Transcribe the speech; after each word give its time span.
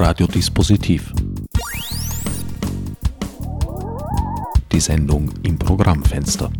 Radiodispositiv. 0.00 1.12
Die 4.70 4.78
Sendung 4.78 5.28
im 5.42 5.58
Programmfenster. 5.58 6.52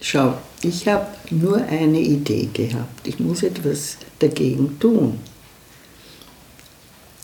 Schau, 0.00 0.38
ich 0.62 0.88
habe 0.88 1.08
nur 1.30 1.58
eine 1.64 2.00
Idee 2.00 2.48
gehabt. 2.50 3.06
Ich 3.06 3.20
muss 3.20 3.42
etwas 3.42 3.98
dagegen 4.18 4.78
tun. 4.80 5.20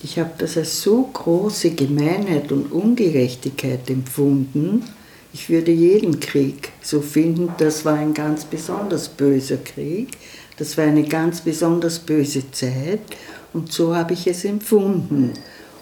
Ich 0.02 0.18
habe 0.18 0.32
das 0.36 0.58
als 0.58 0.82
so 0.82 1.04
große 1.04 1.70
Gemeinheit 1.70 2.52
und 2.52 2.70
Ungerechtigkeit 2.70 3.88
empfunden, 3.88 4.84
ich 5.32 5.48
würde 5.48 5.70
jeden 5.70 6.18
Krieg 6.18 6.72
so 6.82 7.00
finden, 7.00 7.52
das 7.58 7.84
war 7.84 7.94
ein 7.94 8.14
ganz 8.14 8.44
besonders 8.44 9.08
böser 9.08 9.58
Krieg, 9.58 10.08
das 10.60 10.76
war 10.76 10.84
eine 10.84 11.04
ganz 11.04 11.40
besonders 11.40 11.98
böse 11.98 12.50
Zeit 12.52 13.00
und 13.54 13.72
so 13.72 13.96
habe 13.96 14.12
ich 14.12 14.26
es 14.26 14.44
empfunden. 14.44 15.32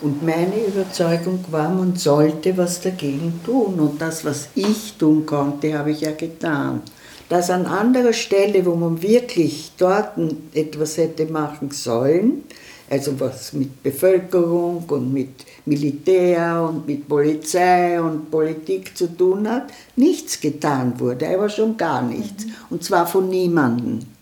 Und 0.01 0.25
meine 0.25 0.55
Überzeugung 0.69 1.45
war, 1.51 1.69
man 1.69 1.97
sollte 1.97 2.57
was 2.57 2.81
dagegen 2.81 3.41
tun. 3.45 3.81
Und 3.81 4.01
das, 4.01 4.25
was 4.25 4.51
ich 4.55 4.95
tun 4.97 5.27
konnte, 5.27 5.77
habe 5.77 5.91
ich 5.91 6.03
ja 6.03 6.13
getan. 6.13 6.83
Dass 7.29 7.51
an 7.51 7.67
anderer 7.67 8.13
Stelle, 8.13 8.65
wo 8.65 8.77
man 8.77 9.03
wirklich 9.03 9.73
dort 9.77 10.13
etwas 10.55 10.97
hätte 10.97 11.27
machen 11.27 11.73
sollen, 11.73 12.45
also 12.89 13.19
was 13.19 13.53
mit 13.53 13.83
Bevölkerung 13.83 14.85
und 14.89 15.13
mit 15.13 15.45
Militär 15.67 16.63
und 16.71 16.87
mit 16.87 17.09
Polizei 17.09 18.01
und 18.01 18.31
Politik 18.31 18.97
zu 18.97 19.09
tun 19.09 19.49
hat, 19.49 19.73
nichts 19.97 20.41
getan 20.41 21.01
wurde, 21.01 21.29
aber 21.29 21.49
schon 21.49 21.77
gar 21.77 22.01
nichts. 22.01 22.47
Mhm. 22.47 22.53
Und 22.71 22.85
zwar 22.85 23.09
von 23.09 23.29
niemandem. 23.29 24.18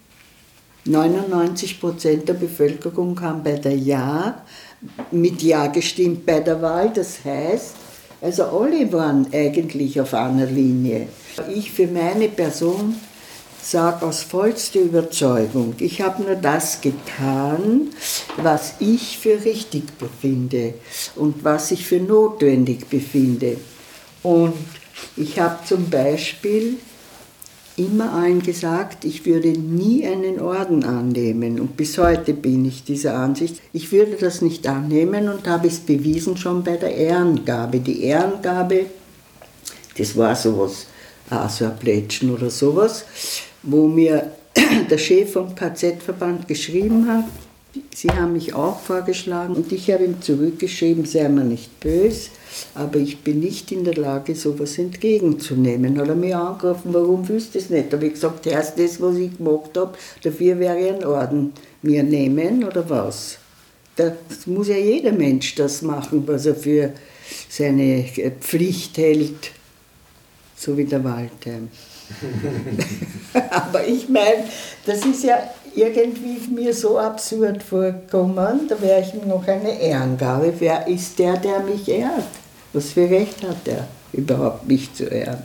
99 0.87 1.81
Prozent 1.81 2.29
der 2.29 2.35
Bevölkerung 2.35 3.21
haben 3.21 3.43
bei 3.43 3.53
der 3.53 3.77
Ja 3.77 4.43
mit 5.11 5.43
Ja 5.43 5.67
gestimmt 5.67 6.27
bei 6.27 6.41
der 6.41 6.61
Wahl. 6.63 6.93
Das 6.95 7.25
heißt, 7.25 7.75
also 8.21 8.45
alle 8.45 8.93
waren 8.93 9.27
eigentlich 9.33 10.01
auf 10.01 10.15
einer 10.15 10.47
Linie. 10.47 11.09
Ich 11.55 11.73
für 11.73 11.87
meine 11.87 12.29
Person 12.29 12.97
sage 13.63 14.07
aus 14.07 14.23
vollster 14.23 14.81
Überzeugung, 14.81 15.75
ich 15.79 16.01
habe 16.01 16.23
nur 16.23 16.37
das 16.37 16.81
getan, 16.81 17.91
was 18.37 18.75
ich 18.79 19.19
für 19.19 19.45
richtig 19.45 19.99
befinde 19.99 20.75
und 21.17 21.43
was 21.43 21.73
ich 21.73 21.85
für 21.85 21.99
notwendig 21.99 22.89
befinde. 22.89 23.57
Und 24.23 24.55
ich 25.17 25.41
habe 25.41 25.59
zum 25.67 25.91
Beispiel 25.91 26.79
immer 27.77 28.13
allen 28.13 28.43
gesagt, 28.43 29.05
ich 29.05 29.27
würde 29.27 29.49
nie 29.49 30.07
einen 30.07 30.41
Orden 30.41 30.85
annehmen. 30.85 31.61
Und 31.61 31.77
bis 31.77 31.99
heute 31.99 32.33
bin 32.33 32.65
ich 32.65 32.85
dieser 32.85 33.15
Ansicht. 33.15 33.61
Ich 33.73 33.93
würde 33.93 34.17
das 34.19 34.41
nicht 34.41 34.67
annehmen 34.67 35.29
und 35.29 35.47
habe 35.47 35.69
es 35.69 35.81
bewiesen 35.81 36.37
schon 36.37 36.65
bei 36.65 36.77
der 36.77 36.95
Ehrengabe. 36.95 37.81
Die 37.81 38.05
Ehrengabe, 38.05 38.87
das 39.97 40.17
war 40.17 40.35
sowas, 40.35 40.87
also 41.29 41.67
ein 41.67 41.79
Plätschen 41.79 42.33
oder 42.33 42.51
sowas, 42.51 43.05
wo 43.63 43.87
mir 43.87 44.33
der 44.91 44.99
Chef 44.99 45.33
vom 45.33 45.55
KZ-Verband 45.55 46.49
geschrieben 46.49 47.07
hat, 47.09 47.25
Sie 47.95 48.09
haben 48.09 48.33
mich 48.33 48.55
auch 48.55 48.81
vorgeschlagen 48.81 49.55
und 49.55 49.73
ich 49.73 49.91
habe 49.91 50.05
ihm 50.05 50.21
zurückgeschrieben, 50.21 51.05
sei 51.05 51.29
mir 51.29 51.45
nicht 51.45 51.81
böse, 51.81 52.31
aber 52.75 52.99
ich 52.99 53.19
bin 53.19 53.41
nicht 53.41 53.73
in 53.73 53.85
der 53.85 53.95
Lage, 53.95 54.35
sowas 54.35 54.79
entgegenzunehmen. 54.79 55.99
Hat 55.99 56.09
er 56.09 56.15
mich 56.15 56.35
angerufen, 56.35 56.93
warum 56.93 57.29
willst 57.29 57.55
du 57.55 57.59
das 57.59 57.71
nicht? 57.71 57.93
Da 57.93 57.97
habe 57.97 58.07
ich 58.07 58.15
gesagt, 58.15 58.47
erst 58.47 58.79
das, 58.79 59.01
was 59.01 59.17
ich 59.17 59.37
gemacht 59.37 59.77
habe, 59.77 59.97
dafür 60.23 60.59
wäre 60.59 60.77
einen 60.77 61.05
Orden 61.05 61.53
mir 61.83 62.03
nehmen 62.03 62.65
oder 62.65 62.89
was? 62.89 63.39
Das 63.97 64.47
muss 64.47 64.69
ja 64.69 64.77
jeder 64.77 65.13
Mensch 65.13 65.55
das 65.55 65.83
machen, 65.83 66.23
was 66.27 66.47
er 66.47 66.55
für 66.55 66.93
seine 67.49 68.05
Pflicht 68.41 68.99
hält, 68.99 69.53
so 70.55 70.77
wie 70.77 70.85
der 70.85 71.03
Waldheim. 71.03 71.69
Aber 73.51 73.87
ich 73.87 74.09
meine, 74.09 74.45
das 74.85 75.05
ist 75.05 75.25
ja 75.25 75.39
irgendwie 75.77 76.39
mir 76.49 76.75
so 76.75 76.99
absurd 76.99 77.63
vorgekommen, 77.63 78.69
da 78.69 78.81
wäre 78.81 79.03
ich 79.03 79.15
ihm 79.15 79.29
noch 79.29 79.47
eine 79.47 79.79
Ehrengabe. 79.79 80.55
Wer 80.59 80.87
ist 80.87 81.19
der, 81.19 81.37
der 81.37 81.61
mich 81.61 81.89
ehrt? 81.89 82.25
Was 82.73 82.93
für 82.93 83.09
Recht 83.09 83.43
hat 83.43 83.69
er, 83.69 83.87
überhaupt 84.13 84.67
mich 84.67 84.93
zu 84.95 85.05
ehren? 85.05 85.43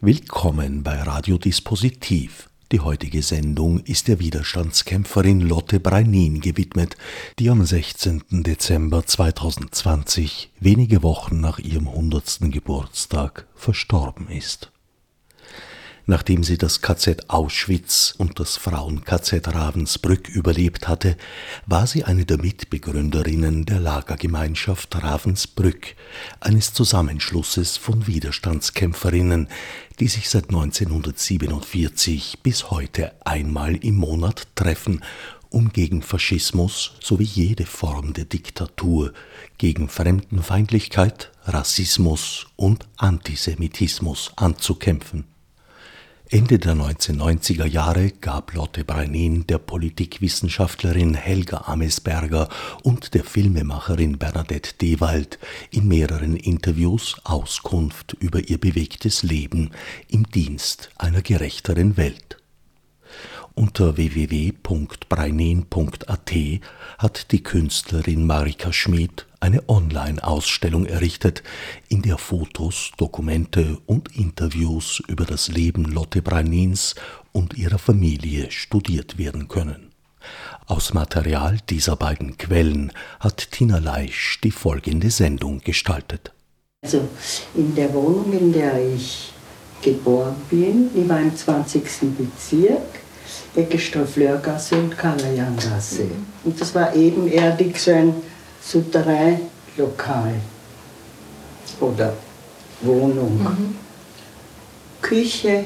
Willkommen 0.00 0.82
bei 0.82 1.02
Radio 1.02 1.36
Dispositiv. 1.36 2.48
Die 2.72 2.80
heutige 2.80 3.22
Sendung 3.22 3.80
ist 3.80 4.06
der 4.06 4.20
Widerstandskämpferin 4.20 5.40
Lotte 5.40 5.80
Breinin 5.80 6.40
gewidmet, 6.40 6.96
die 7.40 7.50
am 7.50 7.64
16. 7.64 8.22
Dezember 8.30 9.04
2020, 9.04 10.50
wenige 10.60 11.02
Wochen 11.02 11.40
nach 11.40 11.58
ihrem 11.58 11.88
100. 11.88 12.38
Geburtstag, 12.42 13.46
verstorben 13.56 14.28
ist. 14.28 14.70
Nachdem 16.10 16.42
sie 16.42 16.58
das 16.58 16.80
KZ 16.80 17.30
Auschwitz 17.30 18.16
und 18.18 18.40
das 18.40 18.56
Frauen-KZ 18.56 19.46
Ravensbrück 19.46 20.28
überlebt 20.28 20.88
hatte, 20.88 21.16
war 21.66 21.86
sie 21.86 22.02
eine 22.02 22.26
der 22.26 22.38
Mitbegründerinnen 22.38 23.64
der 23.64 23.78
Lagergemeinschaft 23.78 25.00
Ravensbrück, 25.00 25.94
eines 26.40 26.72
Zusammenschlusses 26.72 27.76
von 27.76 28.08
Widerstandskämpferinnen, 28.08 29.46
die 30.00 30.08
sich 30.08 30.28
seit 30.28 30.48
1947 30.48 32.40
bis 32.42 32.72
heute 32.72 33.12
einmal 33.24 33.76
im 33.76 33.94
Monat 33.94 34.48
treffen, 34.56 35.04
um 35.48 35.72
gegen 35.72 36.02
Faschismus 36.02 36.94
sowie 36.98 37.22
jede 37.22 37.66
Form 37.66 38.14
der 38.14 38.24
Diktatur, 38.24 39.12
gegen 39.58 39.88
Fremdenfeindlichkeit, 39.88 41.30
Rassismus 41.44 42.48
und 42.56 42.88
Antisemitismus 42.96 44.32
anzukämpfen. 44.34 45.29
Ende 46.32 46.60
der 46.60 46.74
1990er 46.74 47.66
Jahre 47.66 48.12
gab 48.12 48.54
Lotte 48.54 48.84
Breinin 48.84 49.48
der 49.48 49.58
Politikwissenschaftlerin 49.58 51.14
Helga 51.14 51.64
Amesberger 51.66 52.48
und 52.84 53.14
der 53.14 53.24
Filmemacherin 53.24 54.16
Bernadette 54.16 54.74
Dewald 54.80 55.40
in 55.72 55.88
mehreren 55.88 56.36
Interviews 56.36 57.20
Auskunft 57.24 58.16
über 58.20 58.48
ihr 58.48 58.58
bewegtes 58.58 59.24
Leben 59.24 59.72
im 60.06 60.22
Dienst 60.30 60.90
einer 60.98 61.22
gerechteren 61.22 61.96
Welt. 61.96 62.39
Unter 63.60 63.96
www.breinin.at 63.98 66.32
hat 66.96 67.30
die 67.30 67.42
Künstlerin 67.42 68.26
Marika 68.26 68.72
Schmid 68.72 69.26
eine 69.38 69.68
Online-Ausstellung 69.68 70.86
errichtet, 70.86 71.42
in 71.90 72.00
der 72.00 72.16
Fotos, 72.16 72.92
Dokumente 72.96 73.76
und 73.84 74.16
Interviews 74.16 75.02
über 75.08 75.26
das 75.26 75.48
Leben 75.48 75.84
Lotte 75.84 76.22
Breinins 76.22 76.94
und 77.32 77.52
ihrer 77.52 77.76
Familie 77.76 78.50
studiert 78.50 79.18
werden 79.18 79.48
können. 79.48 79.90
Aus 80.64 80.94
Material 80.94 81.58
dieser 81.68 81.96
beiden 81.96 82.38
Quellen 82.38 82.94
hat 83.20 83.50
Tina 83.50 83.76
Leisch 83.76 84.40
die 84.42 84.52
folgende 84.52 85.10
Sendung 85.10 85.60
gestaltet. 85.60 86.32
Also 86.82 87.06
in 87.54 87.74
der 87.74 87.92
Wohnung, 87.92 88.32
in 88.32 88.54
der 88.54 88.94
ich 88.94 89.34
geboren 89.82 90.36
bin, 90.48 90.88
die 90.94 91.06
war 91.06 91.20
im 91.20 91.36
20. 91.36 91.82
Bezirk, 92.16 93.00
Ecke 93.54 93.78
Stofflörgasse 93.78 94.76
und 94.76 94.96
Kalajangasse. 94.96 96.04
Mhm. 96.04 96.26
Und 96.44 96.60
das 96.60 96.74
war 96.74 96.94
ebenerdig 96.94 97.78
so 97.78 97.92
ein 97.92 98.14
Souterrain-Lokal 98.62 100.34
oder 101.80 102.12
Wohnung. 102.82 103.42
Mhm. 103.42 103.76
Küche, 105.02 105.64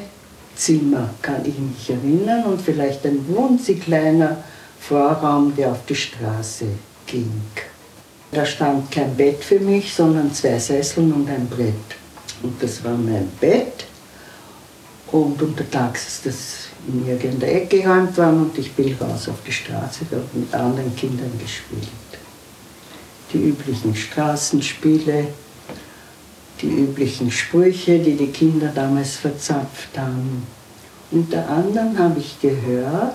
Zimmer 0.56 1.10
kann 1.20 1.44
ich 1.44 1.58
mich 1.58 1.90
erinnern 1.90 2.44
und 2.44 2.60
vielleicht 2.60 3.04
ein 3.04 3.26
winzig 3.28 3.82
kleiner 3.84 4.42
Vorraum, 4.80 5.54
der 5.56 5.72
auf 5.72 5.84
die 5.88 5.94
Straße 5.94 6.66
ging. 7.06 7.42
Da 8.30 8.44
stand 8.44 8.90
kein 8.90 9.16
Bett 9.16 9.42
für 9.42 9.60
mich, 9.60 9.92
sondern 9.94 10.32
zwei 10.32 10.58
Sesseln 10.58 11.12
und 11.12 11.28
ein 11.28 11.48
Brett. 11.48 11.74
Und 12.42 12.62
das 12.62 12.82
war 12.84 12.96
mein 12.96 13.28
Bett. 13.40 13.86
Und 15.10 15.40
untertags 15.40 16.06
ist 16.06 16.26
das 16.26 16.63
in 16.86 17.08
irgendeiner 17.08 17.52
Ecke 17.52 17.80
geräumt 17.80 18.16
worden 18.16 18.42
und 18.42 18.58
ich 18.58 18.72
bin 18.72 18.94
raus 19.00 19.28
auf 19.28 19.38
die 19.46 19.52
Straße, 19.52 20.06
da 20.10 20.18
mit 20.32 20.52
anderen 20.54 20.94
Kindern 20.94 21.30
gespielt 21.38 21.88
die 23.34 23.48
üblichen 23.48 23.94
Straßenspiele, 23.94 25.26
die 26.62 26.68
üblichen 26.68 27.30
Sprüche, 27.30 27.98
die 27.98 28.14
die 28.14 28.28
Kinder 28.28 28.70
damals 28.74 29.16
verzapft 29.16 29.98
haben. 29.98 30.46
Unter 31.10 31.48
anderem 31.48 31.98
habe 31.98 32.20
ich 32.20 32.40
gehört, 32.40 33.14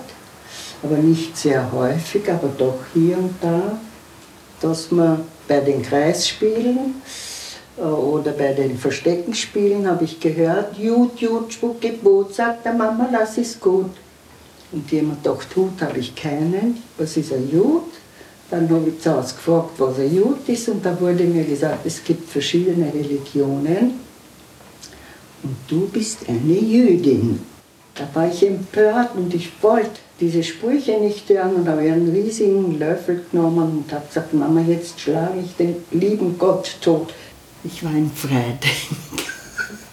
aber 0.83 0.97
nicht 0.97 1.35
sehr 1.35 1.71
häufig, 1.71 2.29
aber 2.29 2.49
doch 2.57 2.79
hier 2.93 3.17
und 3.17 3.33
da, 3.41 3.79
dass 4.61 4.91
man 4.91 5.21
bei 5.47 5.61
den 5.61 5.81
Kreisspielen 5.81 7.01
oder 7.79 8.31
bei 8.31 8.53
den 8.53 8.77
Versteckenspielen 8.77 9.87
habe 9.87 10.03
ich 10.03 10.19
gehört, 10.19 10.77
Jut, 10.77 11.19
Jut, 11.19 11.53
Spucke, 11.53 11.93
Boot, 11.93 12.33
sagt 12.35 12.65
der 12.65 12.73
Mama, 12.73 13.09
das 13.11 13.37
ist 13.37 13.59
gut. 13.59 13.91
Und 14.71 14.91
jemand 14.91 15.23
gedacht, 15.23 15.47
Hut 15.55 15.81
habe 15.81 15.99
ich 15.99 16.15
keinen, 16.15 16.81
was 16.97 17.17
ist 17.17 17.33
ein 17.33 17.49
Jud? 17.51 17.83
Dann 18.51 18.69
habe 18.69 18.89
ich 18.89 18.99
zuerst 18.99 19.37
gefragt, 19.37 19.71
was 19.77 19.99
ein 19.99 20.13
Jud 20.13 20.47
ist 20.47 20.69
und 20.69 20.85
da 20.85 20.99
wurde 20.99 21.23
mir 21.23 21.43
gesagt, 21.43 21.85
es 21.85 22.03
gibt 22.03 22.29
verschiedene 22.29 22.91
Religionen 22.93 23.99
und 25.43 25.55
du 25.67 25.87
bist 25.87 26.27
eine 26.27 26.59
Jüdin. 26.59 27.39
Da 27.95 28.07
war 28.13 28.31
ich 28.31 28.45
empört 28.45 29.15
und 29.15 29.33
ich 29.33 29.51
wollte 29.61 29.99
diese 30.19 30.43
Sprüche 30.43 30.99
nicht 30.99 31.29
hören 31.29 31.55
und 31.55 31.67
habe 31.67 31.81
einen 31.81 32.11
riesigen 32.11 32.77
Löffel 32.77 33.23
genommen 33.31 33.83
und 33.83 33.93
habe 33.93 34.07
gesagt, 34.07 34.33
Mama, 34.33 34.61
jetzt 34.61 34.99
schlage 34.99 35.39
ich 35.43 35.55
den 35.55 35.77
lieben 35.91 36.37
Gott 36.37 36.77
tot. 36.81 37.13
Ich 37.63 37.83
war 37.83 37.91
ein 37.91 38.09
Freidenker 38.09 38.69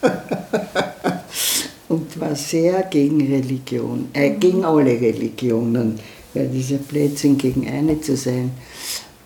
und 1.89 2.21
war 2.21 2.37
sehr 2.37 2.85
gegen 2.85 3.21
Religion, 3.21 4.09
äh, 4.13 4.31
gegen 4.31 4.65
alle 4.65 5.01
Religionen, 5.01 5.99
weil 6.33 6.49
dieser 6.49 6.79
Blödsinn 6.79 7.37
gegen 7.37 7.69
eine 7.69 8.01
zu 8.01 8.17
sein. 8.17 8.53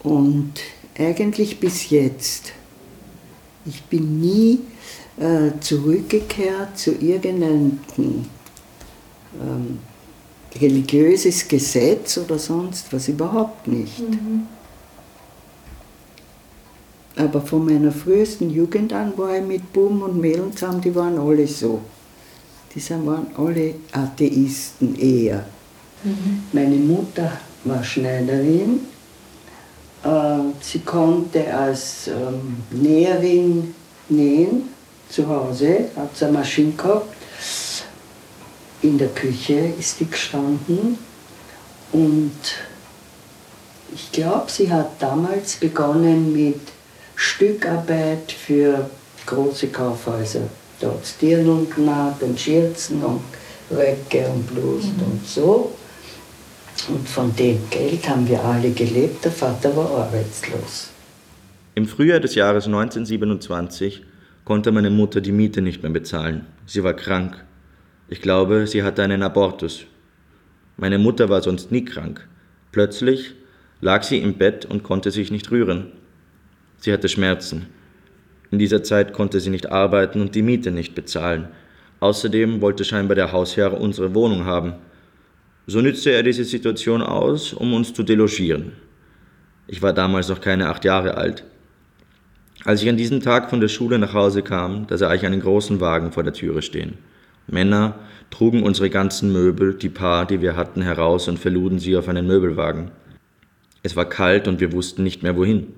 Und 0.03 0.55
eigentlich 0.99 1.61
bis 1.61 1.91
jetzt. 1.91 2.53
Ich 3.67 3.83
bin 3.85 4.21
nie 4.21 4.61
äh, 5.19 5.51
zurückgekehrt 5.61 6.79
zu 6.79 6.93
irgendeinem 6.93 7.81
ähm, 9.39 9.79
religiöses 10.59 11.47
Gesetz 11.47 12.17
oder 12.17 12.39
sonst 12.39 12.91
was, 12.93 13.09
überhaupt 13.09 13.69
nicht. 13.69 14.01
Mhm. 14.01 14.47
Aber 17.17 17.41
von 17.41 17.65
meiner 17.65 17.93
frühesten 17.93 18.51
Jugend 18.51 18.93
an 18.93 19.13
war 19.17 19.37
ich 19.37 19.43
mit 19.43 19.73
Buben 19.73 20.03
und 20.03 20.21
Mädeln 20.21 20.53
zusammen, 20.57 20.81
die 20.81 20.95
waren 20.95 21.19
alle 21.19 21.47
so. 21.47 21.81
Die 22.75 22.91
waren 22.91 23.27
alle 23.37 23.75
Atheisten 23.93 24.95
eher. 24.95 25.45
Mhm. 26.05 26.45
Meine 26.53 26.77
Mutter 26.77 27.33
war 27.65 27.83
Schneiderin. 27.83 28.81
Äh, 30.05 30.53
sie 30.61 30.79
konnte 30.81 31.53
als 31.53 32.09
ähm, 32.09 32.59
Näherin 32.71 33.75
nähen 34.09 34.69
zu 35.09 35.29
Hause, 35.29 35.91
hat 35.97 36.17
sie 36.17 36.27
eine 36.27 36.39
Maschine 36.39 36.73
gehabt. 36.73 37.15
In 38.83 38.97
der 38.97 39.09
Küche 39.09 39.75
ist 39.79 40.01
die 40.01 40.09
gestanden 40.09 40.97
und 41.93 42.33
ich 43.93 44.11
glaube, 44.13 44.51
sie 44.51 44.73
hat 44.73 45.03
damals 45.03 45.57
begonnen 45.57 46.33
mit 46.33 46.61
Stückarbeit 47.23 48.33
für 48.33 48.89
große 49.27 49.67
Kaufhäuser. 49.69 50.49
Dort 50.81 51.21
Dirndl 51.21 51.67
gemacht 51.67 52.23
und 52.23 52.41
Schürzen 52.41 53.03
und 53.05 53.21
Röcke 53.71 54.27
und 54.27 54.47
Blusen 54.47 54.97
mhm. 54.97 55.03
und 55.03 55.27
so. 55.27 55.77
Und 56.89 57.07
von 57.07 57.37
dem 57.37 57.59
Geld 57.69 58.09
haben 58.09 58.27
wir 58.27 58.43
alle 58.43 58.71
gelebt. 58.71 59.23
Der 59.23 59.33
Vater 59.33 59.77
war 59.77 59.91
arbeitslos. 59.91 60.89
Im 61.75 61.87
Frühjahr 61.87 62.21
des 62.21 62.37
Jahres 62.37 62.65
1927 62.65 64.03
konnte 64.47 64.73
meine 64.73 64.89
Mutter 64.89 65.21
die 65.21 65.33
Miete 65.33 65.61
nicht 65.61 65.83
mehr 65.83 65.93
bezahlen. 65.93 66.47
Sie 66.65 66.83
war 66.83 66.95
krank. 66.95 67.45
Ich 68.09 68.23
glaube, 68.23 68.67
sie 68.67 68.83
hatte 68.83 69.03
einen 69.03 69.23
Abortus. 69.23 69.85
Meine 70.79 70.97
Mutter 70.97 71.29
war 71.29 71.43
sonst 71.43 71.71
nie 71.71 71.85
krank. 71.85 72.27
Plötzlich 72.73 73.35
lag 73.83 74.05
sie 74.05 74.23
im 74.23 74.39
Bett 74.39 74.65
und 74.65 74.85
konnte 74.85 75.11
sich 75.11 75.31
nicht 75.31 75.51
rühren. 75.51 76.00
Sie 76.81 76.93
hatte 76.93 77.09
Schmerzen. 77.09 77.67
In 78.51 78.59
dieser 78.59 78.83
Zeit 78.83 79.13
konnte 79.13 79.39
sie 79.39 79.51
nicht 79.51 79.71
arbeiten 79.71 80.21
und 80.21 80.35
die 80.35 80.43
Miete 80.43 80.71
nicht 80.71 80.95
bezahlen. 80.95 81.49
Außerdem 82.01 82.61
wollte 82.63 82.85
scheinbar 82.85 83.15
der 83.15 83.33
Hausherr 83.33 83.79
unsere 83.79 84.15
Wohnung 84.15 84.47
haben. 84.47 84.75
So 85.67 85.81
nützte 85.81 86.11
er 86.11 86.23
diese 86.23 86.45
Situation 86.45 87.03
aus, 87.03 87.53
um 87.53 87.75
uns 87.75 87.93
zu 87.93 88.03
delogieren. 88.03 88.73
Ich 89.67 89.83
war 89.83 89.93
damals 89.93 90.29
noch 90.29 90.41
keine 90.41 90.69
acht 90.69 90.85
Jahre 90.85 91.17
alt. 91.17 91.45
Als 92.65 92.83
ich 92.83 92.89
an 92.89 92.97
diesem 92.97 93.21
Tag 93.21 93.51
von 93.51 93.61
der 93.61 93.69
Schule 93.69 93.99
nach 93.99 94.15
Hause 94.15 94.43
kam, 94.43 94.87
da 94.87 94.97
sah 94.99 95.15
ich 95.15 95.25
einen 95.25 95.41
großen 95.41 95.81
Wagen 95.81 96.13
vor 96.13 96.25
der 96.25 96.33
Türe 96.33 96.63
stehen. 96.63 96.95
Männer 97.47 97.99
trugen 98.31 98.63
unsere 98.63 98.91
ganzen 98.91 99.33
Möbel, 99.33 99.75
die 99.75 99.89
paar, 99.89 100.27
die 100.27 100.41
wir 100.41 100.57
hatten, 100.57 100.83
heraus 100.83 101.29
und 101.29 101.39
verluden 101.39 101.79
sie 101.79 101.97
auf 101.97 102.09
einen 102.09 102.27
Möbelwagen. 102.27 102.91
Es 103.83 103.97
war 103.97 104.07
kalt 104.07 104.49
und 104.49 104.61
wir 104.61 104.73
wussten 104.73 105.03
nicht 105.03 105.23
mehr 105.23 105.37
wohin. 105.37 105.69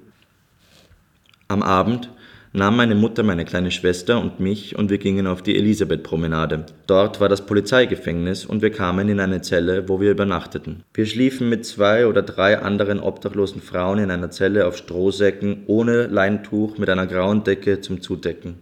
Am 1.52 1.62
Abend 1.62 2.08
nahm 2.54 2.78
meine 2.78 2.94
Mutter 2.94 3.22
meine 3.22 3.44
kleine 3.44 3.70
Schwester 3.70 4.18
und 4.18 4.40
mich 4.40 4.74
und 4.74 4.88
wir 4.88 4.96
gingen 4.96 5.26
auf 5.26 5.42
die 5.42 5.54
Elisabeth-Promenade. 5.58 6.64
Dort 6.86 7.20
war 7.20 7.28
das 7.28 7.44
Polizeigefängnis 7.44 8.46
und 8.46 8.62
wir 8.62 8.70
kamen 8.70 9.10
in 9.10 9.20
eine 9.20 9.42
Zelle, 9.42 9.86
wo 9.86 10.00
wir 10.00 10.12
übernachteten. 10.12 10.82
Wir 10.94 11.04
schliefen 11.04 11.50
mit 11.50 11.66
zwei 11.66 12.06
oder 12.06 12.22
drei 12.22 12.58
anderen 12.58 13.00
obdachlosen 13.00 13.60
Frauen 13.60 13.98
in 13.98 14.10
einer 14.10 14.30
Zelle 14.30 14.66
auf 14.66 14.78
Strohsäcken 14.78 15.64
ohne 15.66 16.06
Leintuch 16.06 16.78
mit 16.78 16.88
einer 16.88 17.06
grauen 17.06 17.44
Decke 17.44 17.82
zum 17.82 18.00
Zudecken. 18.00 18.54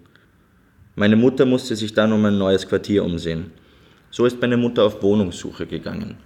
Meine 0.97 1.15
Mutter 1.15 1.47
musste 1.47 1.77
sich 1.77 1.95
dann 1.95 2.13
um 2.13 2.25
ein 2.25 2.39
neues 2.39 2.67
Quartier 2.67 3.05
umsehen. 3.05 3.53
So 4.11 4.27
ist 4.27 4.41
meine 4.41 4.57
Mutter 4.57 4.83
auf 4.83 5.01
Wohnungssuche 5.01 5.67
gegangen. 5.67 6.17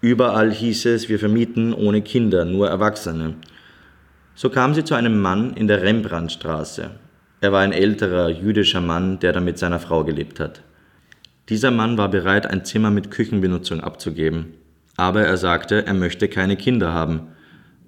Überall 0.00 0.50
hieß 0.50 0.86
es, 0.86 1.10
wir 1.10 1.18
vermieten 1.18 1.74
ohne 1.74 2.00
Kinder, 2.00 2.46
nur 2.46 2.70
Erwachsene. 2.70 3.34
So 4.36 4.50
kam 4.50 4.74
sie 4.74 4.84
zu 4.84 4.94
einem 4.94 5.20
Mann 5.20 5.54
in 5.54 5.68
der 5.68 5.82
Rembrandtstraße. 5.82 6.90
Er 7.40 7.52
war 7.52 7.60
ein 7.60 7.72
älterer 7.72 8.30
jüdischer 8.30 8.80
Mann, 8.80 9.20
der 9.20 9.32
da 9.32 9.40
mit 9.40 9.58
seiner 9.58 9.78
Frau 9.78 10.02
gelebt 10.02 10.40
hat. 10.40 10.62
Dieser 11.48 11.70
Mann 11.70 11.98
war 11.98 12.08
bereit, 12.08 12.46
ein 12.46 12.64
Zimmer 12.64 12.90
mit 12.90 13.10
Küchenbenutzung 13.10 13.80
abzugeben. 13.80 14.54
Aber 14.96 15.22
er 15.22 15.36
sagte, 15.36 15.86
er 15.86 15.94
möchte 15.94 16.28
keine 16.28 16.56
Kinder 16.56 16.92
haben. 16.92 17.28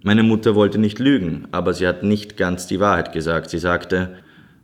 Meine 0.03 0.23
Mutter 0.23 0.55
wollte 0.55 0.79
nicht 0.79 0.99
lügen, 0.99 1.49
aber 1.53 1.73
sie 1.75 1.87
hat 1.87 2.03
nicht 2.03 2.37
ganz 2.37 2.67
die 2.67 2.81
Wahrheit 2.81 3.13
gesagt. 3.13 3.51
Sie 3.51 3.59
sagte, 3.59 4.17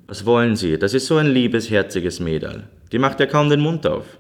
was 0.07 0.27
wollen 0.27 0.57
Sie? 0.57 0.79
Das 0.79 0.95
ist 0.95 1.07
so 1.07 1.17
ein 1.17 1.27
liebes, 1.27 1.71
herziges 1.71 2.21
Mädel. 2.21 2.65
Die 2.93 2.99
macht 2.99 3.19
ja 3.19 3.27
kaum 3.27 3.49
den 3.49 3.61
Mund 3.61 3.87
auf. 3.87 4.19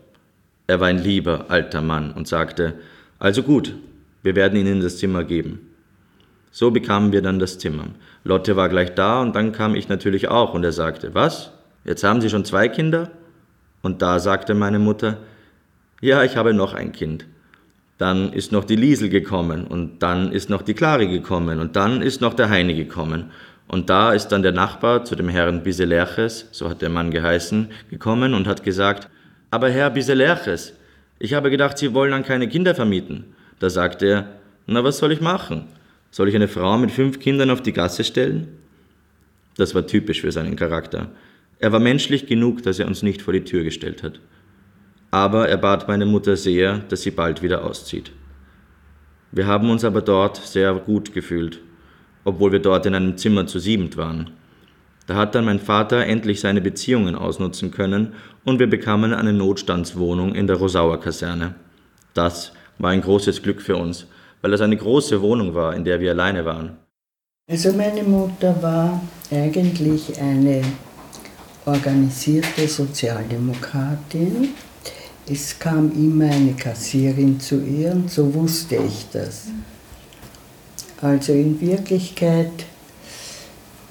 Er 0.66 0.80
war 0.80 0.88
ein 0.88 1.02
lieber, 1.02 1.50
alter 1.50 1.82
Mann 1.82 2.12
und 2.12 2.26
sagte, 2.26 2.74
also 3.18 3.42
gut, 3.42 3.74
wir 4.22 4.34
werden 4.34 4.58
Ihnen 4.58 4.80
das 4.80 4.98
Zimmer 4.98 5.22
geben. 5.22 5.71
So 6.52 6.70
bekamen 6.70 7.12
wir 7.12 7.22
dann 7.22 7.38
das 7.38 7.58
Zimmer. 7.58 7.86
Lotte 8.24 8.56
war 8.56 8.68
gleich 8.68 8.94
da 8.94 9.22
und 9.22 9.34
dann 9.34 9.52
kam 9.52 9.74
ich 9.74 9.88
natürlich 9.88 10.28
auch 10.28 10.52
und 10.52 10.62
er 10.62 10.72
sagte, 10.72 11.14
was? 11.14 11.50
Jetzt 11.84 12.04
haben 12.04 12.20
Sie 12.20 12.28
schon 12.28 12.44
zwei 12.44 12.68
Kinder? 12.68 13.10
Und 13.80 14.02
da 14.02 14.18
sagte 14.18 14.54
meine 14.54 14.78
Mutter, 14.78 15.16
ja, 16.02 16.22
ich 16.22 16.36
habe 16.36 16.52
noch 16.52 16.74
ein 16.74 16.92
Kind. 16.92 17.24
Dann 17.96 18.32
ist 18.32 18.52
noch 18.52 18.64
die 18.64 18.76
Liesel 18.76 19.08
gekommen 19.08 19.66
und 19.66 20.02
dann 20.02 20.30
ist 20.30 20.50
noch 20.50 20.62
die 20.62 20.74
Klari 20.74 21.08
gekommen 21.08 21.58
und 21.58 21.74
dann 21.74 22.02
ist 22.02 22.20
noch 22.20 22.34
der 22.34 22.50
Heine 22.50 22.74
gekommen. 22.74 23.30
Und 23.66 23.88
da 23.88 24.12
ist 24.12 24.28
dann 24.28 24.42
der 24.42 24.52
Nachbar 24.52 25.04
zu 25.04 25.16
dem 25.16 25.30
Herrn 25.30 25.62
Biselerches, 25.62 26.48
so 26.52 26.68
hat 26.68 26.82
der 26.82 26.90
Mann 26.90 27.10
geheißen, 27.10 27.70
gekommen 27.88 28.34
und 28.34 28.46
hat 28.46 28.62
gesagt, 28.62 29.08
aber 29.50 29.70
Herr 29.70 29.88
Biselerches, 29.88 30.74
ich 31.18 31.32
habe 31.32 31.50
gedacht, 31.50 31.78
Sie 31.78 31.94
wollen 31.94 32.10
dann 32.10 32.24
keine 32.24 32.48
Kinder 32.48 32.74
vermieten. 32.74 33.24
Da 33.58 33.70
sagte 33.70 34.06
er, 34.06 34.28
na 34.66 34.84
was 34.84 34.98
soll 34.98 35.12
ich 35.12 35.20
machen? 35.20 35.66
Soll 36.12 36.28
ich 36.28 36.36
eine 36.36 36.46
Frau 36.46 36.76
mit 36.76 36.90
fünf 36.90 37.20
Kindern 37.20 37.48
auf 37.48 37.62
die 37.62 37.72
Gasse 37.72 38.04
stellen? 38.04 38.48
Das 39.56 39.74
war 39.74 39.86
typisch 39.86 40.20
für 40.20 40.30
seinen 40.30 40.56
Charakter. 40.56 41.10
Er 41.58 41.72
war 41.72 41.80
menschlich 41.80 42.26
genug, 42.26 42.62
dass 42.62 42.78
er 42.78 42.86
uns 42.86 43.02
nicht 43.02 43.22
vor 43.22 43.32
die 43.32 43.44
Tür 43.44 43.64
gestellt 43.64 44.02
hat. 44.02 44.20
Aber 45.10 45.48
er 45.48 45.56
bat 45.56 45.88
meine 45.88 46.04
Mutter 46.04 46.36
sehr, 46.36 46.80
dass 46.80 47.00
sie 47.00 47.12
bald 47.12 47.42
wieder 47.42 47.64
auszieht. 47.64 48.12
Wir 49.30 49.46
haben 49.46 49.70
uns 49.70 49.84
aber 49.84 50.02
dort 50.02 50.36
sehr 50.36 50.74
gut 50.74 51.14
gefühlt, 51.14 51.60
obwohl 52.24 52.52
wir 52.52 52.60
dort 52.60 52.84
in 52.84 52.94
einem 52.94 53.16
Zimmer 53.16 53.46
zu 53.46 53.58
siebend 53.58 53.96
waren. 53.96 54.32
Da 55.06 55.14
hat 55.14 55.34
dann 55.34 55.46
mein 55.46 55.60
Vater 55.60 56.04
endlich 56.04 56.40
seine 56.40 56.60
Beziehungen 56.60 57.14
ausnutzen 57.14 57.70
können 57.70 58.12
und 58.44 58.58
wir 58.58 58.68
bekamen 58.68 59.14
eine 59.14 59.32
Notstandswohnung 59.32 60.34
in 60.34 60.46
der 60.46 60.56
Rosauer 60.56 61.00
Kaserne. 61.00 61.54
Das 62.12 62.52
war 62.78 62.90
ein 62.90 63.00
großes 63.00 63.42
Glück 63.42 63.62
für 63.62 63.76
uns, 63.76 64.06
weil 64.42 64.50
das 64.50 64.60
eine 64.60 64.76
große 64.76 65.22
Wohnung 65.22 65.54
war, 65.54 65.74
in 65.74 65.84
der 65.84 65.98
wir 66.00 66.10
alleine 66.10 66.44
waren. 66.44 66.76
Also 67.50 67.72
meine 67.72 68.02
Mutter 68.02 68.60
war 68.62 69.00
eigentlich 69.30 70.20
eine 70.20 70.62
organisierte 71.64 72.66
Sozialdemokratin. 72.66 74.50
Es 75.28 75.58
kam 75.58 75.92
immer 75.92 76.26
eine 76.26 76.54
Kassierin 76.54 77.38
zu 77.38 77.62
ihr 77.62 77.92
und 77.92 78.10
so 78.10 78.34
wusste 78.34 78.76
ich 78.76 79.06
das. 79.12 79.46
Also 81.00 81.32
in 81.32 81.60
Wirklichkeit 81.60 82.66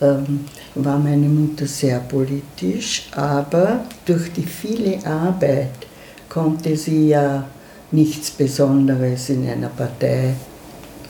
ähm, 0.02 0.46
war 0.76 1.00
meine 1.00 1.28
Mutter 1.28 1.66
sehr 1.66 2.00
politisch, 2.00 3.10
aber 3.12 3.86
durch 4.06 4.32
die 4.34 4.44
viele 4.46 5.06
Arbeit 5.06 5.88
konnte 6.30 6.76
sie 6.76 7.10
ja 7.10 7.46
nichts 7.92 8.32
Besonderes 8.32 9.30
in 9.30 9.48
einer 9.48 9.70
Partei 9.70 10.34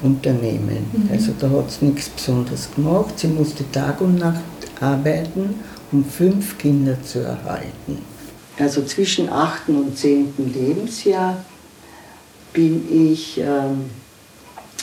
unternehmen. 0.02 0.86
Mhm. 0.92 1.10
Also 1.12 1.34
da 1.40 1.50
hat 1.50 1.72
sie 1.72 1.86
nichts 1.86 2.10
Besonderes 2.10 2.68
gemacht. 2.76 3.20
Sie 3.20 3.28
musste 3.28 3.70
Tag 3.72 4.02
und 4.02 4.18
Nacht 4.18 4.42
arbeiten, 4.80 5.60
um 5.92 6.04
fünf 6.04 6.58
Kinder 6.58 7.02
zu 7.04 7.20
erhalten. 7.20 8.00
Also 8.58 8.84
zwischen 8.84 9.30
8. 9.30 9.70
und 9.70 9.98
10. 9.98 10.34
Lebensjahr 10.54 11.44
bin 12.54 12.86
ich 12.92 13.40
ähm, 13.40 13.86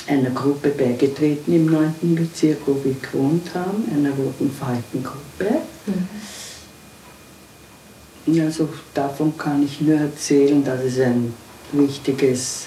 einer 0.07 0.31
Gruppe 0.31 0.71
beigetreten 0.71 1.55
im 1.55 1.67
9. 1.67 2.15
Bezirk, 2.15 2.59
wo 2.67 2.83
wir 2.83 2.95
gewohnt 2.95 3.55
haben, 3.55 3.85
einer 3.95 4.11
roten 4.11 4.51
Falkengruppe. 4.51 5.61
Mhm. 5.87 6.09
Also 8.41 8.69
davon 8.95 9.37
kann 9.39 9.63
ich 9.63 9.81
nur 9.81 9.99
erzählen, 9.99 10.63
dass 10.63 10.83
es 10.83 11.01
ein 11.01 11.33
wichtiges 11.73 12.67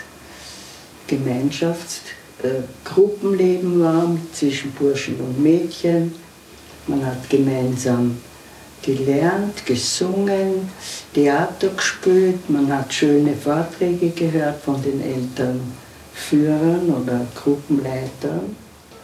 Gemeinschaftsgruppenleben 1.07 3.81
war 3.81 4.15
zwischen 4.33 4.71
Burschen 4.71 5.19
und 5.19 5.41
Mädchen. 5.41 6.13
Man 6.87 7.05
hat 7.05 7.29
gemeinsam 7.29 8.17
gelernt, 8.81 9.65
gesungen, 9.65 10.69
Theater 11.13 11.69
gespielt, 11.69 12.49
man 12.49 12.69
hat 12.71 12.93
schöne 12.93 13.35
Vorträge 13.35 14.09
gehört 14.09 14.61
von 14.63 14.81
den 14.81 15.01
Elternführern 15.01 16.89
oder 16.89 17.27
Gruppenleitern. 17.35 18.55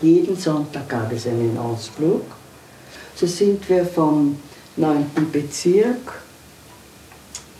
Jeden 0.01 0.37
Sonntag 0.37 0.89
gab 0.89 1.11
es 1.11 1.27
einen 1.27 1.55
Ausflug. 1.57 2.23
So 3.15 3.27
sind 3.27 3.67
wir 3.69 3.85
vom 3.85 4.37
9. 4.75 5.05
Bezirk 5.31 6.21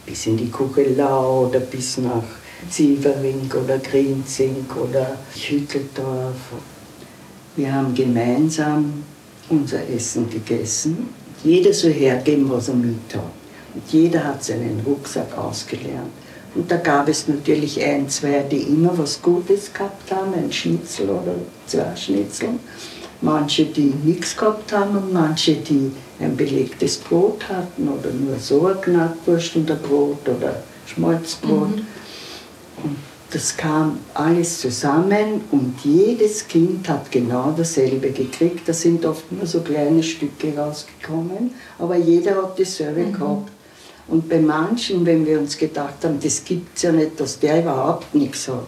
bis 0.08 0.26
in 0.26 0.38
die 0.38 0.50
Kuchelau 0.50 1.48
oder 1.48 1.60
bis 1.60 1.98
nach 1.98 2.24
Silvering 2.70 3.52
oder 3.64 3.78
Grinzing 3.78 4.66
oder 4.82 5.20
Hütteldorf. 5.36 6.36
Wir 7.56 7.72
haben 7.72 7.94
gemeinsam 7.94 9.04
unser 9.50 9.88
Essen 9.88 10.28
gegessen 10.30 11.10
jeder 11.44 11.74
soll 11.74 11.94
hergeben, 11.94 12.50
was 12.50 12.70
er 12.70 12.76
mit 12.76 13.14
hat. 13.14 13.22
Und 13.74 13.84
jeder 13.92 14.24
hat 14.24 14.44
seinen 14.44 14.82
Rucksack 14.86 15.38
ausgelernt. 15.38 16.12
Und 16.56 16.72
da 16.72 16.78
gab 16.78 17.08
es 17.08 17.28
natürlich 17.28 17.84
ein, 17.84 18.10
zwei, 18.10 18.40
die 18.40 18.62
immer 18.62 18.98
was 18.98 19.22
Gutes 19.22 19.72
gehabt 19.72 20.12
haben, 20.12 20.34
ein 20.34 20.52
Schnitzel 20.52 21.10
oder 21.10 21.36
zwei 21.68 21.96
Schnitzel. 21.96 22.50
Manche, 23.22 23.66
die 23.66 23.94
nichts 24.04 24.38
gehabt 24.38 24.72
haben 24.72 24.96
und 24.96 25.12
manche, 25.12 25.56
die 25.56 25.92
ein 26.20 26.36
belegtes 26.36 26.98
Brot 26.98 27.48
hatten 27.50 27.88
oder 27.90 28.12
nur 28.12 28.38
so 28.40 28.68
ein 28.68 28.80
Knackwurst 28.82 29.56
und 29.56 29.72
ein 29.72 29.80
Brot 29.80 30.28
oder 30.28 30.64
Schmalzbrot. 30.86 31.78
Mhm. 31.78 31.86
Und 32.84 32.98
das 33.32 33.58
kam 33.58 34.00
alles 34.14 34.62
zusammen 34.62 35.42
und 35.52 35.76
jedes 35.84 36.48
Kind 36.48 36.88
hat 36.88 37.12
genau 37.12 37.54
dasselbe 37.58 38.12
gekriegt. 38.12 38.68
Da 38.68 38.74
sind 38.74 39.06
oft 39.06 39.32
nur 39.32 39.46
so 39.46 39.62
kleine 39.62 40.02
Stücke 40.02 40.56
rausgekommen, 40.56 41.52
aber 41.78 41.98
jeder 41.98 42.36
hat 42.42 42.60
dasselbe 42.60 43.02
mhm. 43.02 43.14
gehabt. 43.14 43.52
Und 44.08 44.30
bei 44.30 44.40
manchen, 44.40 45.06
wenn 45.06 45.26
wir 45.26 45.40
uns 45.40 45.58
gedacht 45.58 46.04
haben, 46.04 46.20
das 46.22 46.44
gibt 46.46 46.78
es 46.78 46.84
ja 46.84 46.92
nicht, 46.94 47.20
dass 47.20 47.40
der 47.40 47.62
überhaupt 47.62 48.16
nichts 48.16 48.48
hat, 48.48 48.68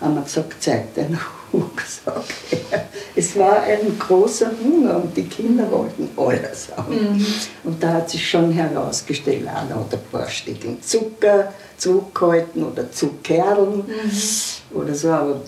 haben 0.00 0.14
wir 0.14 0.22
gesagt, 0.22 0.54
zeig 0.60 0.94
deinen 0.94 1.18
Rucksack 1.54 2.24
her. 2.50 2.88
Es 3.16 3.36
war 3.36 3.62
ein 3.62 3.96
großer 3.98 4.50
Hunger 4.62 4.96
und 4.96 5.16
die 5.16 5.24
Kinder 5.24 5.70
wollten 5.70 6.08
alles 6.16 6.68
haben. 6.76 6.94
Mhm. 6.94 7.26
Und 7.62 7.82
da 7.82 7.94
hat 7.94 8.10
sich 8.10 8.28
schon 8.28 8.50
herausgestellt, 8.50 9.46
einer 9.46 9.76
hat 9.76 9.92
ein 9.92 10.00
paar 10.10 10.28
Stückchen 10.28 10.82
Zucker 10.82 11.52
zurückgehalten 11.76 12.64
oder 12.64 12.90
Zuckerl 12.90 13.84
mhm. 13.86 14.76
oder 14.76 14.94
so, 14.94 15.10
aber 15.10 15.40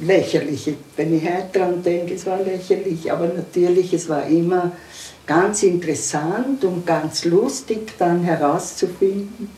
lächerlich. 0.00 0.74
Wenn 0.96 1.16
ich 1.16 1.24
heute 1.24 1.58
daran 1.58 1.82
denke, 1.82 2.14
es 2.14 2.26
war 2.26 2.38
lächerlich, 2.40 3.10
aber 3.10 3.28
natürlich, 3.28 3.92
es 3.92 4.08
war 4.08 4.26
immer 4.26 4.72
ganz 5.26 5.62
interessant 5.62 6.64
und 6.64 6.86
ganz 6.86 7.24
lustig 7.24 7.92
dann 7.98 8.22
herauszufinden, 8.22 9.48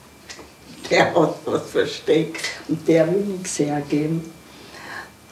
der 0.91 1.15
hat 1.15 1.35
was 1.45 1.71
versteckt 1.71 2.45
und 2.69 2.87
der 2.87 3.13
will 3.13 3.23
nichts 3.23 3.59
hergeben. 3.59 4.36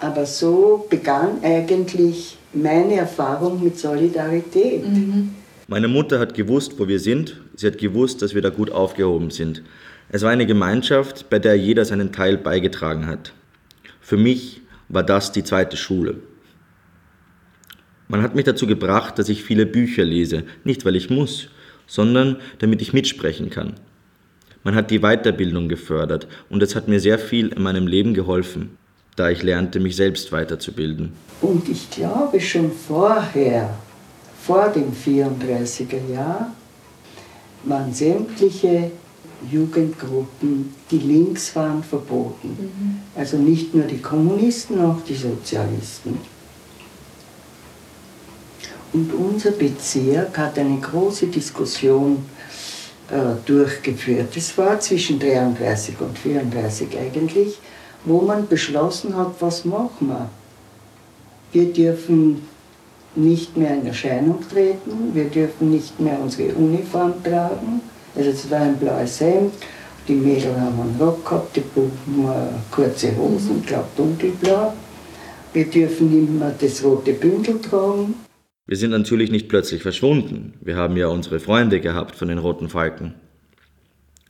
Aber 0.04 0.26
so 0.26 0.86
begann 0.90 1.42
eigentlich 1.42 2.36
meine 2.52 2.96
Erfahrung 2.96 3.64
mit 3.64 3.78
Solidarität. 3.78 4.86
Mhm. 4.86 5.30
Meine 5.66 5.88
Mutter 5.88 6.18
hat 6.18 6.34
gewusst, 6.34 6.78
wo 6.78 6.86
wir 6.86 7.00
sind. 7.00 7.40
Sie 7.56 7.66
hat 7.66 7.78
gewusst, 7.78 8.20
dass 8.20 8.34
wir 8.34 8.42
da 8.42 8.50
gut 8.50 8.70
aufgehoben 8.70 9.30
sind. 9.30 9.62
Es 10.10 10.20
war 10.20 10.30
eine 10.30 10.44
Gemeinschaft, 10.44 11.30
bei 11.30 11.38
der 11.38 11.54
jeder 11.54 11.86
seinen 11.86 12.12
Teil 12.12 12.36
beigetragen 12.36 13.06
hat. 13.06 13.32
Für 14.02 14.18
mich 14.18 14.60
war 14.90 15.04
das 15.04 15.32
die 15.32 15.42
zweite 15.42 15.78
Schule. 15.78 16.16
Man 18.06 18.20
hat 18.20 18.34
mich 18.34 18.44
dazu 18.44 18.66
gebracht, 18.66 19.18
dass 19.18 19.30
ich 19.30 19.42
viele 19.42 19.64
Bücher 19.64 20.04
lese, 20.04 20.44
nicht 20.64 20.84
weil 20.84 20.96
ich 20.96 21.08
muss, 21.08 21.48
sondern 21.86 22.36
damit 22.58 22.82
ich 22.82 22.92
mitsprechen 22.92 23.48
kann. 23.48 23.72
Man 24.64 24.74
hat 24.74 24.90
die 24.90 24.98
Weiterbildung 24.98 25.70
gefördert 25.70 26.28
und 26.50 26.62
es 26.62 26.76
hat 26.76 26.88
mir 26.88 27.00
sehr 27.00 27.18
viel 27.18 27.48
in 27.48 27.62
meinem 27.62 27.86
Leben 27.86 28.12
geholfen 28.12 28.76
da 29.16 29.30
ich 29.30 29.42
lernte, 29.42 29.80
mich 29.80 29.96
selbst 29.96 30.32
weiterzubilden. 30.32 31.12
Und 31.40 31.68
ich 31.68 31.90
glaube 31.90 32.40
schon 32.40 32.72
vorher, 32.72 33.74
vor 34.42 34.68
dem 34.68 34.92
34er 34.92 36.12
Jahr, 36.12 36.52
waren 37.64 37.92
sämtliche 37.92 38.90
Jugendgruppen, 39.50 40.74
die 40.90 40.98
links 40.98 41.54
waren, 41.56 41.82
verboten. 41.82 42.48
Mhm. 42.48 43.00
Also 43.14 43.36
nicht 43.36 43.74
nur 43.74 43.84
die 43.84 44.00
Kommunisten, 44.00 44.80
auch 44.80 45.02
die 45.06 45.14
Sozialisten. 45.14 46.18
Und 48.92 49.12
unser 49.12 49.50
Bezirk 49.50 50.38
hat 50.38 50.58
eine 50.58 50.78
große 50.78 51.26
Diskussion 51.26 52.24
äh, 53.10 53.34
durchgeführt. 53.44 54.36
Es 54.36 54.56
war 54.56 54.78
zwischen 54.80 55.18
33 55.18 56.00
und 56.00 56.16
34 56.16 56.96
eigentlich 56.96 57.58
wo 58.04 58.20
man 58.20 58.46
beschlossen 58.46 59.16
hat, 59.16 59.34
was 59.40 59.64
machen 59.64 60.08
wir. 60.08 60.28
Wir 61.52 61.72
dürfen 61.72 62.42
nicht 63.16 63.56
mehr 63.56 63.74
in 63.74 63.86
Erscheinung 63.86 64.40
treten, 64.48 65.14
wir 65.14 65.26
dürfen 65.26 65.70
nicht 65.70 65.98
mehr 66.00 66.18
unsere 66.20 66.52
Uniform 66.54 67.14
tragen. 67.22 67.80
Also 68.16 68.30
es 68.30 68.50
war 68.50 68.60
ein 68.60 68.76
blaues 68.76 69.20
Hemd, 69.20 69.52
die 70.08 70.14
Mädel 70.14 70.58
haben 70.60 70.80
einen 70.80 70.96
Rock 71.00 71.24
gehabt, 71.24 71.56
die 71.56 71.60
Buben 71.60 72.28
kurze 72.70 73.16
Hosen, 73.16 73.60
ich 73.60 73.66
glaube 73.66 73.88
dunkelblau. 73.96 74.74
Wir 75.52 75.70
dürfen 75.70 76.10
nicht 76.10 76.32
mehr 76.32 76.54
das 76.60 76.82
rote 76.82 77.12
Bündel 77.12 77.60
tragen. 77.60 78.14
Wir 78.66 78.76
sind 78.76 78.90
natürlich 78.90 79.30
nicht 79.30 79.48
plötzlich 79.48 79.82
verschwunden. 79.82 80.54
Wir 80.60 80.76
haben 80.76 80.96
ja 80.96 81.08
unsere 81.08 81.38
Freunde 81.38 81.80
gehabt 81.80 82.16
von 82.16 82.28
den 82.28 82.38
Roten 82.38 82.68
Falken. 82.68 83.14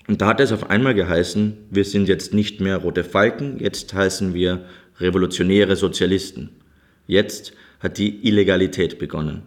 Und 0.06 0.20
da 0.20 0.28
hat 0.28 0.40
es 0.40 0.52
auf 0.52 0.68
einmal 0.70 0.94
geheißen, 0.94 1.56
wir 1.70 1.84
sind 1.84 2.08
jetzt 2.08 2.34
nicht 2.34 2.60
mehr 2.60 2.78
Rote 2.78 3.04
Falken, 3.04 3.58
jetzt 3.58 3.94
heißen 3.94 4.34
wir 4.34 4.64
revolutionäre 4.98 5.76
Sozialisten. 5.76 6.50
Jetzt 7.06 7.52
hat 7.80 7.98
die 7.98 8.26
Illegalität 8.26 8.98
begonnen. 8.98 9.42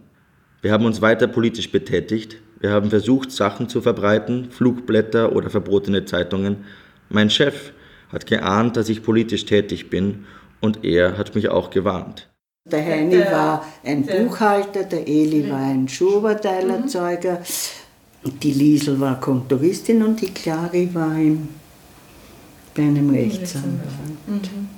Wir 0.60 0.72
haben 0.72 0.84
uns 0.84 1.00
weiter 1.00 1.28
politisch 1.28 1.70
betätigt, 1.70 2.38
wir 2.60 2.70
haben 2.70 2.90
versucht, 2.90 3.30
Sachen 3.30 3.68
zu 3.68 3.80
verbreiten, 3.80 4.50
Flugblätter 4.50 5.34
oder 5.34 5.48
verbotene 5.48 6.04
Zeitungen. 6.04 6.64
Mein 7.08 7.30
Chef 7.30 7.72
hat 8.12 8.26
geahnt, 8.26 8.76
dass 8.76 8.88
ich 8.88 9.04
politisch 9.04 9.44
tätig 9.44 9.90
bin 9.90 10.24
und 10.60 10.84
er 10.84 11.16
hat 11.16 11.36
mich 11.36 11.50
auch 11.50 11.70
gewarnt. 11.70 12.28
Der 12.64 12.84
Heini 12.84 13.20
war 13.20 13.64
ein 13.84 14.04
Buchhalter, 14.04 14.82
der 14.82 15.06
Eli 15.06 15.48
war 15.50 15.60
ein 15.60 15.88
Schuhverteilerzeuger. 15.88 17.38
Mhm. 17.38 17.77
Die 18.24 18.52
Liesel 18.52 18.98
war 19.00 19.20
Kontoristin 19.20 20.02
und 20.02 20.20
die 20.20 20.30
Clari 20.30 20.88
war 20.92 21.14
im, 21.16 21.48
bei 22.74 22.82
einem 22.82 23.10
Rechtsanwalt. 23.10 24.26
Mhm. 24.26 24.68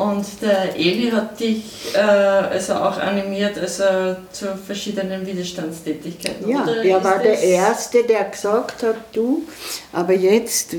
Und 0.00 0.24
der 0.40 0.74
Eli 0.76 1.10
hat 1.10 1.38
dich 1.38 1.92
äh, 1.94 1.98
also 1.98 2.72
auch 2.74 2.96
animiert 2.98 3.58
also 3.58 3.84
zu 4.32 4.46
verschiedenen 4.56 5.26
Widerstandstätigkeiten. 5.26 6.48
Ja, 6.48 6.62
Oder 6.62 6.82
er 6.82 7.04
war 7.04 7.18
der 7.18 7.38
Erste, 7.38 8.02
der 8.04 8.24
gesagt 8.24 8.82
hat, 8.82 8.96
du, 9.12 9.42
aber 9.92 10.14
jetzt, 10.14 10.74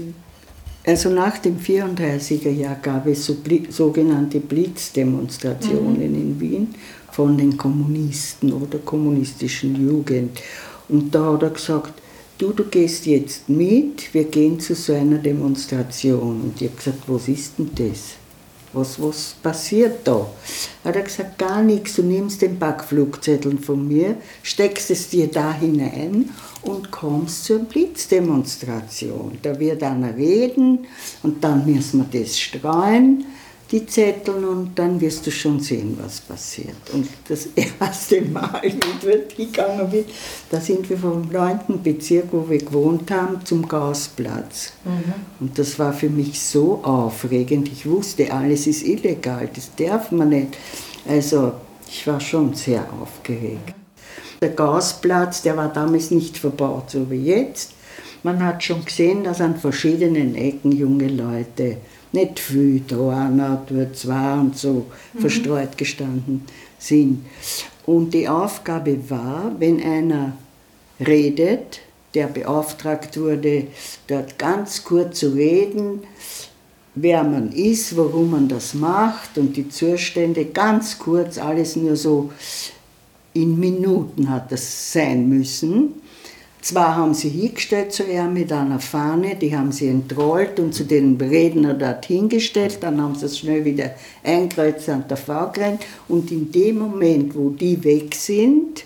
also 0.84 1.10
nach 1.10 1.38
dem 1.38 1.60
34er 1.60 2.50
Jahr 2.50 2.78
gab 2.82 3.06
es 3.06 3.26
so 3.28 3.38
sogenannte 3.70 4.40
Blitzdemonstrationen 4.40 5.98
mhm. 5.98 6.02
in 6.02 6.40
Wien 6.40 6.76
von 7.12 7.38
den 7.38 7.56
Kommunisten 7.56 8.52
oder 8.52 8.80
kommunistischen 8.80 9.88
Jugend. 9.88 10.40
Und 10.90 11.14
da 11.14 11.34
hat 11.34 11.44
er 11.44 11.50
gesagt, 11.52 12.02
du, 12.38 12.52
du 12.52 12.66
gehst 12.66 13.06
jetzt 13.06 13.48
mit, 13.50 14.14
wir 14.14 14.26
gehen 14.26 14.60
zu 14.60 14.76
so 14.76 14.94
einer 14.94 15.18
Demonstration. 15.18 16.42
Und 16.42 16.62
ich 16.62 16.68
habe 16.70 16.78
gesagt, 16.78 17.04
was 17.08 17.28
ist 17.28 17.54
denn 17.58 17.70
das? 17.76 18.16
Was, 18.74 19.02
was 19.02 19.36
passiert 19.44 20.08
da? 20.08 20.26
Hat 20.86 20.96
er 20.96 21.02
gesagt, 21.02 21.38
gar 21.38 21.62
nichts, 21.62 21.96
du 21.96 22.04
nimmst 22.04 22.42
den 22.42 22.58
Backflugzettel 22.58 23.58
von 23.58 23.86
mir, 23.86 24.16
steckst 24.44 24.92
es 24.92 25.10
dir 25.10 25.28
da 25.28 25.54
hinein 25.54 26.30
und 26.62 26.90
kommst 26.90 27.44
zur 27.44 27.60
Blitzdemonstration. 27.60 29.40
Da 29.42 29.60
wird 29.60 29.84
einer 29.84 30.16
reden 30.16 30.88
und 31.22 31.44
dann 31.44 31.66
müssen 31.66 32.08
wir 32.12 32.22
das 32.22 32.40
streuen 32.40 33.26
die 33.72 33.86
Zettel 33.86 34.44
und 34.44 34.78
dann 34.78 35.00
wirst 35.00 35.25
du 35.25 35.32
schon 35.32 35.60
sehen, 35.62 35.98
was 36.01 36.20
passiert. 36.20 36.75
Und 36.92 37.08
das 37.28 37.48
erste 37.80 38.22
Mal, 38.22 38.62
wie 38.63 39.08
wir 39.08 39.25
gegangen 39.28 39.90
bin, 39.90 40.06
da 40.50 40.60
sind 40.60 40.90
wir 40.90 40.98
vom 40.98 41.30
9. 41.32 41.82
Bezirk, 41.82 42.25
wo 42.32 42.50
wir 42.50 42.58
gewohnt 42.58 43.10
haben, 43.12 43.46
zum 43.46 43.68
Gasplatz. 43.68 44.74
Mhm. 44.84 45.13
Und 45.40 45.58
das 45.58 45.80
war 45.80 45.94
für 45.94 46.10
mich 46.10 46.40
so 46.40 46.82
aufregend. 46.84 47.70
Ich 47.70 47.86
wusste, 47.86 48.32
alles 48.32 48.68
ist 48.68 48.84
illegal, 48.84 49.50
das 49.54 49.72
darf 49.75 50.12
man 50.12 50.30
nicht. 50.30 50.58
Also 51.08 51.54
ich 51.88 52.06
war 52.08 52.20
schon 52.20 52.54
sehr 52.54 52.86
aufgeregt. 53.01 53.74
Der 54.42 54.50
Gasplatz, 54.50 55.44
der 55.44 55.56
war 55.56 55.72
damals 55.72 56.12
nicht 56.12 56.38
verbaut, 56.38 56.90
so 56.90 57.10
wie 57.10 57.24
jetzt. 57.25 57.74
Man 58.24 58.44
hat 58.44 58.63
schon 58.63 58.84
gesehen, 58.84 59.24
dass 59.24 59.42
an 59.42 59.56
verschiedenen 59.56 60.36
Ecken 60.36 60.72
junge 60.72 61.08
Leute 61.08 61.78
nicht 62.12 62.39
viel, 62.39 62.82
da 62.88 63.10
einer, 63.10 63.65
da 63.68 63.94
zwei 63.94 64.34
und 64.34 64.58
so 64.58 64.86
mhm. 65.13 65.20
verstreut 65.20 65.77
gestanden 65.77 66.46
sind. 66.77 67.25
Und 67.86 68.13
die 68.13 68.27
Aufgabe 68.27 69.10
war, 69.10 69.51
wenn 69.60 69.82
einer 69.82 70.34
redet, 71.00 71.80
der 72.13 72.27
beauftragt 72.27 73.20
wurde, 73.20 73.68
dort 74.08 74.38
ganz 74.38 74.84
kurz 74.84 75.20
zu 75.20 75.30
reden, 75.30 76.01
wer 76.96 77.24
man 77.24 77.51
ist, 77.51 77.96
warum 77.96 78.32
man 78.32 78.48
das 78.48 78.74
macht 78.74 79.38
und 79.38 79.56
die 79.56 79.70
Zustände, 79.70 80.46
ganz 80.46 81.00
kurz, 81.00 81.38
alles 81.38 81.75
nur 81.75 81.96
so 81.96 82.32
in 83.34 83.60
Minuten 83.60 84.30
hat 84.30 84.51
das 84.51 84.91
sein 84.91 85.30
müssen. 85.30 86.00
Zwar 86.62 86.96
haben 86.96 87.15
sie 87.15 87.30
hingestellt 87.30 87.91
zu 87.91 88.03
ihr 88.03 88.25
mit 88.25 88.51
einer 88.51 88.80
Fahne, 88.80 89.36
die 89.36 89.56
haben 89.58 89.72
sie 89.72 89.88
entrollt 89.88 90.60
und 90.60 90.75
zu 90.75 90.84
den 90.84 91.18
Redner 91.20 91.74
dort 91.74 92.06
hingestellt, 92.06 92.77
dann 92.82 93.01
haben 93.01 93.15
sie 93.15 93.25
es 93.25 93.39
schnell 93.39 93.65
wieder 93.65 93.96
eingekreuzt 94.24 94.88
an 94.89 95.06
der 95.10 95.18
V 95.18 95.51
und 96.08 96.30
in 96.30 96.51
dem 96.51 96.77
Moment, 96.77 97.36
wo 97.36 97.50
die 97.50 97.84
weg 97.84 98.13
sind, 98.13 98.86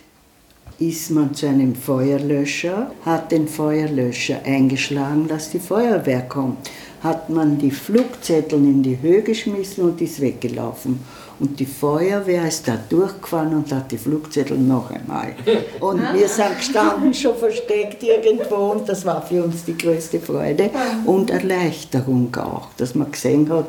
ist 0.79 1.11
man 1.11 1.33
zu 1.33 1.47
einem 1.47 1.75
Feuerlöscher, 1.75 2.91
hat 3.05 3.31
den 3.31 3.47
Feuerlöscher 3.47 4.39
eingeschlagen, 4.45 5.27
dass 5.27 5.49
die 5.49 5.59
Feuerwehr 5.59 6.21
kommt, 6.21 6.69
hat 7.05 7.29
man 7.29 7.57
die 7.57 7.71
Flugzettel 7.71 8.59
in 8.59 8.81
die 8.81 8.99
Höhe 8.99 9.21
geschmissen 9.21 9.85
und 9.85 10.01
ist 10.01 10.19
weggelaufen. 10.19 10.99
Und 11.39 11.59
die 11.59 11.65
Feuerwehr 11.65 12.47
ist 12.47 12.67
da 12.67 12.77
durchgefahren 12.89 13.53
und 13.53 13.71
hat 13.71 13.91
die 13.91 13.97
Flugzettel 13.97 14.57
noch 14.57 14.89
einmal. 14.89 15.35
Und 15.79 16.01
wir 16.13 16.27
sind 16.27 16.57
gestanden, 16.57 17.13
schon 17.13 17.35
versteckt 17.35 18.01
irgendwo 18.01 18.71
und 18.71 18.89
das 18.89 19.05
war 19.05 19.21
für 19.21 19.43
uns 19.43 19.65
die 19.65 19.77
größte 19.77 20.19
Freude 20.19 20.71
und 21.05 21.29
Erleichterung 21.29 22.35
auch, 22.35 22.69
dass 22.77 22.95
man 22.95 23.11
gesehen 23.11 23.49
hat, 23.49 23.67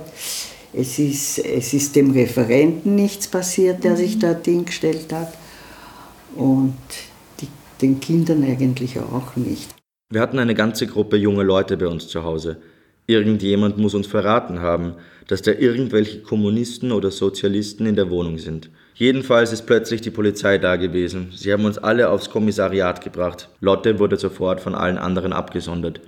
es 0.72 0.98
ist, 0.98 1.38
es 1.38 1.72
ist 1.72 1.96
dem 1.96 2.10
Referenten 2.12 2.94
nichts 2.94 3.28
passiert, 3.28 3.82
der 3.84 3.96
sich 3.96 4.16
mhm. 4.16 4.20
dort 4.20 4.44
hingestellt 4.44 5.12
hat 5.12 5.32
und 6.36 6.76
die, 7.40 7.48
den 7.80 7.98
Kindern 8.00 8.44
eigentlich 8.44 8.98
auch 8.98 9.36
nicht. 9.36 9.74
Wir 10.10 10.20
hatten 10.20 10.38
eine 10.38 10.54
ganze 10.54 10.86
Gruppe 10.86 11.16
junge 11.16 11.42
Leute 11.42 11.76
bei 11.76 11.88
uns 11.88 12.08
zu 12.08 12.22
Hause. 12.22 12.58
Irgendjemand 13.06 13.78
muss 13.78 13.94
uns 13.94 14.06
verraten 14.06 14.60
haben, 14.60 14.94
dass 15.28 15.42
da 15.42 15.52
irgendwelche 15.52 16.22
Kommunisten 16.22 16.92
oder 16.92 17.10
Sozialisten 17.10 17.86
in 17.86 17.96
der 17.96 18.10
Wohnung 18.10 18.38
sind. 18.38 18.70
Jedenfalls 18.94 19.52
ist 19.52 19.66
plötzlich 19.66 20.00
die 20.00 20.10
Polizei 20.10 20.58
da 20.58 20.76
gewesen. 20.76 21.32
Sie 21.34 21.52
haben 21.52 21.64
uns 21.64 21.78
alle 21.78 22.08
aufs 22.10 22.30
Kommissariat 22.30 23.02
gebracht. 23.02 23.48
Lotte 23.60 23.98
wurde 23.98 24.16
sofort 24.16 24.60
von 24.60 24.74
allen 24.74 24.98
anderen 24.98 25.32
abgesondert. 25.32 26.00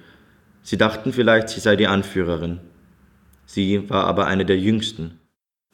Sie 0.62 0.76
dachten 0.76 1.12
vielleicht, 1.12 1.50
sie 1.50 1.60
sei 1.60 1.76
die 1.76 1.86
Anführerin. 1.86 2.60
Sie 3.46 3.88
war 3.88 4.06
aber 4.06 4.26
eine 4.26 4.44
der 4.44 4.58
jüngsten. 4.58 5.18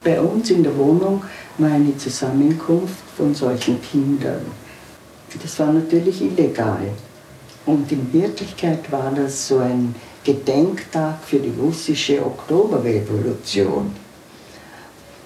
Bei 0.02 0.20
uns 0.20 0.50
in 0.50 0.62
der 0.62 0.76
Wohnung 0.76 1.24
war 1.58 1.70
eine 1.70 1.96
Zusammenkunft 1.96 3.02
von 3.16 3.34
solchen 3.34 3.80
Kindern. 3.80 4.42
Das 5.42 5.58
war 5.58 5.72
natürlich 5.72 6.20
illegal. 6.20 6.82
Und 7.66 7.90
in 7.90 8.12
Wirklichkeit 8.12 8.92
war 8.92 9.12
das 9.14 9.48
so 9.48 9.58
ein 9.58 9.94
Gedenktag 10.24 11.18
für 11.24 11.38
die 11.38 11.52
russische 11.60 12.24
Oktoberrevolution. 12.24 13.94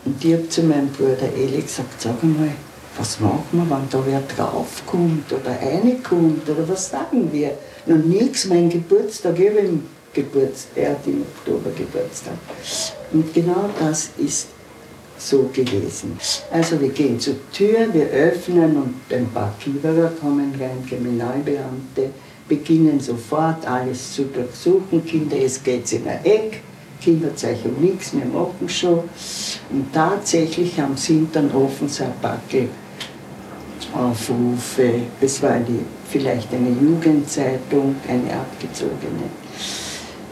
Und 0.04 0.24
ich 0.24 0.32
habe 0.32 0.48
zu 0.48 0.62
meinem 0.62 0.88
Bruder 0.88 1.32
Eli 1.36 1.62
gesagt, 1.62 2.00
sag 2.00 2.22
mal, 2.22 2.50
was 2.96 3.20
machen 3.20 3.44
wir, 3.52 3.70
wenn 3.70 3.88
da 3.90 4.02
wer 4.04 4.20
draufkommt 4.22 5.32
oder 5.32 5.50
reinkommt 5.50 6.48
oder 6.48 6.68
was 6.68 6.90
sagen 6.90 7.32
wir? 7.32 7.52
Noch 7.86 8.04
nichts, 8.04 8.46
mein 8.46 8.68
Geburtstag, 8.68 9.38
ich 9.38 9.50
habe 9.50 9.78
Geburtstag, 10.12 10.76
er 10.76 10.90
hat 10.90 11.06
im 11.06 11.22
Oktober 11.22 11.70
Geburtstag. 11.76 12.34
Und 13.12 13.32
genau 13.32 13.70
das 13.78 14.10
ist 14.18 14.48
so 15.16 15.48
gewesen. 15.52 16.18
Also 16.50 16.80
wir 16.80 16.90
gehen 16.90 17.20
zur 17.20 17.34
Tür, 17.52 17.92
wir 17.92 18.06
öffnen 18.06 18.76
und 18.76 18.94
ein 19.10 19.28
paar 19.32 19.54
Kiewerer 19.60 20.12
kommen 20.20 20.52
rein, 20.58 20.84
Kriminalbeamte, 20.88 22.10
beginnen 22.48 23.00
sofort 23.00 23.66
alles 23.66 24.14
zu 24.14 24.24
durchsuchen. 24.24 25.04
Kinder, 25.04 25.36
es 25.36 25.62
geht 25.62 25.92
in 25.92 26.08
ein 26.08 26.24
Eck, 26.24 26.62
Kinderzeichen 27.00 27.80
nichts, 27.80 28.12
wir 28.12 28.24
machen 28.24 28.68
schon. 28.68 29.00
Und 29.70 29.92
tatsächlich 29.92 30.80
am 30.80 30.96
Hintern 30.96 31.50
so 31.50 32.04
ein 32.04 32.12
Backel 32.20 32.68
Aufrufe. 33.94 35.02
Das 35.20 35.42
war 35.42 35.58
die, 35.60 35.80
vielleicht 36.08 36.52
eine 36.52 36.70
Jugendzeitung, 36.70 37.96
eine 38.06 38.32
abgezogene, 38.34 39.30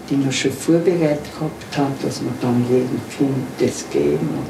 die 0.09 0.17
man 0.17 0.33
schon 0.33 0.53
vorbereitet 0.53 1.25
gehabt 1.35 1.77
hat, 1.77 2.05
dass 2.05 2.23
man 2.23 2.35
dann 2.41 2.65
jedem 2.71 3.01
Kind 3.17 3.47
das 3.59 3.85
geben. 3.91 4.29
Und 4.29 4.47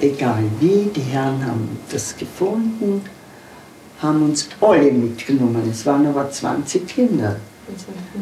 egal 0.00 0.44
wie, 0.60 0.90
die 0.94 1.00
Herren 1.00 1.44
haben 1.44 1.78
das 1.90 2.16
gefunden 2.16 3.02
haben 4.02 4.22
uns 4.22 4.48
alle 4.60 4.90
mitgenommen. 4.90 5.68
Es 5.70 5.84
waren 5.86 6.06
aber 6.06 6.30
20 6.30 6.86
Kinder. 6.86 7.36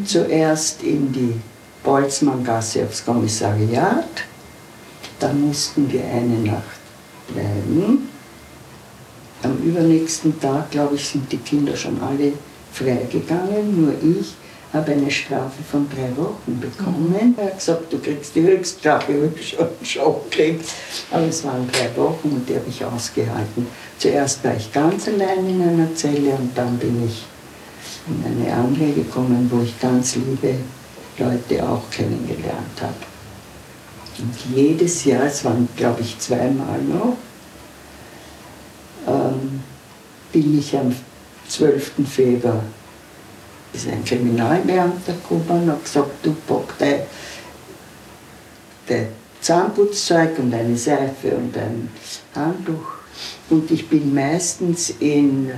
Zuerst 0.04 0.82
in 0.82 1.12
die 1.12 1.34
Boltzmanngasse 1.82 2.84
aufs 2.84 3.04
Kommissariat, 3.04 4.24
dann 5.18 5.40
mussten 5.48 5.90
wir 5.90 6.04
eine 6.04 6.38
Nacht 6.38 6.80
bleiben. 7.32 8.08
Am 9.42 9.56
übernächsten 9.58 10.38
Tag, 10.40 10.70
glaube 10.70 10.96
ich, 10.96 11.08
sind 11.08 11.30
die 11.30 11.38
Kinder 11.38 11.76
schon 11.76 12.00
alle 12.02 12.32
freigegangen, 12.72 13.84
nur 13.84 13.94
ich 14.18 14.34
habe 14.72 14.92
eine 14.92 15.10
Strafe 15.10 15.62
von 15.70 15.88
drei 15.88 16.14
Wochen 16.16 16.60
bekommen. 16.60 17.34
Er 17.38 17.46
hat 17.46 17.58
gesagt, 17.58 17.92
du 17.92 17.98
kriegst 17.98 18.34
die 18.34 18.42
Höchststrafe, 18.42 19.12
ich 19.40 19.58
habe 19.58 19.70
schon 19.82 20.04
schon 20.04 20.14
gekriegt. 20.30 20.70
Aber 21.10 21.26
es 21.26 21.44
waren 21.44 21.68
drei 21.70 21.96
Wochen 21.96 22.28
und 22.28 22.48
die 22.48 22.54
habe 22.54 22.68
ich 22.68 22.84
ausgehalten. 22.84 23.66
Zuerst 23.98 24.44
war 24.44 24.54
ich 24.54 24.72
ganz 24.72 25.08
allein 25.08 25.48
in 25.48 25.62
einer 25.62 25.94
Zelle 25.94 26.32
und 26.32 26.56
dann 26.56 26.76
bin 26.78 27.06
ich 27.06 27.24
in 28.06 28.24
eine 28.24 28.54
andere 28.54 28.92
gekommen, 28.92 29.48
wo 29.50 29.62
ich 29.62 29.78
ganz 29.80 30.16
liebe 30.16 30.54
Leute 31.18 31.68
auch 31.68 31.90
kennengelernt 31.90 32.80
habe. 32.80 32.94
Und 34.18 34.34
jedes 34.54 35.04
Jahr, 35.04 35.24
es 35.24 35.44
waren 35.44 35.68
glaube 35.76 36.02
ich 36.02 36.18
zweimal 36.18 36.80
noch, 36.82 37.16
ähm, 39.06 39.60
bin 40.32 40.58
ich 40.58 40.76
am 40.76 40.94
12. 41.48 41.92
Februar 42.06 42.62
ist 43.78 43.92
ein 43.92 44.04
Kriminalbeamter 44.04 45.12
gekommen 45.12 45.70
und 45.70 45.84
gesagt, 45.84 46.10
du 46.24 46.34
pack 46.46 46.74
dein 48.88 49.08
Zahnputzzeug 49.40 50.38
und 50.38 50.52
eine 50.52 50.76
Seife 50.76 51.36
und 51.36 51.56
ein 51.56 51.88
Handtuch. 52.34 52.98
Und 53.50 53.70
ich 53.70 53.88
bin 53.88 54.14
meistens 54.14 54.90
in 54.98 55.50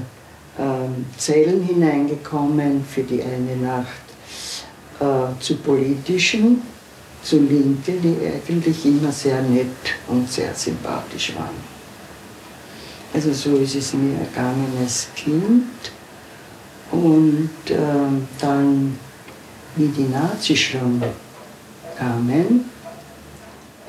ähm, 0.58 1.06
Zellen 1.16 1.62
hineingekommen 1.62 2.84
für 2.84 3.02
die 3.02 3.22
eine 3.22 3.56
Nacht 3.56 3.86
äh, 5.00 5.40
zu 5.40 5.56
politischen, 5.56 6.62
zu 7.22 7.38
Linken, 7.38 8.00
die 8.02 8.16
eigentlich 8.26 8.84
immer 8.84 9.12
sehr 9.12 9.42
nett 9.42 9.66
und 10.08 10.30
sehr 10.30 10.54
sympathisch 10.54 11.34
waren. 11.36 11.80
Also 13.12 13.32
so 13.32 13.56
ist 13.56 13.74
es 13.74 13.92
mir 13.92 14.18
ergangen 14.18 14.72
als 14.80 15.08
Kind. 15.16 15.64
Und 16.92 17.50
äh, 17.68 17.76
dann, 18.40 18.98
wie 19.76 19.88
die 19.88 20.08
Nazis 20.08 20.58
schon 20.58 21.02
kamen, 21.96 22.64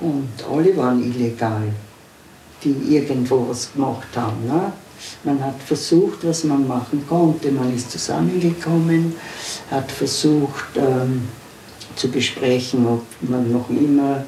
und 0.01 0.29
alle 0.51 0.75
waren 0.77 1.01
illegal, 1.03 1.61
die 2.63 2.95
irgendwo 2.95 3.47
was 3.49 3.71
gemacht 3.71 4.07
haben. 4.15 4.47
Ne? 4.47 4.73
Man 5.23 5.43
hat 5.43 5.61
versucht, 5.63 6.25
was 6.27 6.43
man 6.43 6.67
machen 6.67 7.05
konnte. 7.07 7.51
Man 7.51 7.73
ist 7.75 7.91
zusammengekommen, 7.91 9.15
hat 9.69 9.91
versucht 9.91 10.75
ähm, 10.75 11.27
zu 11.95 12.09
besprechen, 12.09 12.85
ob 12.87 13.03
man 13.21 13.51
noch 13.51 13.69
immer 13.69 14.23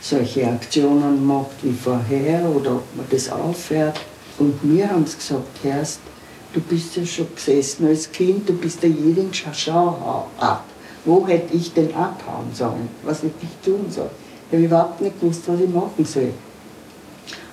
solche 0.00 0.46
Aktionen 0.46 1.26
macht 1.26 1.62
wie 1.62 1.72
vorher 1.72 2.48
oder 2.48 2.76
ob 2.76 2.96
man 2.96 3.06
das 3.10 3.28
aufhört. 3.28 4.00
Und 4.38 4.54
wir 4.62 4.88
haben 4.88 5.02
es 5.02 5.18
gesagt, 5.18 5.64
erst 5.64 5.98
du 6.52 6.60
bist 6.60 6.96
ja 6.96 7.04
schon 7.04 7.28
gesessen 7.34 7.86
als 7.86 8.10
Kind, 8.10 8.48
du 8.48 8.54
bist 8.54 8.82
ja 8.82 8.88
Jeling, 8.88 9.30
schau 9.32 10.26
ab. 10.38 10.64
Wo 11.04 11.26
hätte 11.26 11.56
ich 11.56 11.72
denn 11.72 11.94
abhauen 11.94 12.52
sollen? 12.52 12.88
Was 13.02 13.22
hätte 13.22 13.42
ich 13.42 13.64
tun 13.64 13.86
sollen? 13.90 14.10
Ich 14.50 14.54
habe 14.54 14.64
überhaupt 14.64 15.00
nicht 15.00 15.20
gewusst, 15.20 15.42
was 15.46 15.60
ich 15.60 15.68
machen 15.68 16.04
soll. 16.04 16.32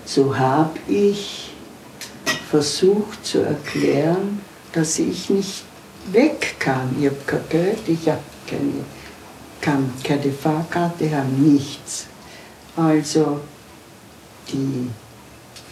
So 0.06 0.38
habe 0.38 0.78
ich 0.88 1.52
versucht 2.50 3.26
zu 3.26 3.40
erklären, 3.40 4.42
dass 4.72 5.00
ich 5.00 5.30
nicht 5.30 5.64
weg 6.12 6.56
kann. 6.60 6.96
Ich 7.00 7.08
habe 7.08 7.18
kein 7.26 7.50
Geld, 7.50 7.80
ich 7.88 8.08
habe 8.08 8.22
keine, 8.48 9.90
keine 10.04 10.32
Fahrkarte, 10.32 11.06
ich 11.06 11.14
habe 11.14 11.30
nichts. 11.30 12.08
Also 12.76 13.40
die 14.52 14.90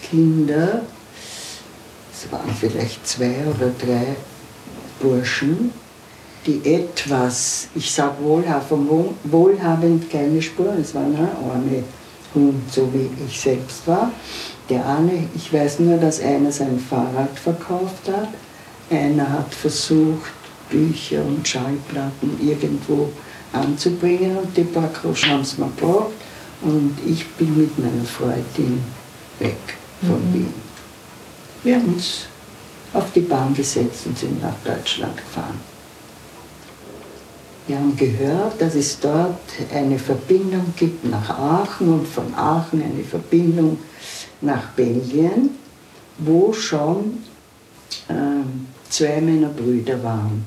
Kinder, 0.10 0.82
es 2.24 2.32
waren 2.32 2.54
vielleicht 2.60 3.06
zwei 3.06 3.36
oder 3.48 3.72
drei 3.80 4.16
Burschen, 5.02 5.72
die 6.46 6.62
etwas, 6.66 7.68
ich 7.76 7.92
sage 7.92 8.16
wohlhabend, 8.22 8.90
wohlhabend 9.24 10.10
keine 10.10 10.42
Spuren, 10.42 10.82
es 10.82 10.94
waren 10.94 11.16
arme 11.16 11.84
Hund, 12.34 12.72
so 12.72 12.90
wie 12.94 13.10
ich 13.26 13.40
selbst 13.40 13.88
war. 13.88 14.12
Der 14.70 14.86
eine, 14.86 15.28
ich 15.36 15.52
weiß 15.54 15.80
nur, 15.80 15.98
dass 15.98 16.22
einer 16.22 16.52
sein 16.52 16.80
Fahrrad 16.80 17.38
verkauft 17.38 18.08
hat, 18.08 18.30
einer 18.90 19.30
hat 19.30 19.54
versucht, 19.54 20.32
Bücher 20.70 21.24
und 21.24 21.48
Schallplatten 21.48 22.40
irgendwo 22.42 23.10
anzubringen 23.52 24.38
und 24.38 24.58
die 24.58 24.64
paar 24.64 24.90
Groschen 24.90 25.30
haben 25.30 25.42
es 25.42 25.58
mir 25.58 25.68
gebracht 25.68 26.12
und 26.62 26.98
ich 27.06 27.28
bin 27.34 27.56
mit 27.58 27.78
meiner 27.78 28.06
Freundin 28.06 28.82
weg 29.40 29.58
von 30.02 30.30
mhm. 30.30 30.34
Wien. 30.34 30.63
Wir 31.64 31.76
haben 31.76 31.94
uns 31.94 32.26
auf 32.94 33.12
die 33.14 33.22
Bahn 33.22 33.54
gesetzt 33.54 34.06
und 34.06 34.18
sind 34.18 34.42
nach 34.42 34.56
Deutschland 34.66 35.16
gefahren. 35.16 35.60
Wir 37.68 37.78
haben 37.78 37.96
gehört, 37.96 38.60
dass 38.60 38.76
es 38.76 39.00
dort 39.00 39.40
eine 39.74 39.98
Verbindung 39.98 40.74
gibt 40.76 41.06
nach 41.06 41.30
Aachen 41.30 41.94
und 41.94 42.08
von 42.08 42.34
Aachen 42.36 42.84
eine 42.84 43.04
Verbindung 43.04 43.78
nach 44.42 44.72
Belgien, 44.76 45.52
wo 46.18 46.52
schon 46.52 47.24
äh, 48.10 48.14
zwei 48.90 49.22
meiner 49.22 49.48
Brüder 49.48 50.04
waren. 50.04 50.46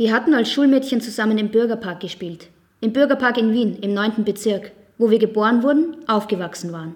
Wir 0.00 0.14
hatten 0.14 0.32
als 0.32 0.50
Schulmädchen 0.50 1.02
zusammen 1.02 1.36
im 1.36 1.50
Bürgerpark 1.50 2.00
gespielt. 2.00 2.48
Im 2.80 2.94
Bürgerpark 2.94 3.36
in 3.36 3.52
Wien, 3.52 3.76
im 3.82 3.92
9. 3.92 4.24
Bezirk, 4.24 4.72
wo 4.96 5.10
wir 5.10 5.18
geboren 5.18 5.62
wurden, 5.62 5.94
aufgewachsen 6.08 6.72
waren. 6.72 6.94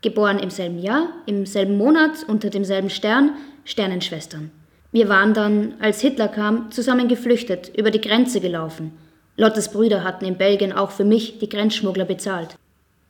Geboren 0.00 0.38
im 0.38 0.48
selben 0.48 0.78
Jahr, 0.78 1.08
im 1.26 1.44
selben 1.44 1.76
Monat, 1.76 2.24
unter 2.26 2.48
demselben 2.48 2.88
Stern, 2.88 3.32
Sternenschwestern. 3.66 4.50
Wir 4.92 5.10
waren 5.10 5.34
dann, 5.34 5.74
als 5.78 6.00
Hitler 6.00 6.28
kam, 6.28 6.70
zusammen 6.70 7.06
geflüchtet, 7.06 7.70
über 7.76 7.90
die 7.90 8.00
Grenze 8.00 8.40
gelaufen. 8.40 8.92
Lottes 9.36 9.70
Brüder 9.70 10.02
hatten 10.02 10.24
in 10.24 10.38
Belgien 10.38 10.72
auch 10.72 10.90
für 10.90 11.04
mich 11.04 11.38
die 11.38 11.50
Grenzschmuggler 11.50 12.06
bezahlt. 12.06 12.56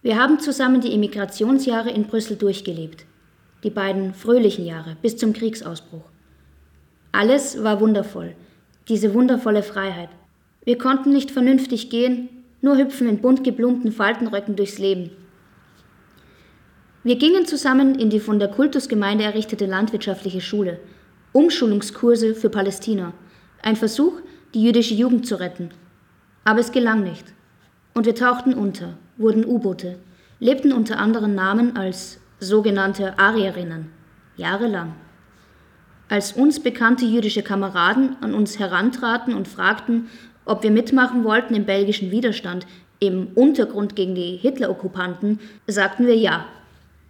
Wir 0.02 0.20
haben 0.20 0.40
zusammen 0.40 0.80
die 0.80 0.94
Immigrationsjahre 0.94 1.90
in 1.90 2.08
Brüssel 2.08 2.36
durchgelebt. 2.36 3.04
Die 3.62 3.70
beiden 3.70 4.14
fröhlichen 4.14 4.66
Jahre 4.66 4.96
bis 5.00 5.16
zum 5.16 5.32
Kriegsausbruch. 5.32 6.10
Alles 7.12 7.62
war 7.62 7.80
wundervoll 7.80 8.34
diese 8.88 9.14
wundervolle 9.14 9.62
Freiheit. 9.62 10.10
Wir 10.64 10.78
konnten 10.78 11.12
nicht 11.12 11.30
vernünftig 11.30 11.90
gehen, 11.90 12.28
nur 12.60 12.78
hüpfen 12.78 13.08
in 13.08 13.20
bunt 13.20 13.44
geblumten 13.44 13.92
Faltenröcken 13.92 14.56
durchs 14.56 14.78
Leben. 14.78 15.10
Wir 17.04 17.16
gingen 17.16 17.46
zusammen 17.46 17.98
in 17.98 18.10
die 18.10 18.20
von 18.20 18.38
der 18.38 18.48
Kultusgemeinde 18.48 19.24
errichtete 19.24 19.66
landwirtschaftliche 19.66 20.40
Schule, 20.40 20.78
Umschulungskurse 21.32 22.34
für 22.34 22.48
Palästina, 22.48 23.12
ein 23.62 23.74
Versuch, 23.74 24.20
die 24.54 24.62
jüdische 24.62 24.94
Jugend 24.94 25.26
zu 25.26 25.40
retten. 25.40 25.70
Aber 26.44 26.60
es 26.60 26.70
gelang 26.70 27.02
nicht. 27.02 27.24
Und 27.94 28.06
wir 28.06 28.14
tauchten 28.14 28.54
unter, 28.54 28.98
wurden 29.16 29.44
U-Boote, 29.44 29.98
lebten 30.38 30.72
unter 30.72 30.98
anderen 30.98 31.34
Namen 31.34 31.76
als 31.76 32.20
sogenannte 32.38 33.18
Arierinnen, 33.18 33.90
jahrelang. 34.36 34.94
Als 36.12 36.32
uns 36.32 36.60
bekannte 36.60 37.06
jüdische 37.06 37.40
Kameraden 37.40 38.16
an 38.20 38.34
uns 38.34 38.58
herantraten 38.58 39.32
und 39.32 39.48
fragten, 39.48 40.08
ob 40.44 40.62
wir 40.62 40.70
mitmachen 40.70 41.24
wollten 41.24 41.54
im 41.54 41.64
belgischen 41.64 42.10
Widerstand, 42.10 42.66
im 42.98 43.28
Untergrund 43.34 43.96
gegen 43.96 44.14
die 44.14 44.36
Hitler-Okkupanten, 44.36 45.40
sagten 45.66 46.06
wir 46.06 46.14
ja. 46.14 46.44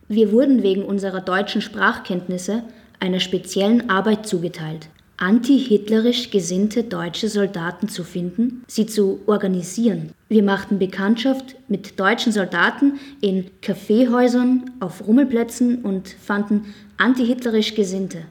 Wir 0.06 0.30
wurden 0.30 0.62
wegen 0.62 0.84
unserer 0.84 1.20
deutschen 1.20 1.62
Sprachkenntnisse 1.62 2.62
einer 3.00 3.18
speziellen 3.18 3.90
Arbeit 3.90 4.24
zugeteilt, 4.24 4.88
anti-hitlerisch 5.16 6.30
gesinnte 6.30 6.84
deutsche 6.84 7.28
Soldaten 7.28 7.88
zu 7.88 8.04
finden, 8.04 8.62
sie 8.68 8.86
zu 8.86 9.18
organisieren. 9.26 10.12
Wir 10.28 10.44
machten 10.44 10.78
Bekanntschaft 10.78 11.56
mit 11.66 11.98
deutschen 11.98 12.30
Soldaten 12.30 13.00
in 13.20 13.50
Kaffeehäusern, 13.62 14.70
auf 14.78 15.04
Rummelplätzen 15.04 15.82
und 15.82 16.08
fanden 16.08 16.72
anti-hitlerisch 16.98 17.74
Gesinnte. 17.74 18.26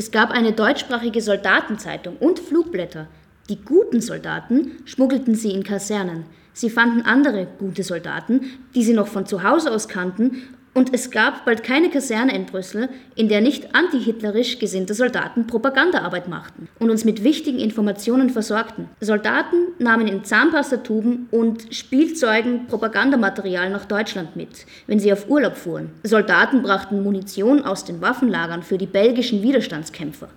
Es 0.00 0.10
gab 0.10 0.30
eine 0.30 0.52
deutschsprachige 0.52 1.20
Soldatenzeitung 1.20 2.16
und 2.16 2.38
Flugblätter. 2.38 3.06
Die 3.50 3.60
guten 3.60 4.00
Soldaten 4.00 4.78
schmuggelten 4.86 5.34
sie 5.34 5.50
in 5.50 5.62
Kasernen. 5.62 6.24
Sie 6.54 6.70
fanden 6.70 7.02
andere 7.02 7.46
gute 7.58 7.82
Soldaten, 7.82 8.40
die 8.74 8.82
sie 8.82 8.94
noch 8.94 9.08
von 9.08 9.26
zu 9.26 9.42
Hause 9.42 9.70
aus 9.70 9.88
kannten 9.88 10.54
und 10.72 10.94
es 10.94 11.10
gab 11.10 11.44
bald 11.44 11.64
keine 11.64 11.90
Kaserne 11.90 12.34
in 12.34 12.46
Brüssel, 12.46 12.88
in 13.16 13.28
der 13.28 13.40
nicht 13.40 13.74
antihitlerisch 13.74 14.58
gesinnte 14.58 14.94
Soldaten 14.94 15.46
Propagandaarbeit 15.46 16.28
machten 16.28 16.68
und 16.78 16.90
uns 16.90 17.04
mit 17.04 17.24
wichtigen 17.24 17.58
Informationen 17.58 18.30
versorgten. 18.30 18.88
Soldaten 19.00 19.56
nahmen 19.78 20.06
in 20.06 20.24
Zahnpastatuben 20.24 21.28
und 21.30 21.74
Spielzeugen 21.74 22.66
Propagandamaterial 22.68 23.70
nach 23.70 23.84
Deutschland 23.84 24.36
mit, 24.36 24.66
wenn 24.86 25.00
sie 25.00 25.12
auf 25.12 25.28
Urlaub 25.28 25.56
fuhren. 25.56 25.90
Soldaten 26.04 26.62
brachten 26.62 27.02
Munition 27.02 27.62
aus 27.64 27.84
den 27.84 28.00
Waffenlagern 28.00 28.62
für 28.62 28.78
die 28.78 28.86
belgischen 28.86 29.42
Widerstandskämpfer. 29.42 30.28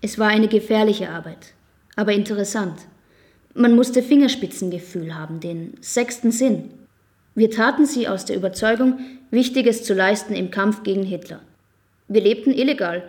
Es 0.00 0.18
war 0.18 0.28
eine 0.28 0.48
gefährliche 0.48 1.10
Arbeit, 1.10 1.54
aber 1.94 2.12
interessant. 2.12 2.80
Man 3.54 3.74
musste 3.74 4.02
Fingerspitzengefühl 4.02 5.14
haben, 5.14 5.40
den 5.40 5.74
sechsten 5.80 6.32
Sinn. 6.32 6.70
Wir 7.34 7.50
taten 7.50 7.86
sie 7.86 8.08
aus 8.08 8.24
der 8.24 8.36
Überzeugung, 8.36 8.98
Wichtiges 9.30 9.84
zu 9.84 9.94
leisten 9.94 10.34
im 10.34 10.50
Kampf 10.50 10.82
gegen 10.82 11.04
Hitler. 11.04 11.40
Wir 12.08 12.20
lebten 12.20 12.52
illegal, 12.52 13.04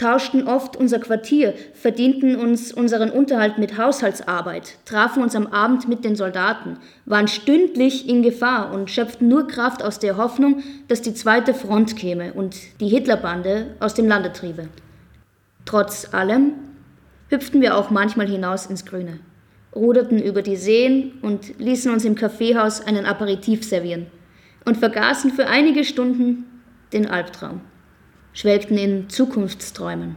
tauschten 0.00 0.48
oft 0.48 0.76
unser 0.76 0.98
Quartier, 0.98 1.54
verdienten 1.74 2.34
uns 2.36 2.72
unseren 2.72 3.10
Unterhalt 3.10 3.58
mit 3.58 3.78
Haushaltsarbeit, 3.78 4.78
trafen 4.86 5.22
uns 5.22 5.36
am 5.36 5.46
Abend 5.46 5.88
mit 5.88 6.04
den 6.04 6.16
Soldaten, 6.16 6.78
waren 7.04 7.28
stündlich 7.28 8.08
in 8.08 8.22
Gefahr 8.22 8.72
und 8.72 8.90
schöpften 8.90 9.28
nur 9.28 9.46
Kraft 9.46 9.82
aus 9.84 9.98
der 9.98 10.16
Hoffnung, 10.16 10.62
dass 10.88 11.02
die 11.02 11.14
zweite 11.14 11.54
Front 11.54 11.96
käme 11.96 12.32
und 12.32 12.56
die 12.80 12.88
Hitlerbande 12.88 13.76
aus 13.78 13.94
dem 13.94 14.08
Lande 14.08 14.32
triebe. 14.32 14.68
Trotz 15.66 16.12
allem 16.12 16.54
hüpften 17.28 17.60
wir 17.60 17.76
auch 17.76 17.90
manchmal 17.90 18.26
hinaus 18.26 18.66
ins 18.66 18.86
Grüne, 18.86 19.20
ruderten 19.74 20.20
über 20.20 20.42
die 20.42 20.56
Seen 20.56 21.12
und 21.22 21.58
ließen 21.58 21.92
uns 21.92 22.04
im 22.04 22.14
Kaffeehaus 22.14 22.80
einen 22.80 23.06
Aperitif 23.06 23.64
servieren 23.64 24.06
und 24.64 24.76
vergaßen 24.76 25.30
für 25.30 25.46
einige 25.46 25.84
Stunden 25.84 26.44
den 26.92 27.06
Albtraum, 27.06 27.60
schwelgten 28.32 28.78
in 28.78 29.08
Zukunftsträumen. 29.08 30.16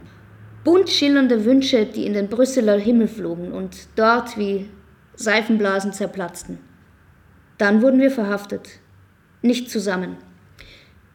Bunt 0.64 0.88
schillernde 0.88 1.44
Wünsche, 1.44 1.84
die 1.86 2.06
in 2.06 2.14
den 2.14 2.28
Brüsseler 2.28 2.78
Himmel 2.78 3.08
flogen 3.08 3.52
und 3.52 3.88
dort 3.96 4.38
wie 4.38 4.68
Seifenblasen 5.14 5.92
zerplatzten. 5.92 6.58
Dann 7.58 7.82
wurden 7.82 8.00
wir 8.00 8.10
verhaftet. 8.10 8.80
nicht 9.42 9.70
zusammen. 9.70 10.16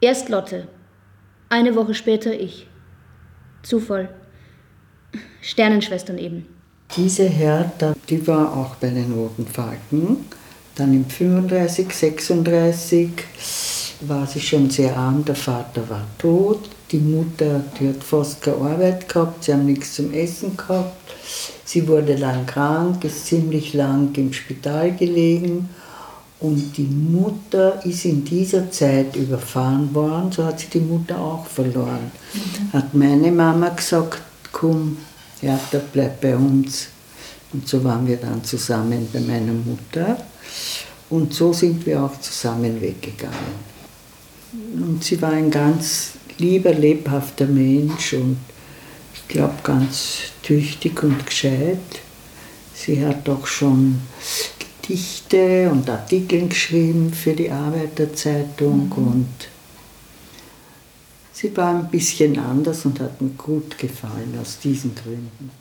Erst 0.01 0.29
Lotte, 0.29 0.67
eine 1.49 1.75
Woche 1.75 1.95
später 1.95 2.31
ich. 2.31 2.67
Zufall. 3.63 4.13
Sternenschwestern 5.41 6.19
eben. 6.19 6.45
Diese 6.95 7.23
Hertha, 7.23 7.93
die 8.09 8.25
war 8.27 8.55
auch 8.55 8.75
bei 8.75 8.89
den 8.89 9.13
Roten 9.13 9.45
Falken. 9.45 10.25
Dann 10.75 10.93
im 10.93 11.05
35, 11.05 11.93
36 11.93 13.09
war 14.01 14.25
sie 14.25 14.39
schon 14.39 14.69
sehr 14.69 14.95
arm, 14.95 15.23
der 15.25 15.35
Vater 15.35 15.87
war 15.89 16.05
tot, 16.17 16.69
die 16.91 16.99
Mutter, 16.99 17.61
die 17.79 17.89
hat 17.89 18.03
fast 18.03 18.41
keine 18.41 18.57
Arbeit 18.57 19.09
gehabt, 19.09 19.43
sie 19.43 19.53
haben 19.53 19.65
nichts 19.65 19.95
zum 19.95 20.13
Essen 20.13 20.55
gehabt. 20.55 20.95
Sie 21.65 21.87
wurde 21.87 22.15
lang 22.15 22.45
krank, 22.45 23.03
ist 23.03 23.27
ziemlich 23.27 23.73
lang 23.73 24.15
im 24.15 24.33
Spital 24.33 24.95
gelegen 24.95 25.69
und 26.39 26.77
die 26.77 26.87
Mutter 26.87 27.85
ist 27.85 28.05
in 28.05 28.23
dieser 28.23 28.71
Zeit 28.71 29.15
überfahren 29.15 29.93
worden, 29.93 30.31
so 30.31 30.45
hat 30.45 30.61
sie 30.61 30.67
die 30.67 30.79
Mutter 30.79 31.19
auch 31.19 31.45
verloren. 31.45 32.11
Mhm. 32.33 32.73
Hat 32.73 32.93
meine 32.93 33.31
Mama 33.31 33.69
gesagt, 33.69 34.21
komm, 34.51 34.97
Hertha, 35.41 35.81
bleib 35.91 36.21
bei 36.21 36.35
uns. 36.35 36.89
Und 37.51 37.67
so 37.67 37.83
waren 37.83 38.07
wir 38.07 38.17
dann 38.17 38.43
zusammen 38.43 39.07
bei 39.11 39.19
meiner 39.19 39.53
Mutter. 39.53 40.17
Und 41.09 41.33
so 41.33 41.51
sind 41.53 41.85
wir 41.85 42.03
auch 42.03 42.19
zusammen 42.19 42.79
weggegangen. 42.79 43.69
Und 44.75 45.03
sie 45.03 45.21
war 45.21 45.31
ein 45.31 45.49
ganz 45.49 46.13
lieber, 46.37 46.73
lebhafter 46.73 47.45
Mensch 47.45 48.13
und 48.13 48.37
ich 49.13 49.27
glaube 49.27 49.55
ganz 49.63 50.19
tüchtig 50.41 51.01
und 51.03 51.25
gescheit. 51.25 51.77
Sie 52.73 53.05
hat 53.05 53.27
auch 53.27 53.45
schon 53.45 53.99
Gedichte 54.89 55.69
und 55.69 55.89
Artikel 55.89 56.47
geschrieben 56.47 57.13
für 57.13 57.33
die 57.33 57.51
Arbeiterzeitung 57.51 58.85
mhm. 58.85 59.07
und 59.07 59.48
sie 61.39 61.55
war 61.55 61.73
ein 61.73 61.89
bisschen 61.89 62.37
anders 62.37 62.85
und 62.85 62.99
hat 62.99 63.21
mir 63.21 63.29
gut 63.29 63.77
gefallen 63.77 64.37
aus 64.41 64.59
diesen 64.59 64.93
Gründen. 64.93 65.51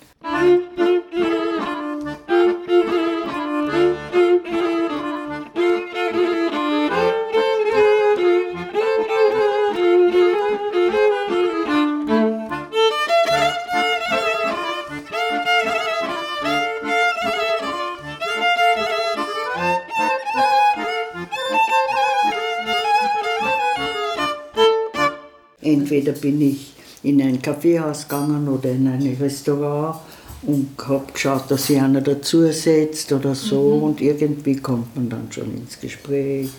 Bin 26.21 26.41
ich 26.41 26.73
in 27.03 27.21
ein 27.23 27.41
Kaffeehaus 27.41 28.09
gegangen 28.09 28.49
oder 28.49 28.71
in 28.71 28.87
ein 28.89 29.17
Restaurant 29.21 29.97
und 30.43 30.69
habe 30.87 31.13
geschaut, 31.13 31.51
dass 31.51 31.67
sich 31.67 31.81
einer 31.81 32.01
dazu 32.01 32.51
setzt 32.53 33.13
oder 33.13 33.35
so 33.35 33.77
mhm. 33.77 33.83
und 33.83 34.01
irgendwie 34.01 34.57
kommt 34.57 34.95
man 34.97 35.09
dann 35.09 35.29
schon 35.31 35.57
ins 35.57 35.81
Gespräch. 35.81 36.51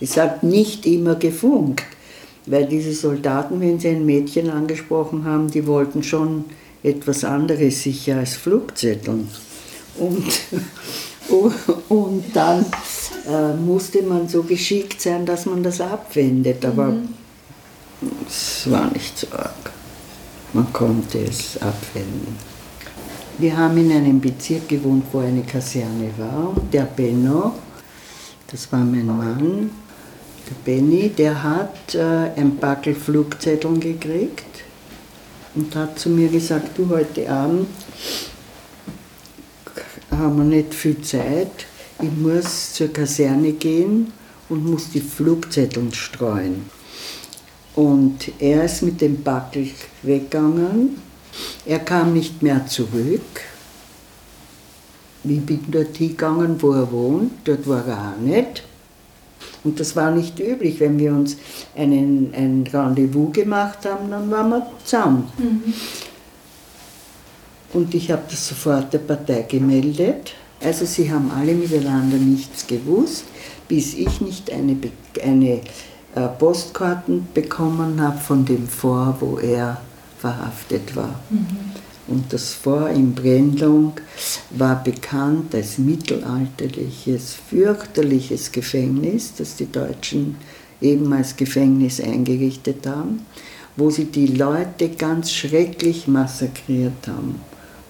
Es 0.00 0.16
hat 0.16 0.42
nicht 0.42 0.86
immer 0.86 1.16
gefunkt, 1.16 1.84
weil 2.46 2.66
diese 2.66 2.92
Soldaten, 2.92 3.60
wenn 3.60 3.80
sie 3.80 3.88
ein 3.88 4.06
Mädchen 4.06 4.50
angesprochen 4.50 5.24
haben, 5.24 5.50
die 5.50 5.66
wollten 5.66 6.02
schon 6.02 6.44
etwas 6.82 7.24
anderes 7.24 7.82
sicher 7.82 8.18
als 8.18 8.34
Flugzetteln. 8.34 9.28
Und, 9.98 10.24
und 11.88 12.24
dann 12.34 12.64
äh, 13.28 13.54
musste 13.54 14.02
man 14.02 14.28
so 14.28 14.44
geschickt 14.44 15.00
sein, 15.00 15.26
dass 15.26 15.46
man 15.46 15.62
das 15.62 15.80
abwendet. 15.80 16.64
Aber 16.64 16.86
mhm. 16.86 17.08
Es 18.26 18.70
war 18.70 18.90
nicht 18.92 19.18
so 19.18 19.26
arg. 19.32 19.72
Man 20.52 20.72
konnte 20.72 21.18
es 21.18 21.56
abwenden. 21.60 22.36
Wir 23.38 23.56
haben 23.56 23.76
in 23.78 23.92
einem 23.92 24.20
Bezirk 24.20 24.68
gewohnt, 24.68 25.04
wo 25.12 25.20
eine 25.20 25.42
Kaserne 25.42 26.10
war. 26.16 26.54
Der 26.72 26.82
Benno, 26.82 27.54
das 28.50 28.70
war 28.72 28.80
mein 28.80 29.06
Mann, 29.06 29.70
der 30.48 30.54
Benny, 30.64 31.10
der 31.10 31.42
hat 31.42 31.94
äh, 31.94 32.30
ein 32.36 32.56
Backel 32.56 32.94
Flugzetteln 32.94 33.78
gekriegt 33.78 34.64
und 35.54 35.74
hat 35.76 35.98
zu 35.98 36.08
mir 36.08 36.28
gesagt, 36.28 36.78
du 36.78 36.88
heute 36.88 37.28
Abend 37.30 37.68
haben 40.10 40.36
wir 40.38 40.44
nicht 40.44 40.74
viel 40.74 41.00
Zeit, 41.02 41.66
ich 42.00 42.10
muss 42.10 42.72
zur 42.72 42.88
Kaserne 42.88 43.52
gehen 43.52 44.12
und 44.48 44.64
muss 44.64 44.90
die 44.90 45.00
Flugzetteln 45.00 45.92
streuen. 45.92 46.77
Und 47.74 48.32
er 48.38 48.64
ist 48.64 48.82
mit 48.82 49.00
dem 49.00 49.22
Backel 49.22 49.68
weggegangen. 50.02 51.00
Er 51.64 51.78
kam 51.80 52.12
nicht 52.12 52.42
mehr 52.42 52.66
zurück. 52.66 53.40
Ich 55.24 55.40
bin 55.40 55.60
dort 55.68 55.96
hingegangen, 55.96 56.60
wo 56.60 56.72
er 56.72 56.90
wohnt. 56.90 57.32
Dort 57.44 57.68
war 57.68 57.86
er 57.86 58.14
auch 58.14 58.20
nicht. 58.20 58.64
Und 59.64 59.78
das 59.78 59.94
war 59.96 60.10
nicht 60.10 60.38
üblich. 60.38 60.80
Wenn 60.80 60.98
wir 60.98 61.12
uns 61.12 61.36
einen, 61.76 62.32
ein 62.34 62.64
Rendezvous 62.72 63.32
gemacht 63.32 63.84
haben, 63.84 64.10
dann 64.10 64.30
waren 64.30 64.50
wir 64.50 64.66
zusammen. 64.84 65.28
Mhm. 65.38 65.74
Und 67.74 67.94
ich 67.94 68.10
habe 68.10 68.22
das 68.30 68.48
sofort 68.48 68.92
der 68.92 68.98
Partei 68.98 69.42
gemeldet. 69.42 70.32
Also 70.60 70.86
sie 70.86 71.10
haben 71.10 71.30
alle 71.30 71.54
miteinander 71.54 72.16
nichts 72.16 72.66
gewusst, 72.66 73.24
bis 73.68 73.94
ich 73.94 74.20
nicht 74.20 74.50
eine, 74.50 74.76
eine 75.22 75.60
Postkarten 76.26 77.28
bekommen 77.32 78.00
habe 78.00 78.18
von 78.18 78.44
dem 78.44 78.66
Fort, 78.66 79.16
wo 79.20 79.38
er 79.38 79.80
verhaftet 80.18 80.96
war. 80.96 81.20
Mhm. 81.30 81.46
Und 82.08 82.32
das 82.32 82.54
Fort 82.54 82.96
in 82.96 83.14
Brennlung 83.14 83.92
war 84.50 84.82
bekannt 84.82 85.54
als 85.54 85.78
mittelalterliches, 85.78 87.36
fürchterliches 87.48 88.50
Gefängnis, 88.50 89.34
das 89.36 89.56
die 89.56 89.70
Deutschen 89.70 90.36
eben 90.80 91.12
als 91.12 91.36
Gefängnis 91.36 92.00
eingerichtet 92.00 92.86
haben, 92.86 93.26
wo 93.76 93.90
sie 93.90 94.06
die 94.06 94.28
Leute 94.28 94.88
ganz 94.88 95.30
schrecklich 95.32 96.08
massakriert 96.08 97.06
haben. 97.06 97.40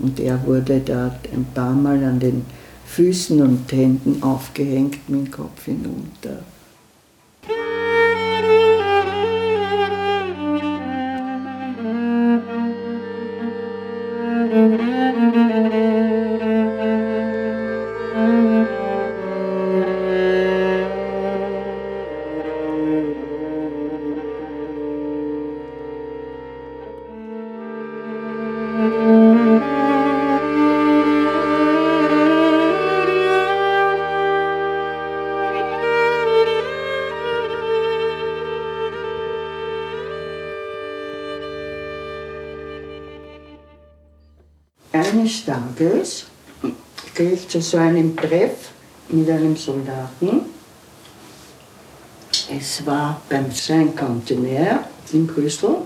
Und 0.01 0.19
er 0.19 0.45
wurde 0.45 0.81
dort 0.81 1.33
ein 1.33 1.47
paar 1.55 1.75
Mal 1.75 2.03
an 2.03 2.19
den 2.19 2.45
Füßen 2.87 3.41
und 3.41 3.71
Händen 3.71 4.23
aufgehängt 4.23 5.09
mit 5.09 5.27
dem 5.27 5.31
Kopf 5.31 5.65
hinunter. 5.67 6.43
Eines 14.59 14.88
Tages 45.79 46.27
gehe 47.15 47.33
ich 47.33 47.49
zu 47.49 47.61
so 47.61 47.79
einem 47.79 48.17
Treff 48.17 48.71
mit 49.09 49.31
einem 49.31 49.57
Soldaten. 49.57 50.41
Es 52.51 52.85
war 52.85 53.21
beim 53.29 53.51
Saint-Contenaire 53.51 54.85
in 55.13 55.27
Brüssel. 55.27 55.77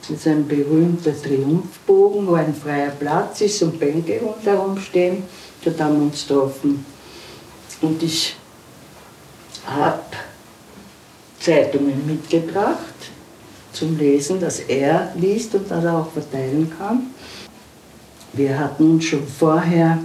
Das 0.00 0.10
ist 0.10 0.26
ein 0.26 0.46
berühmter 0.46 1.12
Triumphbogen, 1.20 2.26
wo 2.26 2.34
ein 2.34 2.54
freier 2.54 2.90
Platz 2.90 3.40
ist 3.40 3.62
und 3.62 3.78
Bänke 3.78 4.20
rundherum 4.20 4.78
stehen. 4.78 5.24
Dort 5.64 5.80
haben 5.80 5.96
wir 5.96 6.02
uns 6.06 6.26
getroffen. 6.26 6.84
Und 7.82 8.02
ich 8.02 8.36
habe 9.66 10.02
Zeitungen 11.40 12.06
mitgebracht 12.06 12.78
zum 13.72 13.98
Lesen, 13.98 14.40
dass 14.40 14.60
er 14.60 15.12
liest 15.16 15.54
und 15.54 15.70
das 15.70 15.84
auch 15.84 16.10
verteilen 16.12 16.72
kann. 16.78 17.10
Wir 18.36 18.58
hatten 18.58 18.90
uns 18.90 19.06
schon 19.06 19.26
vorher 19.26 19.98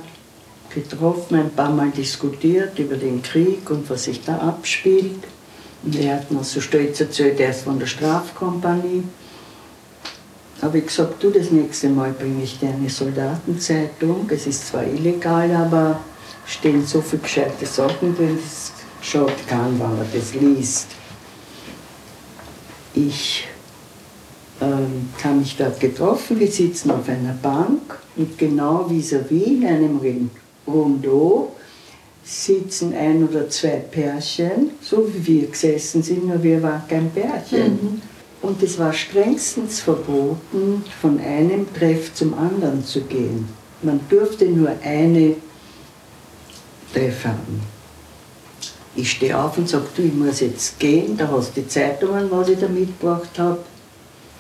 getroffen, 0.74 1.36
ein 1.36 1.52
paar 1.52 1.70
Mal 1.70 1.92
diskutiert 1.92 2.80
über 2.80 2.96
den 2.96 3.22
Krieg 3.22 3.70
und 3.70 3.90
was 3.90 4.06
sich 4.06 4.24
da 4.24 4.38
abspielt. 4.38 5.20
Und 5.84 6.00
er 6.00 6.16
hat 6.16 6.32
mir 6.32 6.44
so 6.44 6.62
stolz 6.62 7.02
erzählt, 7.02 7.42
er 7.42 7.50
ist 7.50 7.64
von 7.64 7.78
der 7.78 7.88
Strafkompanie. 7.88 9.04
Habe 10.62 10.78
ich 10.78 10.86
gesagt, 10.86 11.22
du, 11.22 11.30
das 11.30 11.52
nächste 11.52 11.90
Mal 11.90 12.12
bringe 12.12 12.44
ich 12.44 12.58
dir 12.58 12.70
eine 12.70 12.90
Soldatenzeitung. 12.90 14.30
Es 14.30 14.48
ist 14.48 14.68
zwar 14.68 14.86
illegal, 14.86 15.54
aber 15.54 16.00
stehen 16.46 16.86
so 16.86 17.02
viele 17.02 17.24
gescheite 17.24 17.66
Sachen 17.66 18.16
drin, 18.16 18.40
das 18.42 18.72
schaut 19.02 19.46
kann, 19.48 19.78
wenn 19.78 19.98
man 19.98 20.08
das 20.14 20.34
liest. 20.36 20.88
Ich 22.94 23.48
ähm, 24.62 25.10
habe 25.24 25.36
mich 25.36 25.58
dort 25.58 25.80
getroffen, 25.80 26.40
wir 26.40 26.52
sitzen 26.52 26.92
auf 26.92 27.10
einer 27.10 27.34
Bank 27.42 28.00
und 28.16 28.38
genau 28.38 28.88
vis-à-vis 28.90 29.48
-vis 29.48 29.58
in 29.58 29.66
einem 29.66 30.30
Rondeau 30.68 31.52
sitzen 32.24 32.94
ein 32.94 33.28
oder 33.28 33.50
zwei 33.50 33.78
Pärchen, 33.92 34.72
so 34.82 35.08
wie 35.14 35.26
wir 35.28 35.48
gesessen 35.48 36.04
sind, 36.04 36.28
nur 36.28 36.42
wir 36.42 36.62
waren 36.62 36.84
kein 36.88 37.10
Pärchen. 37.10 37.72
Mhm. 37.72 38.02
Und 38.42 38.64
es 38.64 38.80
war 38.80 38.94
strengstens 38.94 39.82
verboten, 39.82 40.84
von 41.00 41.20
einem 41.20 41.72
Treff 41.74 42.14
zum 42.14 42.34
anderen 42.34 42.84
zu 42.84 43.02
gehen. 43.02 43.48
Man 43.84 44.00
durfte 44.10 44.46
nur 44.46 44.72
eine 44.84 45.36
Treff 46.94 47.26
haben. 47.26 47.62
Ich 48.96 49.12
stehe 49.12 49.38
auf 49.38 49.58
und 49.58 49.70
sage, 49.70 49.86
du, 49.96 50.02
ich 50.02 50.14
muss 50.14 50.42
jetzt 50.42 50.80
gehen, 50.80 51.18
da 51.18 51.30
hast 51.30 51.56
du 51.56 51.62
die 51.62 51.68
Zeitungen, 51.68 52.30
was 52.30 52.50
ich 52.50 52.60
da 52.60 52.68
mitgebracht 52.68 53.38
habe. 53.38 53.60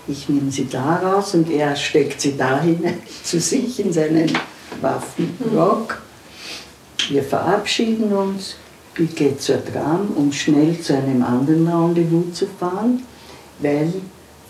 Ich 0.07 0.27
nehme 0.29 0.51
sie 0.51 0.67
da 0.67 0.95
raus 0.95 1.35
und 1.35 1.49
er 1.49 1.75
steckt 1.75 2.21
sie 2.21 2.35
da 2.35 2.61
hinein 2.61 3.01
zu 3.23 3.39
sich 3.39 3.79
in 3.79 3.93
seinen 3.93 4.31
Waffenrock. 4.81 6.01
Wir 7.09 7.23
verabschieden 7.23 8.11
uns. 8.11 8.55
Ich 8.97 9.15
gehe 9.15 9.37
zur 9.37 9.63
Tram, 9.63 10.09
um 10.15 10.31
schnell 10.33 10.79
zu 10.79 10.93
einem 10.95 11.23
anderen 11.23 11.67
Rendezvous 11.67 12.33
zu 12.33 12.47
fahren, 12.47 13.03
weil 13.59 13.93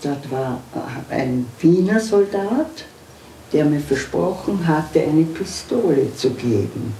dort 0.01 0.31
war 0.31 0.59
ein 1.09 1.45
Wiener 1.59 1.99
Soldat, 1.99 2.85
der 3.53 3.65
mir 3.65 3.79
versprochen 3.79 4.65
hatte, 4.65 5.01
eine 5.01 5.23
Pistole 5.23 6.13
zu 6.15 6.31
geben. 6.31 6.93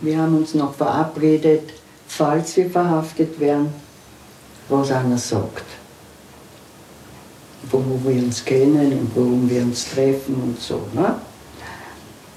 Wir 0.00 0.18
haben 0.18 0.36
uns 0.36 0.54
noch 0.54 0.74
verabredet, 0.74 1.70
falls 2.06 2.56
wir 2.56 2.70
verhaftet 2.70 3.38
werden, 3.38 3.72
was 4.68 4.90
einer 4.90 5.18
sagt. 5.18 5.77
Wo 7.70 7.82
wir 8.04 8.22
uns 8.22 8.44
kennen 8.44 8.92
und 8.92 9.10
worum 9.14 9.50
wir 9.50 9.62
uns 9.62 9.90
treffen 9.90 10.34
und 10.42 10.60
so. 10.60 10.80
Ne? 10.94 11.16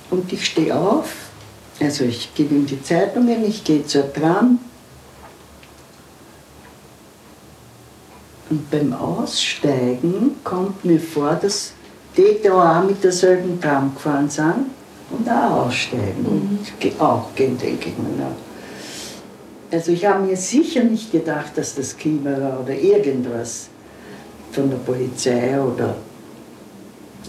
Und 0.10 0.32
ich 0.34 0.46
stehe 0.46 0.76
auf, 0.76 1.14
also 1.80 2.04
ich 2.04 2.34
gebe 2.36 2.56
ihm 2.56 2.66
die 2.66 2.82
Zeitungen, 2.84 3.46
ich 3.46 3.64
gehe 3.64 3.86
zur 3.86 4.12
Tram. 4.12 4.60
Und 8.50 8.70
beim 8.70 8.94
Aussteigen 8.94 10.36
kommt 10.44 10.84
mir 10.84 11.00
vor, 11.00 11.36
dass 11.36 11.74
die 12.18 12.38
da 12.44 12.82
auch 12.82 12.84
mit 12.84 13.02
derselben 13.04 13.62
Tram 13.62 13.96
gefahren 13.96 14.30
sind 14.30 14.66
und 15.10 15.30
auch 15.30 15.68
aussteigen 15.68 16.24
mhm. 16.24 16.60
und 16.60 17.02
auch 17.02 17.34
gehen, 17.36 17.58
denke 17.58 17.90
ich 17.90 17.98
mir. 17.98 18.28
Also 19.72 19.94
ich 19.94 20.06
habe 20.06 20.26
mir 20.26 20.36
sicher 20.36 20.84
nicht 20.84 21.12
gedacht, 21.14 21.54
dass 21.56 21.76
das 21.76 21.96
Klima 21.96 22.58
oder 22.62 22.76
irgendwas 22.76 23.70
von 24.52 24.70
der 24.70 24.78
Polizei 24.78 25.60
oder 25.60 25.96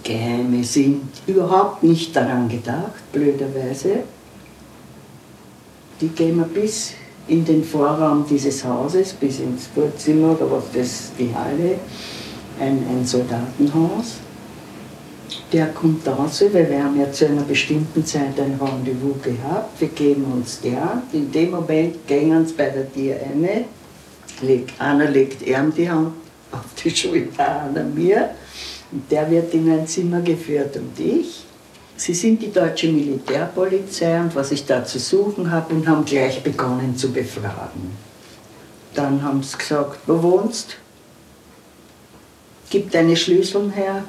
Geheime 0.02 0.64
sind 0.64 1.02
überhaupt 1.26 1.82
nicht 1.82 2.14
daran 2.14 2.48
gedacht, 2.48 3.12
blöderweise. 3.12 4.00
Die 6.00 6.08
gehen 6.08 6.38
wir 6.38 6.44
bis 6.44 6.94
in 7.28 7.44
den 7.44 7.62
Vorraum 7.62 8.24
dieses 8.28 8.64
Hauses, 8.64 9.12
bis 9.12 9.38
ins 9.38 9.68
Vorzimmer 9.68 10.32
oder 10.32 10.50
was 10.50 10.64
das, 10.74 11.12
die 11.18 11.32
Halle, 11.32 11.78
ein, 12.58 12.84
ein 12.90 13.06
Soldatenhaus. 13.06 14.16
Der 15.52 15.66
kommt 15.68 16.06
raus, 16.08 16.42
weil 16.52 16.68
wir 16.68 16.82
haben 16.82 16.98
ja 16.98 17.10
zu 17.12 17.26
einer 17.26 17.42
bestimmten 17.42 18.04
Zeit 18.04 18.38
ein 18.40 18.58
Rendezvous 18.60 19.22
gehabt. 19.22 19.80
Wir 19.80 19.88
geben 19.88 20.24
uns 20.32 20.60
die 20.60 20.76
Hand. 20.76 21.12
In 21.12 21.30
dem 21.30 21.52
Moment 21.52 22.06
gehen 22.06 22.44
sie 22.46 22.54
bei 22.54 22.70
der 22.70 22.92
Tür 22.92 23.16
eine. 23.32 23.64
einer 24.78 25.10
legt 25.10 25.46
ihm 25.46 25.72
die 25.74 25.88
Hand 25.88 26.21
auf 26.52 26.64
die 26.82 26.90
Schulter, 26.90 27.62
einer 27.62 27.84
mir. 27.84 28.30
Und 28.90 29.10
der 29.10 29.30
wird 29.30 29.52
in 29.54 29.70
ein 29.70 29.86
Zimmer 29.86 30.20
geführt 30.20 30.76
und 30.76 30.98
ich. 31.00 31.44
Sie 31.96 32.14
sind 32.14 32.42
die 32.42 32.52
deutsche 32.52 32.88
Militärpolizei 32.88 34.20
und 34.20 34.34
was 34.34 34.50
ich 34.50 34.66
da 34.66 34.84
zu 34.84 34.98
suchen 34.98 35.50
habe 35.50 35.74
und 35.74 35.86
haben 35.86 36.04
gleich 36.04 36.42
begonnen 36.42 36.96
zu 36.96 37.12
befragen. 37.12 37.96
Dann 38.94 39.22
haben 39.22 39.42
sie 39.42 39.56
gesagt, 39.56 40.00
wo 40.06 40.22
wohnst? 40.22 40.76
Gib 42.70 42.90
deine 42.90 43.16
Schlüssel 43.16 43.70
her. 43.72 44.04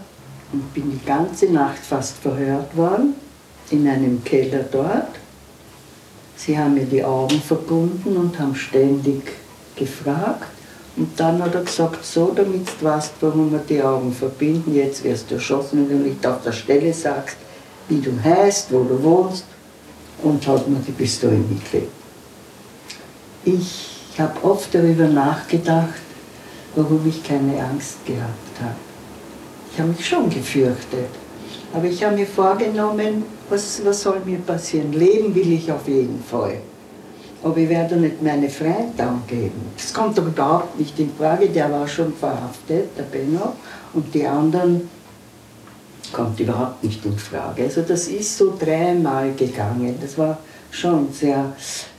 Und 0.52 0.74
bin 0.74 0.92
die 0.92 1.06
ganze 1.06 1.48
Nacht 1.48 1.80
fast 1.80 2.18
verhört 2.18 2.78
worden, 2.78 3.16
in 3.72 3.88
einem 3.88 4.24
Keller 4.24 4.64
dort. 4.72 5.16
Sie 6.36 6.58
haben 6.58 6.76
mir 6.76 6.86
die 6.86 7.04
Augen 7.04 7.42
verbunden 7.42 8.16
und 8.18 8.38
haben 8.38 8.56
ständig 8.56 9.32
gefragt. 9.76 10.53
Und 10.96 11.20
dann 11.20 11.42
hat 11.42 11.56
er 11.56 11.62
gesagt, 11.62 12.06
so, 12.06 12.32
damit 12.36 12.68
du 12.80 12.86
weißt, 12.86 13.14
warum 13.22 13.52
wir 13.52 13.60
die 13.60 13.82
Augen 13.82 14.14
verbinden, 14.14 14.76
jetzt 14.76 15.04
wirst 15.04 15.32
du 15.32 15.36
erschossen, 15.36 15.90
wenn 15.90 15.98
du 15.98 16.10
nicht 16.10 16.26
auf 16.26 16.44
der 16.44 16.52
Stelle 16.52 16.94
sagst, 16.94 17.38
wie 17.90 18.00
du 18.00 18.12
heißt, 18.24 18.72
wo 18.72 18.84
du 18.84 19.02
wohnst, 19.02 19.46
und 20.22 20.48
hat 20.48 20.68
mir 20.68 20.80
die 20.88 20.92
Pistole 20.92 21.34
mitgegeben. 21.34 21.90
Ich 23.44 23.90
habe 24.18 24.44
oft 24.44 24.74
darüber 24.74 25.08
nachgedacht, 25.08 26.02
warum 26.76 27.08
ich 27.08 27.24
keine 27.24 27.62
Angst 27.64 28.06
gehabt 28.06 28.62
habe. 28.62 28.76
Ich 29.72 29.80
habe 29.80 29.90
mich 29.90 30.08
schon 30.08 30.30
gefürchtet, 30.30 31.10
aber 31.74 31.86
ich 31.86 32.04
habe 32.04 32.16
mir 32.16 32.28
vorgenommen, 32.28 33.24
was, 33.50 33.82
was 33.84 34.02
soll 34.02 34.22
mir 34.24 34.38
passieren? 34.38 34.94
Leben 34.94 35.34
will 35.34 35.52
ich 35.52 35.72
auf 35.72 35.88
jeden 35.88 36.24
Fall. 36.24 36.60
Aber 37.44 37.58
ich 37.58 37.68
werde 37.68 37.98
nicht 37.98 38.22
meine 38.22 38.50
Freiheit 38.50 39.00
angeben. 39.00 39.74
Das 39.76 39.94
kommt 39.94 40.18
doch 40.18 40.26
überhaupt 40.26 40.80
nicht 40.80 40.98
in 40.98 41.12
Frage. 41.14 41.50
Der 41.50 41.70
war 41.70 41.88
schon 41.88 42.14
verhaftet, 42.14 42.98
der 42.98 43.04
Benno, 43.04 43.54
und 43.94 44.14
die 44.14 44.26
anderen 44.26 44.90
kommt 46.14 46.40
überhaupt 46.40 46.84
nicht 46.84 47.04
in 47.06 47.18
Frage. 47.18 47.64
Also 47.64 47.82
das 47.82 48.08
ist 48.08 48.38
so 48.38 48.54
dreimal 48.58 49.34
gegangen. 49.34 49.96
Das 50.02 50.18
war 50.18 50.38
schon 50.72 51.12
sehr 51.12 51.54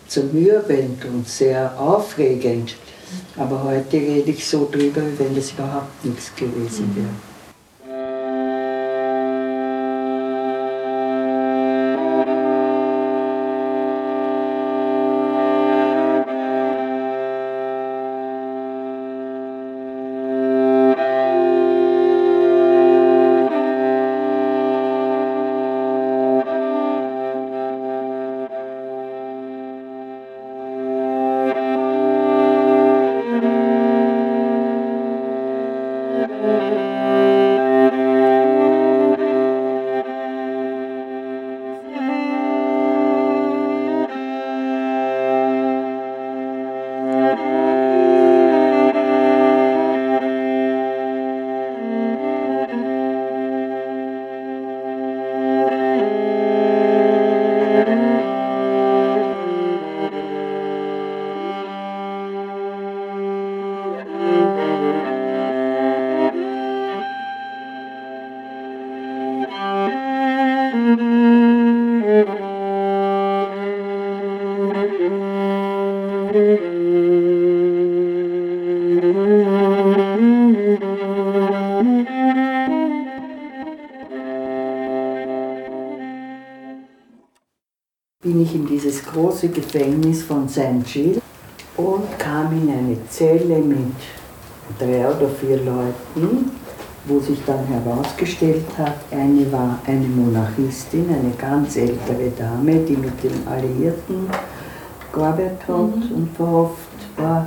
zermürbend 0.09 1.05
und 1.05 1.29
sehr 1.29 1.79
aufregend. 1.79 2.77
Aber 3.37 3.63
heute 3.65 3.97
rede 3.97 4.31
ich 4.31 4.47
so 4.47 4.69
drüber, 4.71 5.03
wie 5.03 5.19
wenn 5.19 5.35
das 5.35 5.53
überhaupt 5.53 6.05
nichts 6.05 6.35
gewesen 6.35 6.91
wäre. 6.97 7.34
Große 89.45 89.49
Gefängnis 89.49 90.23
von 90.23 90.49
St. 90.49 90.85
Gilles 90.85 91.21
und 91.77 92.19
kam 92.19 92.53
in 92.53 92.71
eine 92.71 92.97
Zelle 93.09 93.59
mit 93.59 93.95
drei 94.79 95.07
oder 95.07 95.29
vier 95.41 95.59
Leuten, 95.59 96.51
wo 97.07 97.21
sich 97.21 97.39
dann 97.45 97.67
herausgestellt 97.67 98.65
hat, 98.79 98.97
eine 99.11 99.51
war 99.53 99.79
eine 99.87 100.07
Monarchistin, 100.07 101.07
eine 101.09 101.33
ganz 101.37 101.77
ältere 101.77 102.31
Dame, 102.39 102.77
die 102.77 102.97
mit 102.97 103.23
den 103.23 103.47
Alliierten 103.47 104.29
gearbeitet 105.13 105.61
hat 105.69 105.97
mhm. 105.97 106.17
und 106.17 106.37
verhofft 106.37 106.79
war. 107.17 107.47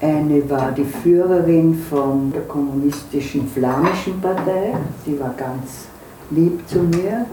Eine 0.00 0.50
war 0.50 0.72
die 0.72 0.84
Führerin 0.84 1.74
von 1.88 2.30
der 2.30 2.42
kommunistischen 2.42 3.48
flämischen 3.48 4.20
Partei, 4.20 4.74
die 5.06 5.18
war 5.18 5.32
ganz 5.34 5.86
lieb 6.30 6.68
zu 6.68 6.80
mir. 6.80 7.24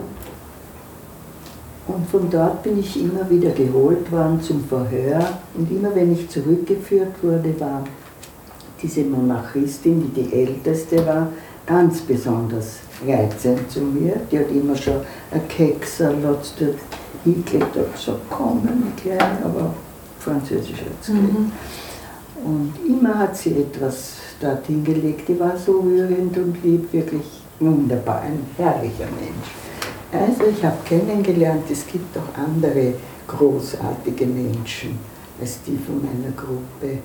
Und 1.87 2.07
von 2.09 2.29
dort 2.29 2.63
bin 2.63 2.79
ich 2.79 3.01
immer 3.01 3.29
wieder 3.29 3.51
geholt 3.51 4.11
worden 4.11 4.41
zum 4.41 4.63
Verhör. 4.63 5.19
Und 5.55 5.71
immer 5.71 5.93
wenn 5.95 6.13
ich 6.13 6.29
zurückgeführt 6.29 7.15
wurde, 7.21 7.59
war 7.59 7.83
diese 8.81 9.03
Monarchistin, 9.03 10.11
die 10.15 10.21
die 10.21 10.33
älteste 10.33 11.05
war, 11.05 11.27
ganz 11.65 12.01
besonders 12.01 12.79
reizend 13.05 13.69
zu 13.71 13.81
mir. 13.81 14.15
Die 14.31 14.39
hat 14.39 14.51
immer 14.51 14.75
schon 14.75 15.01
ein 15.31 15.47
Kekserlotz 15.47 16.53
dort 16.59 16.75
hingelegt 17.23 17.75
und 17.75 17.91
gesagt, 17.93 18.19
komm, 18.29 18.67
klein, 19.01 19.37
aber 19.43 19.73
französisch 20.19 20.81
hat 20.81 21.13
mhm. 21.13 21.51
Und 22.43 22.73
immer 22.87 23.19
hat 23.19 23.37
sie 23.37 23.51
etwas 23.51 24.13
dort 24.39 24.65
hingelegt, 24.65 25.27
die 25.27 25.39
war 25.39 25.55
so 25.57 25.81
rührend 25.81 26.35
und 26.37 26.63
lieb, 26.63 26.91
wirklich 26.91 27.43
wunderbar, 27.59 28.21
ein 28.21 28.39
herrlicher 28.57 29.05
Mensch. 29.19 29.60
Also 30.11 30.43
ich 30.51 30.63
habe 30.63 30.77
kennengelernt, 30.85 31.63
es 31.71 31.87
gibt 31.87 32.17
auch 32.17 32.37
andere 32.37 32.93
großartige 33.27 34.25
Menschen 34.25 34.99
als 35.39 35.59
die 35.65 35.77
von 35.77 36.01
meiner 36.01 36.31
Gruppe. 36.35 36.99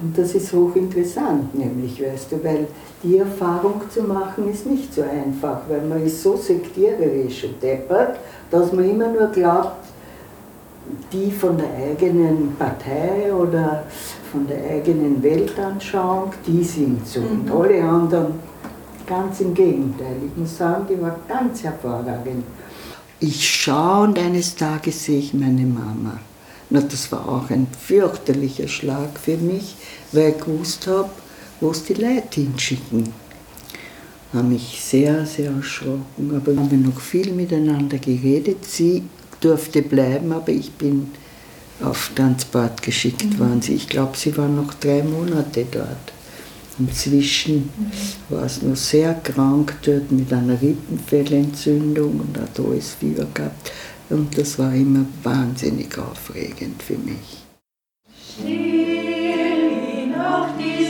Und 0.00 0.16
das 0.16 0.34
ist 0.34 0.52
hochinteressant, 0.52 1.54
nämlich, 1.54 2.00
weißt 2.00 2.32
du, 2.32 2.44
weil 2.44 2.66
die 3.02 3.18
Erfahrung 3.18 3.80
zu 3.90 4.02
machen 4.02 4.48
ist 4.52 4.66
nicht 4.66 4.92
so 4.94 5.02
einfach, 5.02 5.62
weil 5.68 5.82
man 5.82 6.04
ist 6.04 6.22
so 6.22 6.36
sektiererisch 6.36 7.44
und 7.44 7.62
deppert, 7.62 8.18
dass 8.50 8.72
man 8.72 8.88
immer 8.88 9.08
nur 9.08 9.28
glaubt, 9.28 9.84
die 11.12 11.30
von 11.30 11.56
der 11.58 11.68
eigenen 11.90 12.54
Partei 12.58 13.32
oder 13.32 13.84
von 14.30 14.46
der 14.46 14.58
eigenen 14.70 15.22
Weltanschauung, 15.22 16.32
die 16.46 16.62
sind 16.62 17.06
so. 17.06 17.20
Mhm. 17.20 17.50
Und 17.50 17.50
alle 17.50 17.82
anderen 17.82 18.26
ganz 19.08 19.40
im 19.40 19.54
Gegenteil. 19.54 20.16
Ich 20.26 20.36
muss 20.36 20.58
sagen, 20.58 20.86
die 20.88 21.00
war 21.00 21.18
ganz 21.26 21.62
hervorragend. 21.62 22.44
Ich 23.20 23.48
schaue 23.48 24.04
und 24.08 24.18
eines 24.18 24.54
Tages 24.54 25.04
sehe 25.04 25.18
ich 25.18 25.34
meine 25.34 25.66
Mama. 25.66 26.20
Na, 26.70 26.80
das 26.80 27.10
war 27.10 27.26
auch 27.28 27.50
ein 27.50 27.66
fürchterlicher 27.66 28.68
Schlag 28.68 29.18
für 29.18 29.38
mich, 29.38 29.74
weil 30.12 30.30
ich 30.30 30.44
gewusst 30.44 30.86
habe, 30.86 31.10
wo 31.60 31.70
es 31.70 31.82
die 31.84 31.94
Leute 31.94 32.42
hinschicken. 32.42 33.08
Habe 34.34 34.48
mich 34.48 34.80
sehr, 34.82 35.24
sehr 35.24 35.50
erschrocken, 35.50 36.32
aber 36.36 36.54
wir 36.54 36.60
haben 36.60 36.82
noch 36.82 37.00
viel 37.00 37.32
miteinander 37.32 37.96
geredet. 37.96 38.66
Sie 38.66 39.02
durfte 39.40 39.80
bleiben, 39.80 40.30
aber 40.32 40.50
ich 40.50 40.70
bin 40.72 41.10
auf 41.82 42.10
Transport 42.14 42.82
geschickt 42.82 43.24
mhm. 43.24 43.38
worden. 43.38 43.62
Ich 43.68 43.88
glaube, 43.88 44.16
sie 44.16 44.36
war 44.36 44.48
noch 44.48 44.74
drei 44.74 45.02
Monate 45.02 45.66
dort. 45.70 46.17
Inzwischen 46.78 47.70
war 48.28 48.44
es 48.44 48.62
noch 48.62 48.76
sehr 48.76 49.14
krank 49.14 49.76
dort 49.82 50.12
mit 50.12 50.32
einer 50.32 50.60
Rippenfellentzündung 50.60 52.20
und 52.20 52.38
hat 52.38 52.58
alles 52.60 52.94
Fieber 52.94 53.26
gehabt. 53.34 53.72
Und 54.10 54.38
das 54.38 54.58
war 54.58 54.72
immer 54.72 55.04
wahnsinnig 55.22 55.98
aufregend 55.98 56.82
für 56.82 56.96
mich. 56.98 57.44
Still 58.38 60.06
noch 60.06 60.48
dieses 60.58 60.87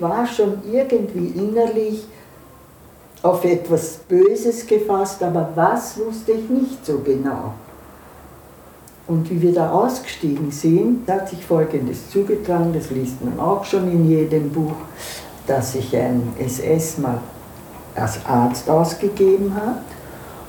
ich 0.00 0.02
war 0.02 0.26
schon 0.26 0.54
irgendwie 0.72 1.38
innerlich 1.38 2.06
auf 3.22 3.44
etwas 3.44 3.98
Böses 4.08 4.66
gefasst, 4.66 5.22
aber 5.22 5.50
was 5.54 5.98
wusste 5.98 6.32
ich 6.32 6.48
nicht 6.48 6.86
so 6.86 7.00
genau. 7.00 7.52
Und 9.06 9.28
wie 9.28 9.42
wir 9.42 9.52
da 9.52 9.70
ausgestiegen 9.70 10.50
sind, 10.50 11.06
hat 11.06 11.28
sich 11.28 11.44
Folgendes 11.44 12.08
zugetragen, 12.08 12.72
das 12.72 12.90
liest 12.90 13.22
man 13.22 13.38
auch 13.38 13.62
schon 13.62 13.92
in 13.92 14.08
jedem 14.08 14.48
Buch, 14.50 14.76
dass 15.46 15.72
sich 15.72 15.94
ein 15.94 16.32
SS 16.38 16.96
mal 16.96 17.18
als 17.94 18.24
Arzt 18.24 18.70
ausgegeben 18.70 19.54
hat 19.54 19.82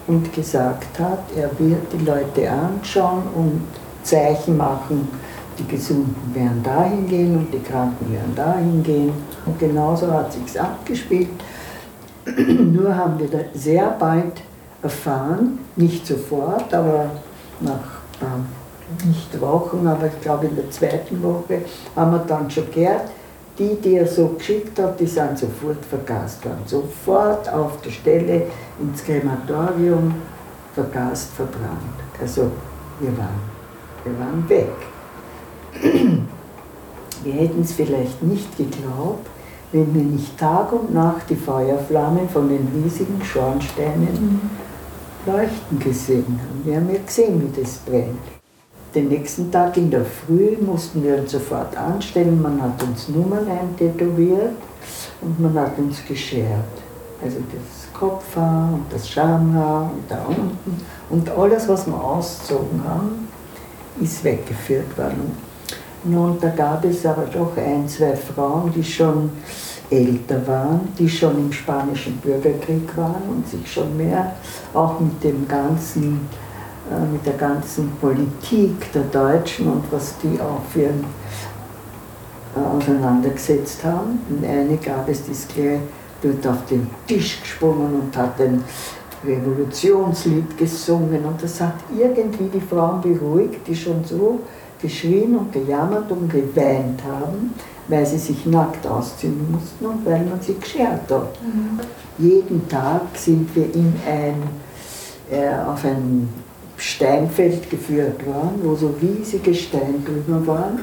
und 0.08 0.32
gesagt 0.32 0.98
hat, 0.98 1.24
er 1.36 1.50
wird 1.60 1.92
die 1.92 2.06
Leute 2.06 2.50
anschauen 2.50 3.24
und 3.36 3.64
Zeichen 4.04 4.56
machen, 4.56 5.10
die 5.60 5.68
Gesunden 5.68 6.34
werden 6.34 6.64
dahin 6.64 7.08
gehen 7.08 7.38
und 7.38 7.54
die 7.54 7.60
Kranken 7.60 8.14
werden 8.14 8.34
dahin 8.36 8.84
gehen. 8.84 9.12
Und 9.46 9.60
genauso 9.60 10.12
hat 10.12 10.34
sich's 10.34 10.58
abgespielt. 10.58 11.30
Nur 12.26 12.96
haben 12.96 13.20
wir 13.20 13.28
sehr 13.54 13.90
bald 13.92 14.42
erfahren, 14.82 15.60
nicht 15.76 16.06
sofort, 16.06 16.74
aber 16.74 17.12
nach 17.60 18.02
äh, 18.22 19.08
nicht 19.08 19.40
Wochen, 19.40 19.88
aber 19.88 20.08
ich 20.08 20.22
glaube 20.22 20.48
in 20.48 20.56
der 20.56 20.70
zweiten 20.70 21.22
Woche 21.24 21.62
haben 21.96 22.12
wir 22.12 22.20
dann 22.20 22.50
schon 22.52 22.70
gehört, 22.72 23.10
die, 23.58 23.76
die 23.76 23.96
er 23.96 24.08
so 24.08 24.30
geschickt 24.30 24.80
hat, 24.80 25.00
die 25.00 25.06
sind 25.06 25.38
sofort 25.38 25.84
vergast 25.86 26.44
worden. 26.46 26.62
Sofort 26.66 27.50
auf 27.50 27.82
der 27.82 27.92
Stelle 27.92 28.44
ins 28.80 29.04
Krematorium 29.04 30.16
vergast, 30.74 31.32
verbrannt. 31.34 32.00
Also 32.20 32.52
wir 33.00 33.18
waren, 33.18 33.42
wir 34.04 34.20
waren 34.20 34.50
weg. 34.50 34.72
Wir 37.24 37.34
hätten 37.34 37.62
es 37.62 37.74
vielleicht 37.74 38.24
nicht 38.24 38.58
geglaubt, 38.58 39.28
wenn 39.72 39.94
wir 39.94 40.04
nicht 40.04 40.38
Tag 40.38 40.74
und 40.74 40.94
Nacht 40.94 41.30
die 41.30 41.36
Feuerflammen 41.36 42.28
von 42.30 42.50
den 42.50 42.68
riesigen 42.76 43.22
Schornsteinen 43.24 44.42
mhm. 45.26 45.32
leuchten 45.32 45.80
gesehen 45.80 46.40
haben. 46.40 46.62
Wir 46.66 46.76
haben 46.76 46.90
ja 46.90 47.00
gesehen, 47.06 47.42
wie 47.42 47.62
das 47.62 47.78
brennt. 47.78 48.20
Den 48.94 49.08
nächsten 49.08 49.50
Tag 49.50 49.78
in 49.78 49.90
der 49.90 50.04
Früh 50.04 50.58
mussten 50.60 51.02
wir 51.04 51.16
uns 51.16 51.32
sofort 51.32 51.78
anstellen. 51.78 52.42
Man 52.42 52.62
hat 52.62 52.84
uns 52.84 53.08
Nummern 53.08 53.48
eintätowiert 53.48 54.56
und 55.22 55.40
man 55.40 55.54
hat 55.54 55.78
uns 55.78 56.04
geschert. 56.06 56.50
Also 57.24 57.38
das 57.38 57.94
Kopfhaar 57.98 58.74
und 58.74 58.86
das 58.92 59.08
Schamhaar 59.08 59.92
und 59.94 60.04
da 60.10 60.26
unten 60.26 60.82
und 61.10 61.30
alles, 61.30 61.70
was 61.70 61.88
wir 61.88 62.04
ausgezogen 62.04 62.84
haben, 62.84 63.28
ist 64.02 64.24
weggeführt 64.24 64.98
worden. 64.98 65.51
Nun, 66.04 66.38
da 66.40 66.50
gab 66.50 66.84
es 66.86 67.06
aber 67.06 67.26
doch 67.32 67.56
ein, 67.58 67.88
zwei 67.88 68.16
Frauen, 68.16 68.72
die 68.76 68.84
schon 68.84 69.30
älter 69.92 70.48
waren, 70.48 70.88
die 70.98 71.08
schon 71.08 71.38
im 71.38 71.52
spanischen 71.52 72.18
Bürgerkrieg 72.18 72.98
waren 72.98 73.22
und 73.30 73.48
sich 73.48 73.72
schon 73.72 73.96
mehr 73.98 74.34
auch 74.74 75.00
mit 75.00 75.24
dem 75.24 75.48
ganzen, 75.48 76.28
äh, 76.90 77.12
mit 77.12 77.24
der 77.26 77.34
ganzen 77.34 77.92
Politik 78.02 78.92
der 78.94 79.04
Deutschen 79.04 79.68
und 79.68 79.84
was 79.92 80.16
die 80.24 80.40
auch 80.40 80.64
für 80.72 80.88
ein, 80.88 81.06
äh, 82.56 82.78
auseinandergesetzt 82.78 83.84
haben. 83.84 84.20
Und 84.30 84.44
eine 84.44 84.78
gab 84.78 85.08
es, 85.08 85.24
die 85.24 85.32
ist 85.34 85.54
gleich 85.54 85.82
dort 86.24 86.48
auf 86.48 86.66
den 86.66 86.90
Tisch 87.06 87.42
gesprungen 87.42 88.02
und 88.02 88.18
hat 88.18 88.40
ein 88.40 88.64
Revolutionslied 89.24 90.58
gesungen 90.58 91.24
und 91.26 91.44
das 91.44 91.62
hat 91.62 91.76
irgendwie 91.96 92.50
die 92.52 92.62
Frauen 92.62 93.02
beruhigt, 93.02 93.68
die 93.68 93.76
schon 93.76 94.04
so 94.04 94.40
geschrien 94.82 95.38
und 95.38 95.52
gejammert 95.52 96.12
und 96.12 96.30
geweint 96.30 97.04
haben, 97.04 97.54
weil 97.88 98.06
sie 98.06 98.18
sich 98.18 98.46
nackt 98.46 98.86
ausziehen 98.88 99.52
mussten 99.52 99.86
und 99.86 100.06
weil 100.06 100.26
man 100.26 100.40
sie 100.42 100.56
geschert 100.56 101.10
hat. 101.10 101.42
Mhm. 101.42 101.80
Jeden 102.18 102.68
Tag 102.68 103.02
sind 103.16 103.54
wir 103.56 103.74
in 103.74 103.94
ein, 104.08 104.44
äh, 105.30 105.54
auf 105.68 105.84
ein 105.86 106.30
Steinfeld 106.78 107.70
geführt 107.70 108.26
worden, 108.26 108.60
wo 108.64 108.76
so 108.76 108.94
riesige 109.02 109.54
Steintrümmer 109.54 110.46
waren. 110.48 110.80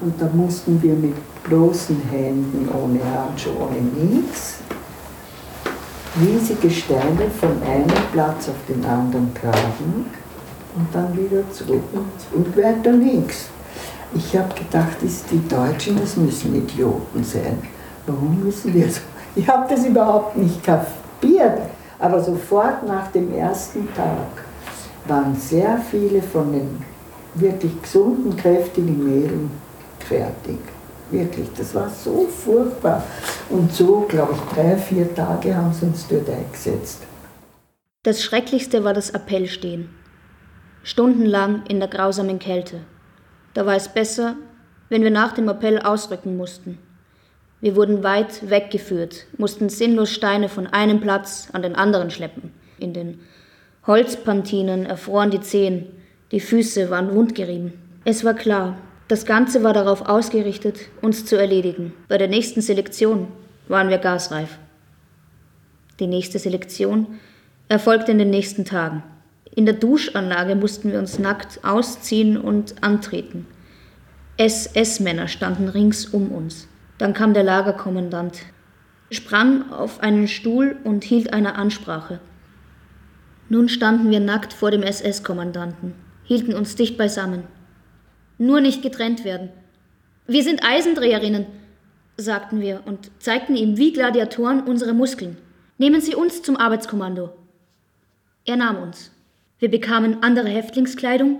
Und 0.00 0.20
da 0.20 0.28
mussten 0.32 0.82
wir 0.82 0.94
mit 0.94 1.14
bloßen 1.44 2.00
Händen, 2.10 2.68
ohne 2.68 3.00
Handschuhe, 3.04 3.54
ohne 3.58 3.80
nichts, 3.80 4.58
riesige 6.20 6.70
Steine 6.70 7.30
von 7.38 7.50
einem 7.62 7.86
Platz 8.12 8.48
auf 8.48 8.56
den 8.68 8.84
anderen 8.84 9.32
tragen 9.34 10.06
und 10.76 10.86
dann 10.92 11.16
wieder 11.16 11.42
zurück 11.52 11.82
und 12.32 12.56
weiter 12.56 12.92
links. 12.92 13.46
Ich 14.14 14.36
habe 14.36 14.52
gedacht, 14.54 14.98
die 15.02 15.48
Deutschen, 15.48 15.98
das 15.98 16.16
müssen 16.16 16.54
Idioten 16.54 17.24
sein. 17.24 17.58
Warum 18.06 18.44
müssen 18.44 18.74
wir 18.74 18.90
so? 18.90 19.00
Ich 19.34 19.48
habe 19.48 19.66
das 19.74 19.86
überhaupt 19.86 20.36
nicht 20.36 20.62
kapiert. 20.62 21.58
Aber 21.98 22.20
sofort 22.20 22.86
nach 22.86 23.10
dem 23.12 23.32
ersten 23.32 23.88
Tag 23.94 24.44
waren 25.06 25.36
sehr 25.36 25.78
viele 25.90 26.20
von 26.20 26.52
den 26.52 26.84
wirklich 27.34 27.80
gesunden, 27.80 28.36
kräftigen 28.36 29.02
Mädeln 29.04 29.50
fertig. 30.00 30.58
Wirklich, 31.10 31.48
das 31.56 31.74
war 31.74 31.88
so 31.88 32.26
furchtbar. 32.26 33.04
Und 33.48 33.72
so, 33.72 34.04
glaube 34.08 34.34
ich, 34.34 34.54
drei, 34.54 34.76
vier 34.76 35.14
Tage 35.14 35.54
haben 35.54 35.72
sie 35.72 35.86
uns 35.86 36.06
dort 36.08 36.28
eingesetzt. 36.28 36.98
Das 38.02 38.22
Schrecklichste 38.22 38.82
war 38.82 38.94
das 38.94 39.14
Appellstehen 39.14 40.01
stundenlang 40.82 41.62
in 41.68 41.78
der 41.78 41.88
grausamen 41.88 42.38
Kälte. 42.38 42.80
Da 43.54 43.66
war 43.66 43.76
es 43.76 43.88
besser, 43.88 44.36
wenn 44.88 45.02
wir 45.02 45.10
nach 45.10 45.32
dem 45.32 45.48
Appell 45.48 45.78
ausrücken 45.78 46.36
mussten. 46.36 46.78
Wir 47.60 47.76
wurden 47.76 48.02
weit 48.02 48.50
weggeführt, 48.50 49.26
mussten 49.38 49.68
sinnlos 49.68 50.10
Steine 50.10 50.48
von 50.48 50.66
einem 50.66 51.00
Platz 51.00 51.48
an 51.52 51.62
den 51.62 51.76
anderen 51.76 52.10
schleppen. 52.10 52.52
In 52.78 52.92
den 52.92 53.20
Holzpantinen 53.86 54.86
erfroren 54.86 55.30
die 55.30 55.40
Zehen, 55.40 55.86
die 56.32 56.40
Füße 56.40 56.90
waren 56.90 57.14
wundgerieben. 57.14 57.72
Es 58.04 58.24
war 58.24 58.34
klar, 58.34 58.76
das 59.06 59.26
Ganze 59.26 59.62
war 59.62 59.74
darauf 59.74 60.08
ausgerichtet, 60.08 60.80
uns 61.02 61.24
zu 61.24 61.36
erledigen. 61.36 61.92
Bei 62.08 62.18
der 62.18 62.28
nächsten 62.28 62.62
Selektion 62.62 63.28
waren 63.68 63.90
wir 63.90 63.98
gasreif. 63.98 64.58
Die 66.00 66.06
nächste 66.06 66.38
Selektion 66.38 67.18
erfolgte 67.68 68.10
in 68.12 68.18
den 68.18 68.30
nächsten 68.30 68.64
Tagen. 68.64 69.02
In 69.54 69.66
der 69.66 69.74
Duschanlage 69.74 70.54
mussten 70.54 70.90
wir 70.92 70.98
uns 70.98 71.18
nackt 71.18 71.62
ausziehen 71.62 72.38
und 72.38 72.82
antreten. 72.82 73.46
SS-Männer 74.38 75.28
standen 75.28 75.68
rings 75.68 76.06
um 76.06 76.32
uns. 76.32 76.68
Dann 76.96 77.12
kam 77.12 77.34
der 77.34 77.42
Lagerkommandant, 77.42 78.40
sprang 79.10 79.70
auf 79.70 80.00
einen 80.00 80.26
Stuhl 80.26 80.76
und 80.84 81.04
hielt 81.04 81.32
eine 81.34 81.54
Ansprache. 81.56 82.18
Nun 83.50 83.68
standen 83.68 84.10
wir 84.10 84.20
nackt 84.20 84.54
vor 84.54 84.70
dem 84.70 84.82
SS-Kommandanten, 84.82 85.94
hielten 86.24 86.54
uns 86.54 86.74
dicht 86.74 86.96
beisammen. 86.96 87.44
Nur 88.38 88.62
nicht 88.62 88.80
getrennt 88.82 89.24
werden. 89.24 89.50
Wir 90.26 90.42
sind 90.42 90.64
Eisendreherinnen, 90.64 91.46
sagten 92.16 92.60
wir 92.60 92.82
und 92.86 93.10
zeigten 93.18 93.54
ihm 93.54 93.76
wie 93.76 93.92
Gladiatoren 93.92 94.62
unsere 94.62 94.94
Muskeln. 94.94 95.36
Nehmen 95.76 96.00
Sie 96.00 96.14
uns 96.14 96.42
zum 96.42 96.56
Arbeitskommando. 96.56 97.32
Er 98.44 98.56
nahm 98.56 98.82
uns. 98.82 99.11
Wir 99.62 99.70
bekamen 99.70 100.24
andere 100.24 100.48
Häftlingskleidung, 100.48 101.38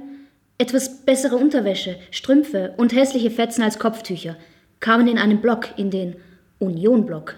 etwas 0.57 1.05
bessere 1.05 1.35
Unterwäsche, 1.35 1.97
Strümpfe 2.13 2.73
und 2.77 2.93
hässliche 2.93 3.33
Fetzen 3.33 3.63
als 3.65 3.81
Kopftücher, 3.81 4.37
kamen 4.79 5.09
in 5.09 5.19
einen 5.19 5.41
Block, 5.41 5.77
in 5.77 5.91
den 5.91 6.15
Unionblock. 6.61 7.35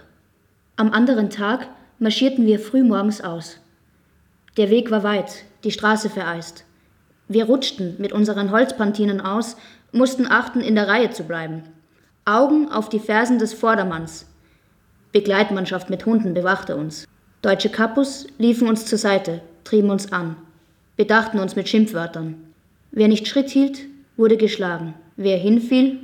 Am 0.77 0.93
anderen 0.93 1.31
Tag 1.31 1.69
marschierten 1.99 2.45
wir 2.45 2.61
frühmorgens 2.61 3.23
aus. 3.23 3.61
Der 4.59 4.69
Weg 4.69 4.91
war 4.91 5.03
weit, 5.05 5.47
die 5.65 5.71
Straße 5.71 6.11
vereist. 6.11 6.67
Wir 7.29 7.47
rutschten 7.47 7.95
mit 7.97 8.13
unseren 8.13 8.51
Holzpantinen 8.51 9.23
aus, 9.23 9.57
mussten 9.91 10.27
achten, 10.27 10.61
in 10.61 10.75
der 10.75 10.87
Reihe 10.87 11.09
zu 11.09 11.25
bleiben. 11.25 11.63
Augen 12.27 12.69
auf 12.69 12.91
die 12.91 13.01
Fersen 13.01 13.39
des 13.39 13.55
Vordermanns. 13.55 14.27
Begleitmannschaft 15.13 15.89
mit 15.89 16.05
Hunden 16.05 16.35
bewachte 16.35 16.77
uns. 16.77 17.09
Deutsche 17.41 17.71
Kapus 17.71 18.27
liefen 18.37 18.69
uns 18.69 18.85
zur 18.85 18.99
Seite, 18.99 19.41
trieben 19.65 19.89
uns 19.89 20.13
an 20.13 20.37
bedachten 20.97 21.39
uns 21.39 21.57
mit 21.57 21.69
Schimpfwörtern. 21.69 22.37
Wer 22.91 23.09
nicht 23.09 23.27
Schritt 23.27 23.51
hielt, 23.51 23.81
wurde 24.17 24.37
geschlagen. 24.37 24.95
Wer 25.17 25.37
hinfiel, 25.37 25.99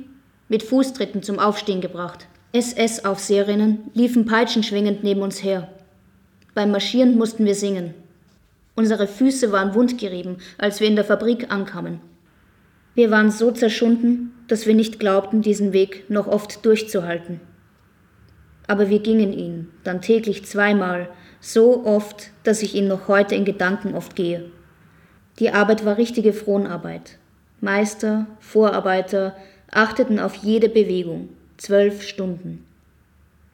mit 0.49 0.63
Fußtritten 0.63 1.23
zum 1.23 1.39
Aufstehen 1.39 1.81
gebracht. 1.81 2.27
SS-Aufseherinnen 2.53 3.91
liefen 3.93 4.25
peitschenschwingend 4.25 5.03
neben 5.03 5.21
uns 5.21 5.41
her. 5.41 5.69
Beim 6.53 6.71
Marschieren 6.71 7.17
mussten 7.17 7.45
wir 7.45 7.55
singen. 7.55 7.93
Unsere 8.75 9.07
Füße 9.07 9.51
waren 9.53 9.73
wundgerieben, 9.73 10.37
als 10.57 10.81
wir 10.81 10.87
in 10.87 10.97
der 10.97 11.05
Fabrik 11.05 11.51
ankamen. 11.51 12.01
Wir 12.93 13.09
waren 13.09 13.31
so 13.31 13.51
zerschunden, 13.51 14.33
dass 14.47 14.65
wir 14.65 14.75
nicht 14.75 14.99
glaubten, 14.99 15.41
diesen 15.41 15.71
Weg 15.71 16.09
noch 16.09 16.27
oft 16.27 16.65
durchzuhalten. 16.65 17.39
Aber 18.67 18.89
wir 18.89 18.99
gingen 18.99 19.31
ihn, 19.31 19.69
dann 19.85 20.01
täglich 20.01 20.45
zweimal, 20.45 21.09
so 21.39 21.85
oft, 21.85 22.31
dass 22.43 22.61
ich 22.61 22.75
ihn 22.75 22.87
noch 22.87 23.07
heute 23.07 23.35
in 23.35 23.45
Gedanken 23.45 23.95
oft 23.95 24.15
gehe. 24.15 24.51
Die 25.41 25.49
Arbeit 25.49 25.85
war 25.85 25.97
richtige 25.97 26.33
Fronarbeit. 26.33 27.17
Meister, 27.61 28.27
Vorarbeiter 28.39 29.35
achteten 29.71 30.19
auf 30.19 30.35
jede 30.35 30.69
Bewegung. 30.69 31.29
Zwölf 31.57 32.03
Stunden. 32.03 32.63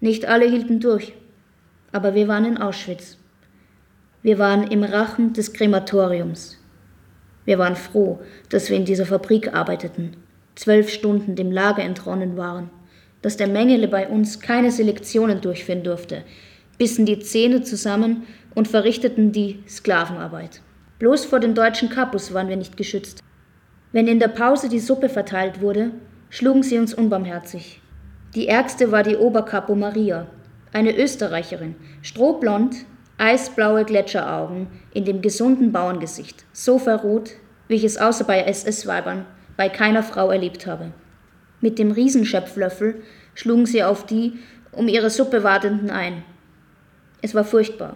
Nicht 0.02 0.26
alle 0.26 0.50
hielten 0.50 0.82
durch, 0.82 1.14
aber 1.94 2.14
wir 2.14 2.28
waren 2.28 2.44
in 2.44 2.58
Auschwitz. 2.58 3.18
Wir 4.22 4.38
waren 4.38 4.68
im 4.68 4.84
Rachen 4.84 5.32
des 5.32 5.54
Krematoriums. 5.54 6.58
Wir 7.46 7.58
waren 7.58 7.78
froh, 7.78 8.20
dass 8.50 8.70
wir 8.70 8.76
in 8.76 8.84
dieser 8.84 9.06
Fabrik 9.06 9.54
arbeiteten, 9.54 10.18
zwölf 10.56 10.90
Stunden 10.90 11.38
dem 11.38 11.54
Lager 11.54 11.84
entronnen 11.84 12.36
waren, 12.36 12.70
dass 13.22 13.38
der 13.38 13.48
Mengele 13.48 13.88
bei 13.88 14.10
uns 14.10 14.42
keine 14.42 14.74
Selektionen 14.74 15.40
durchführen 15.40 15.84
durfte, 15.84 16.26
bissen 16.78 17.06
die 17.06 17.20
Zähne 17.20 17.62
zusammen 17.62 18.24
und 18.56 18.68
verrichteten 18.68 19.32
die 19.32 19.64
Sklavenarbeit. 19.70 20.62
Bloß 21.00 21.26
vor 21.26 21.40
den 21.40 21.54
deutschen 21.54 21.90
Kapus 21.90 22.34
waren 22.34 22.50
wir 22.50 22.58
nicht 22.58 22.78
geschützt. 22.78 23.22
Wenn 23.92 24.08
in 24.08 24.20
der 24.20 24.30
Pause 24.30 24.68
die 24.68 24.80
Suppe 24.80 25.10
verteilt 25.10 25.62
wurde, 25.62 25.92
schlugen 26.30 26.64
sie 26.64 26.78
uns 26.78 26.94
unbarmherzig. 26.94 27.82
Die 28.36 28.48
ärgste 28.48 28.92
war 28.92 29.04
die 29.04 29.16
Oberkapo 29.16 29.76
Maria, 29.76 30.28
eine 30.74 30.98
Österreicherin, 30.98 31.76
strohblond, 32.02 32.76
eisblaue 33.18 33.86
Gletscheraugen 33.86 34.68
in 34.94 35.06
dem 35.06 35.22
gesunden 35.22 35.72
Bauerngesicht, 35.72 36.46
so 36.52 36.78
verrot, 36.78 37.32
wie 37.68 37.76
ich 37.76 37.84
es 37.84 37.98
außer 37.98 38.26
bei 38.26 38.42
SS-Weibern 38.44 39.26
bei 39.56 39.70
keiner 39.70 40.04
Frau 40.04 40.30
erlebt 40.30 40.68
habe. 40.68 40.92
Mit 41.62 41.80
dem 41.80 41.92
Riesenschöpflöffel 41.92 43.02
schlugen 43.34 43.66
sie 43.66 43.84
auf 43.84 44.06
die 44.06 44.34
um 44.72 44.88
ihre 44.88 45.10
Suppe 45.10 45.44
wartenden 45.44 45.90
ein. 45.90 46.24
Es 47.22 47.34
war 47.34 47.44
furchtbar. 47.44 47.96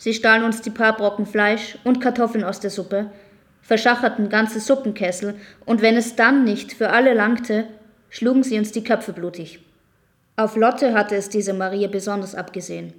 Sie 0.00 0.14
stahlen 0.14 0.44
uns 0.44 0.62
die 0.62 0.70
paar 0.70 0.96
Brocken 0.96 1.26
Fleisch 1.26 1.76
und 1.84 2.00
Kartoffeln 2.00 2.42
aus 2.42 2.58
der 2.58 2.70
Suppe, 2.70 3.10
verschacherten 3.60 4.30
ganze 4.30 4.58
Suppenkessel, 4.58 5.34
und 5.66 5.82
wenn 5.82 5.94
es 5.94 6.16
dann 6.16 6.42
nicht 6.42 6.72
für 6.72 6.88
alle 6.88 7.12
langte, 7.12 7.66
schlugen 8.08 8.42
sie 8.42 8.58
uns 8.58 8.72
die 8.72 8.82
Köpfe 8.82 9.12
blutig. 9.12 9.58
Auf 10.36 10.56
Lotte 10.56 10.94
hatte 10.94 11.16
es 11.16 11.28
diese 11.28 11.52
Maria 11.52 11.86
besonders 11.86 12.34
abgesehen. 12.34 12.94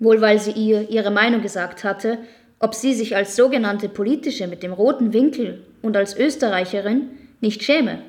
Wohl 0.00 0.20
weil 0.20 0.38
sie 0.38 0.50
ihr 0.50 0.90
ihre 0.90 1.10
Meinung 1.10 1.40
gesagt 1.40 1.82
hatte, 1.82 2.18
ob 2.58 2.74
sie 2.74 2.92
sich 2.92 3.16
als 3.16 3.34
sogenannte 3.34 3.88
politische 3.88 4.48
mit 4.48 4.62
dem 4.62 4.74
roten 4.74 5.14
Winkel 5.14 5.62
und 5.80 5.96
als 5.96 6.14
Österreicherin 6.14 7.08
nicht 7.40 7.62
schäme. 7.62 8.00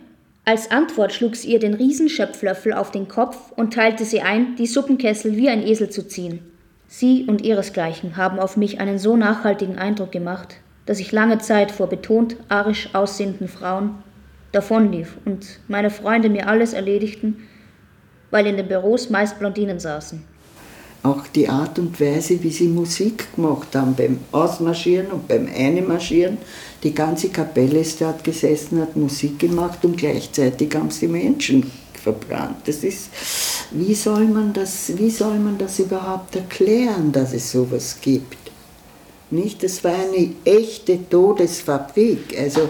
Als 0.44 0.72
Antwort 0.72 1.14
schlug 1.14 1.38
sie 1.38 1.54
ihr 1.54 1.60
den 1.60 1.74
Riesenschöpflöffel 1.74 2.74
auf 2.74 2.92
den 2.92 3.08
Kopf 3.08 3.54
und 3.56 3.74
teilte 3.74 4.04
sie 4.04 4.20
ein, 4.20 4.58
die 4.58 4.68
Suppenkessel 4.68 5.38
wie 5.38 5.48
ein 5.48 5.66
Esel 5.66 5.90
zu 5.90 6.06
ziehen. 6.06 6.42
Sie 6.92 7.26
und 7.28 7.44
ihresgleichen 7.44 8.18
haben 8.18 8.40
auf 8.40 8.58
mich 8.58 8.80
einen 8.80 8.98
so 8.98 9.16
nachhaltigen 9.16 9.78
Eindruck 9.78 10.12
gemacht, 10.12 10.56
dass 10.88 11.00
ich 11.00 11.12
lange 11.12 11.38
Zeit 11.38 11.72
vor 11.72 11.86
betont 11.86 12.36
arisch 12.50 12.96
aussehenden 12.96 13.48
Frauen 13.48 13.92
davonlief 14.54 15.18
und 15.24 15.60
meine 15.68 15.92
Freunde 15.92 16.30
mir 16.30 16.48
alles 16.48 16.74
erledigten, 16.74 17.48
weil 18.32 18.48
in 18.48 18.58
den 18.58 18.68
Büros 18.68 19.12
meist 19.12 19.38
Blondinen 19.38 19.80
saßen. 19.80 20.24
Auch 21.04 21.28
die 21.28 21.48
Art 21.48 21.78
und 21.78 22.02
Weise, 22.02 22.42
wie 22.42 22.50
sie 22.50 22.68
Musik 22.68 23.36
gemacht 23.36 23.76
haben 23.76 23.94
beim 23.94 24.18
Ausmarschieren 24.32 25.12
und 25.12 25.28
beim 25.28 25.48
Einmarschieren. 25.48 26.40
Die 26.82 26.96
ganze 26.96 27.30
Kapelle 27.30 27.82
ist 27.82 28.02
dort 28.02 28.24
gesessen, 28.24 28.82
hat 28.82 28.96
Musik 28.96 29.38
gemacht 29.38 29.86
und 29.86 29.96
gleichzeitig 29.96 30.76
haben 30.76 30.90
sie 30.90 31.08
Menschen 31.08 31.72
verbrannt. 32.00 32.68
Das 32.68 32.84
ist, 32.84 33.10
wie 33.72 33.94
soll 33.94 34.26
man 34.26 34.54
das, 34.54 34.98
wie 34.98 35.10
soll 35.10 35.38
man 35.40 35.58
das 35.58 35.80
überhaupt 35.80 36.36
erklären, 36.36 37.12
dass 37.12 37.34
es 37.34 37.52
sowas 37.52 37.98
gibt? 38.02 38.38
Nicht? 39.32 39.64
Das 39.64 39.84
war 39.84 39.94
eine 39.94 40.34
echte 40.44 41.08
Todesfabrik. 41.10 42.36
Also 42.38 42.70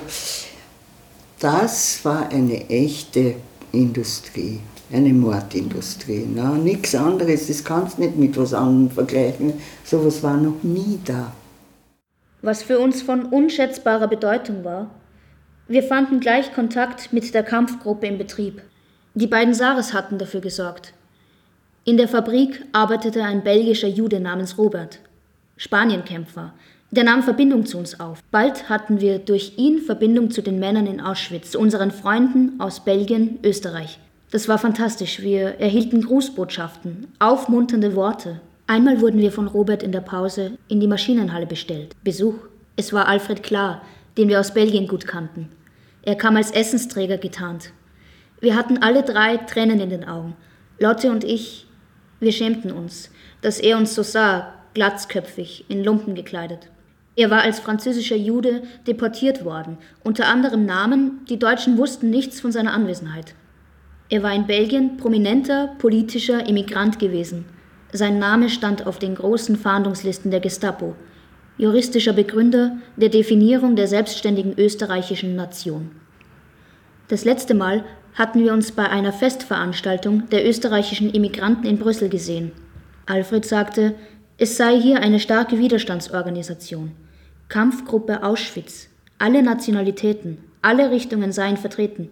das 1.39 2.03
war 2.03 2.29
eine 2.29 2.69
echte 2.69 3.35
Industrie, 3.71 4.59
eine 4.91 5.13
Mordindustrie. 5.13 6.27
Na, 6.33 6.57
nichts 6.57 6.95
anderes, 6.95 7.47
das 7.47 7.63
kannst 7.63 7.97
du 7.97 8.01
nicht 8.01 8.17
mit 8.17 8.37
was 8.37 8.53
anderem 8.53 8.91
vergleichen. 8.91 9.53
Sowas 9.85 10.21
war 10.21 10.35
noch 10.35 10.61
nie 10.63 10.99
da. 11.05 11.31
Was 12.41 12.63
für 12.63 12.79
uns 12.79 13.01
von 13.01 13.25
unschätzbarer 13.25 14.07
Bedeutung 14.07 14.63
war, 14.63 14.89
wir 15.67 15.83
fanden 15.83 16.19
gleich 16.19 16.53
Kontakt 16.53 17.13
mit 17.13 17.33
der 17.33 17.43
Kampfgruppe 17.43 18.07
im 18.07 18.17
Betrieb. 18.17 18.61
Die 19.19 19.27
beiden 19.27 19.53
Sares 19.53 19.93
hatten 19.93 20.17
dafür 20.17 20.39
gesorgt. 20.39 20.93
In 21.83 21.97
der 21.97 22.07
Fabrik 22.07 22.63
arbeitete 22.71 23.21
ein 23.21 23.43
belgischer 23.43 23.89
Jude 23.89 24.21
namens 24.21 24.57
Robert. 24.57 24.99
Spanienkämpfer. 25.57 26.53
Der 26.91 27.03
nahm 27.03 27.21
Verbindung 27.21 27.65
zu 27.65 27.77
uns 27.77 27.99
auf. 27.99 28.23
Bald 28.31 28.69
hatten 28.69 29.01
wir 29.01 29.19
durch 29.19 29.57
ihn 29.57 29.81
Verbindung 29.81 30.31
zu 30.31 30.41
den 30.41 30.57
Männern 30.57 30.87
in 30.87 31.01
Auschwitz, 31.01 31.51
zu 31.51 31.59
unseren 31.59 31.91
Freunden 31.91 32.61
aus 32.61 32.85
Belgien, 32.85 33.39
Österreich. 33.43 33.99
Das 34.31 34.47
war 34.47 34.57
fantastisch. 34.57 35.21
Wir 35.21 35.59
erhielten 35.59 36.01
Grußbotschaften, 36.01 37.07
aufmunternde 37.19 37.97
Worte. 37.97 38.39
Einmal 38.67 39.01
wurden 39.01 39.19
wir 39.19 39.33
von 39.33 39.47
Robert 39.47 39.83
in 39.83 39.91
der 39.91 39.99
Pause 39.99 40.53
in 40.69 40.79
die 40.79 40.87
Maschinenhalle 40.87 41.45
bestellt. 41.45 41.93
Besuch. 42.05 42.35
Es 42.77 42.93
war 42.93 43.09
Alfred 43.09 43.43
Klar, 43.43 43.81
den 44.17 44.29
wir 44.29 44.39
aus 44.39 44.53
Belgien 44.53 44.87
gut 44.87 45.05
kannten. 45.05 45.49
Er 46.03 46.15
kam 46.15 46.37
als 46.37 46.51
Essensträger 46.51 47.17
getarnt. 47.17 47.73
Wir 48.41 48.55
hatten 48.55 48.81
alle 48.81 49.03
drei 49.03 49.37
Tränen 49.37 49.79
in 49.79 49.89
den 49.89 50.07
Augen. 50.07 50.35
Lotte 50.79 51.11
und 51.11 51.23
ich, 51.23 51.67
wir 52.19 52.31
schämten 52.31 52.71
uns, 52.71 53.11
dass 53.41 53.59
er 53.59 53.77
uns 53.77 53.95
so 53.95 54.03
sah, 54.03 54.53
glatzköpfig, 54.73 55.65
in 55.67 55.83
Lumpen 55.83 56.15
gekleidet. 56.15 56.69
Er 57.15 57.29
war 57.29 57.41
als 57.41 57.59
französischer 57.59 58.15
Jude 58.15 58.63
deportiert 58.87 59.43
worden, 59.43 59.77
unter 60.03 60.27
anderem 60.27 60.65
Namen, 60.65 61.25
die 61.27 61.37
Deutschen 61.37 61.77
wussten 61.77 62.09
nichts 62.09 62.39
von 62.39 62.53
seiner 62.53 62.73
Anwesenheit. 62.73 63.35
Er 64.09 64.23
war 64.23 64.33
in 64.33 64.47
Belgien 64.47 64.95
prominenter 64.95 65.75
politischer 65.77 66.47
Immigrant 66.47 66.97
gewesen. 66.97 67.45
Sein 67.91 68.19
Name 68.19 68.49
stand 68.49 68.87
auf 68.87 68.99
den 68.99 69.15
großen 69.15 69.57
Fahndungslisten 69.57 70.31
der 70.31 70.39
Gestapo, 70.39 70.95
juristischer 71.57 72.13
Begründer 72.13 72.77
der 72.95 73.09
Definierung 73.09 73.75
der 73.75 73.87
selbstständigen 73.87 74.57
österreichischen 74.57 75.35
Nation. 75.35 75.91
Das 77.09 77.25
letzte 77.25 77.53
Mal 77.53 77.83
hatten 78.19 78.43
wir 78.43 78.51
uns 78.51 78.73
bei 78.73 78.89
einer 78.89 79.13
Festveranstaltung 79.13 80.27
der 80.29 80.45
österreichischen 80.45 81.09
Immigranten 81.09 81.65
in 81.65 81.79
Brüssel 81.79 82.09
gesehen. 82.09 82.51
Alfred 83.05 83.45
sagte, 83.45 83.95
es 84.37 84.57
sei 84.57 84.77
hier 84.77 84.99
eine 84.99 85.21
starke 85.21 85.57
Widerstandsorganisation. 85.57 86.91
Kampfgruppe 87.47 88.21
Auschwitz. 88.21 88.89
Alle 89.19 89.41
Nationalitäten, 89.41 90.37
alle 90.61 90.91
Richtungen 90.91 91.31
seien 91.31 91.55
vertreten. 91.55 92.09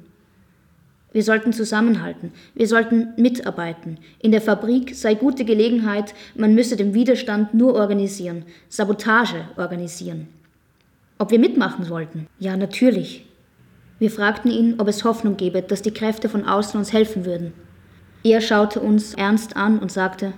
Wir 1.12 1.24
sollten 1.24 1.51
zusammenhalten, 1.51 2.32
wir 2.55 2.68
sollten 2.68 3.10
mitarbeiten. 3.18 3.97
In 4.20 4.32
der 4.32 4.41
Fabrik 4.41 4.95
sei 4.95 5.14
gute 5.14 5.43
Gelegenheit, 5.43 6.14
man 6.36 6.55
müsse 6.55 6.78
den 6.78 6.93
Widerstand 6.93 7.53
nur 7.53 7.76
organisieren, 7.76 8.45
Sabotage 8.70 9.43
organisieren. 9.58 10.30
Ob 11.18 11.32
wir 11.32 11.39
mitmachen 11.39 11.89
wollten? 11.89 12.28
Ja, 12.39 12.55
natürlich. 12.55 13.26
Wir 14.00 14.12
fragten 14.12 14.52
ihn, 14.52 14.76
ob 14.80 14.88
es 14.88 15.04
Hoffnung 15.04 15.38
gebe, 15.38 15.62
dass 15.62 15.82
die 15.82 15.93
Kräfte 15.93 16.30
von 16.30 16.45
außen 16.45 16.78
uns 16.80 16.93
helfen 16.93 17.26
würden. 17.26 17.54
Er 18.24 18.41
schaute 18.41 18.80
uns 18.80 19.14
ernst 19.14 19.56
an 19.56 19.80
und 19.80 19.91
sagte, 19.91 20.34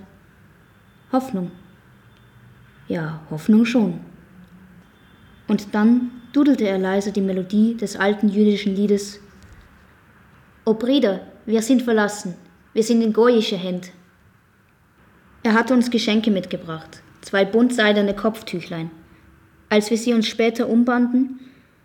Hoffnung. 1.12 1.50
Ja, 2.88 3.20
Hoffnung 3.30 3.64
schon. 3.64 4.00
Und 5.48 5.74
dann 5.74 6.10
dudelte 6.32 6.66
er 6.68 6.78
leise 6.78 7.12
die 7.12 7.20
Melodie 7.20 7.76
des 7.76 7.96
alten 7.96 8.28
jüdischen 8.28 8.74
Liedes 8.74 9.20
O 10.64 10.74
Brüder, 10.74 11.20
wir 11.46 11.62
sind 11.62 11.82
verlassen, 11.82 12.34
wir 12.74 12.84
sind 12.84 13.02
in 13.02 13.12
goyische 13.12 13.56
Hände. 13.56 13.88
Er 15.42 15.54
hatte 15.54 15.74
uns 15.74 15.90
Geschenke 15.90 16.30
mitgebracht, 16.30 17.02
zwei 17.22 17.44
buntseidene 17.44 18.14
Kopftüchlein. 18.14 18.90
Als 19.68 19.90
wir 19.90 19.96
sie 19.96 20.12
uns 20.12 20.28
später 20.28 20.68
umbanden, 20.68 21.40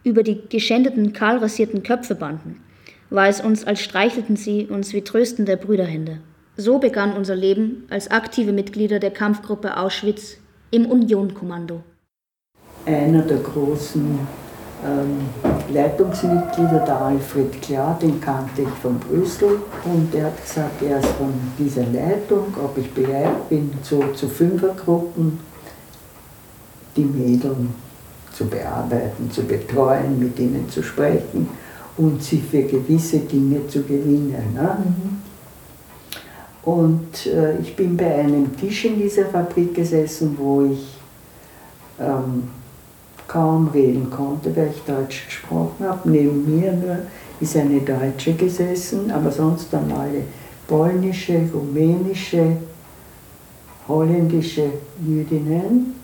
über 0.06 0.24
die 0.24 0.40
geschändeten, 0.48 1.12
kahlrasierten 1.12 1.84
Köpfe 1.84 2.16
banden, 2.16 2.62
war 3.10 3.28
es 3.28 3.42
uns, 3.42 3.66
als 3.66 3.82
streichelten 3.82 4.38
sie 4.38 4.68
uns 4.68 4.94
wie 4.94 5.02
tröstende 5.02 5.58
Brüderhände. 5.58 6.20
So 6.56 6.80
begann 6.80 7.14
unser 7.14 7.36
Leben 7.36 7.84
als 7.90 8.10
aktive 8.10 8.54
Mitglieder 8.54 9.00
der 9.00 9.12
Kampfgruppe 9.12 9.76
Auschwitz 9.76 10.38
im 10.72 10.86
Unionkommando. 10.86 11.84
Einer 12.86 13.24
der 13.24 13.38
großen 13.38 14.20
ähm, 14.86 15.74
Leitungsmitglieder, 15.74 16.84
der 16.86 17.02
Alfred 17.02 17.62
Klar, 17.62 17.98
den 18.00 18.22
kannte 18.22 18.62
ich 18.62 18.70
von 18.70 19.00
Brüssel 19.00 19.60
und 19.86 20.14
der 20.14 20.26
hat 20.26 20.42
gesagt, 20.42 20.82
er 20.84 21.00
ist 21.00 21.10
von 21.10 21.34
dieser 21.58 21.86
Leitung, 21.88 22.54
ob 22.64 22.78
ich 22.78 22.92
bereit 22.92 23.50
bin, 23.50 23.72
so 23.82 24.04
zu 24.14 24.28
Fünfergruppen 24.28 25.40
die 26.96 27.04
Mädel 27.04 27.56
zu 28.36 28.46
bearbeiten, 28.46 29.32
zu 29.32 29.44
betreuen, 29.44 30.20
mit 30.20 30.38
ihnen 30.40 30.70
zu 30.70 30.84
sprechen 30.84 31.50
und 31.98 32.22
sie 32.22 32.40
für 32.40 32.64
gewisse 32.64 33.20
Dinge 33.20 33.68
zu 33.68 33.82
gewinnen. 33.84 34.54
Ne? 34.54 34.78
Mhm. 34.80 35.22
Und 36.70 37.28
äh, 37.28 37.60
ich 37.60 37.76
bin 37.76 37.96
bei 37.96 38.16
einem 38.16 38.56
Tisch 38.58 38.86
in 38.86 39.00
dieser 39.00 39.26
Fabrik 39.26 39.74
gesessen, 39.76 40.36
wo 40.38 40.66
ich 40.66 40.98
ähm, 42.00 42.50
kaum 43.28 43.70
reden 43.70 44.10
konnte, 44.10 44.56
weil 44.56 44.72
ich 44.72 44.82
Deutsch 44.82 45.26
gesprochen 45.28 45.86
habe. 45.88 46.10
Neben 46.10 46.60
mir 46.60 46.72
nur 46.74 46.98
ist 47.40 47.56
eine 47.56 47.80
Deutsche 47.82 48.34
gesessen, 48.34 49.12
aber 49.12 49.32
sonst 49.32 49.72
dann 49.72 49.92
alle 49.92 50.24
polnische, 50.68 51.42
rumänische, 51.54 52.58
holländische 53.88 54.70
Jüdinnen. 55.06 55.96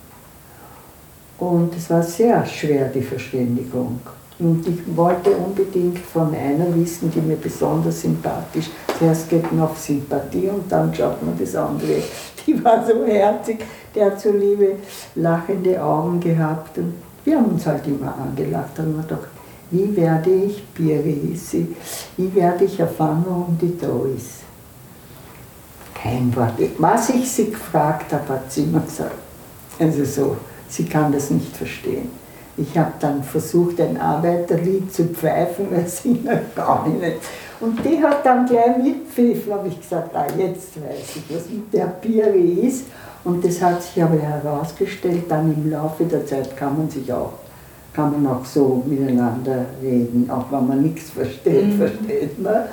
Und 1.42 1.74
es 1.76 1.90
war 1.90 2.02
sehr 2.02 2.44
schwer, 2.46 2.88
die 2.88 3.02
Verständigung. 3.02 4.00
Und 4.38 4.66
ich 4.66 4.96
wollte 4.96 5.30
unbedingt 5.30 5.98
von 5.98 6.34
einer 6.34 6.74
wissen, 6.74 7.10
die 7.10 7.20
mir 7.20 7.36
besonders 7.36 8.00
sympathisch. 8.02 8.70
Zuerst 8.98 9.28
geht 9.28 9.50
man 9.52 9.64
auf 9.64 9.78
Sympathie 9.78 10.48
und 10.48 10.70
dann 10.70 10.94
schaut 10.94 11.22
man 11.22 11.38
das 11.38 11.54
andere 11.54 12.02
die 12.46 12.64
war 12.64 12.84
so 12.86 13.04
herzig, 13.04 13.64
der 13.94 14.06
hat 14.06 14.20
so 14.20 14.30
liebe, 14.30 14.76
lachende 15.14 15.82
Augen 15.82 16.20
gehabt. 16.20 16.78
Und 16.78 16.94
wir 17.24 17.36
haben 17.36 17.46
uns 17.46 17.66
halt 17.66 17.86
immer 17.86 18.14
angelacht. 18.16 18.70
Dann 18.76 18.86
haben 18.86 18.96
wir 18.96 19.02
gedacht, 19.02 19.28
wie 19.70 19.96
werde 19.96 20.30
ich 20.30 20.74
Pirisi? 20.74 21.74
Wie 22.16 22.34
werde 22.34 22.64
ich 22.64 22.78
erfahren, 22.78 23.24
um 23.28 23.58
die 23.60 23.76
Dois? 23.78 24.40
Kein 25.94 26.34
Wort. 26.34 26.54
Was 26.78 27.10
ich 27.10 27.30
sie 27.30 27.50
gefragt 27.50 28.12
habe, 28.12 28.28
hat 28.28 28.52
sie 28.52 28.64
immer 28.64 28.80
gesagt. 28.80 29.14
Also 29.78 30.04
so, 30.04 30.36
sie 30.72 30.84
kann 30.84 31.12
das 31.12 31.30
nicht 31.30 31.56
verstehen. 31.56 32.10
Ich 32.56 32.76
habe 32.76 32.92
dann 33.00 33.22
versucht, 33.22 33.80
ein 33.80 33.98
Arbeiterlied 33.98 34.92
zu 34.92 35.04
pfeifen, 35.04 35.66
weil 35.70 35.86
sie 35.86 36.20
noch 36.24 36.54
gar 36.54 36.86
nicht. 36.88 37.16
Und 37.60 37.78
die 37.84 38.02
hat 38.02 38.26
dann 38.26 38.46
gleich 38.46 38.76
mitpfiffen, 38.76 39.52
habe 39.52 39.68
ich 39.68 39.80
gesagt, 39.80 40.14
ah, 40.14 40.26
jetzt 40.36 40.76
weiß 40.76 41.16
ich, 41.16 41.34
was 41.34 41.48
mit 41.48 41.72
der 41.72 41.86
Piri 41.86 42.66
ist. 42.66 42.86
Und 43.24 43.44
das 43.44 43.62
hat 43.62 43.82
sich 43.82 44.02
aber 44.02 44.18
herausgestellt, 44.18 45.24
dann 45.28 45.54
im 45.54 45.70
Laufe 45.70 46.04
der 46.04 46.26
Zeit 46.26 46.56
kann 46.56 46.76
man 46.76 46.90
sich 46.90 47.10
auch, 47.12 47.34
kann 47.94 48.10
man 48.10 48.32
auch 48.32 48.44
so 48.44 48.82
miteinander 48.84 49.66
reden, 49.80 50.28
auch 50.28 50.50
wenn 50.50 50.66
man 50.66 50.82
nichts 50.82 51.10
versteht, 51.10 51.68
mhm. 51.68 51.78
versteht 51.78 52.42
man, 52.42 52.64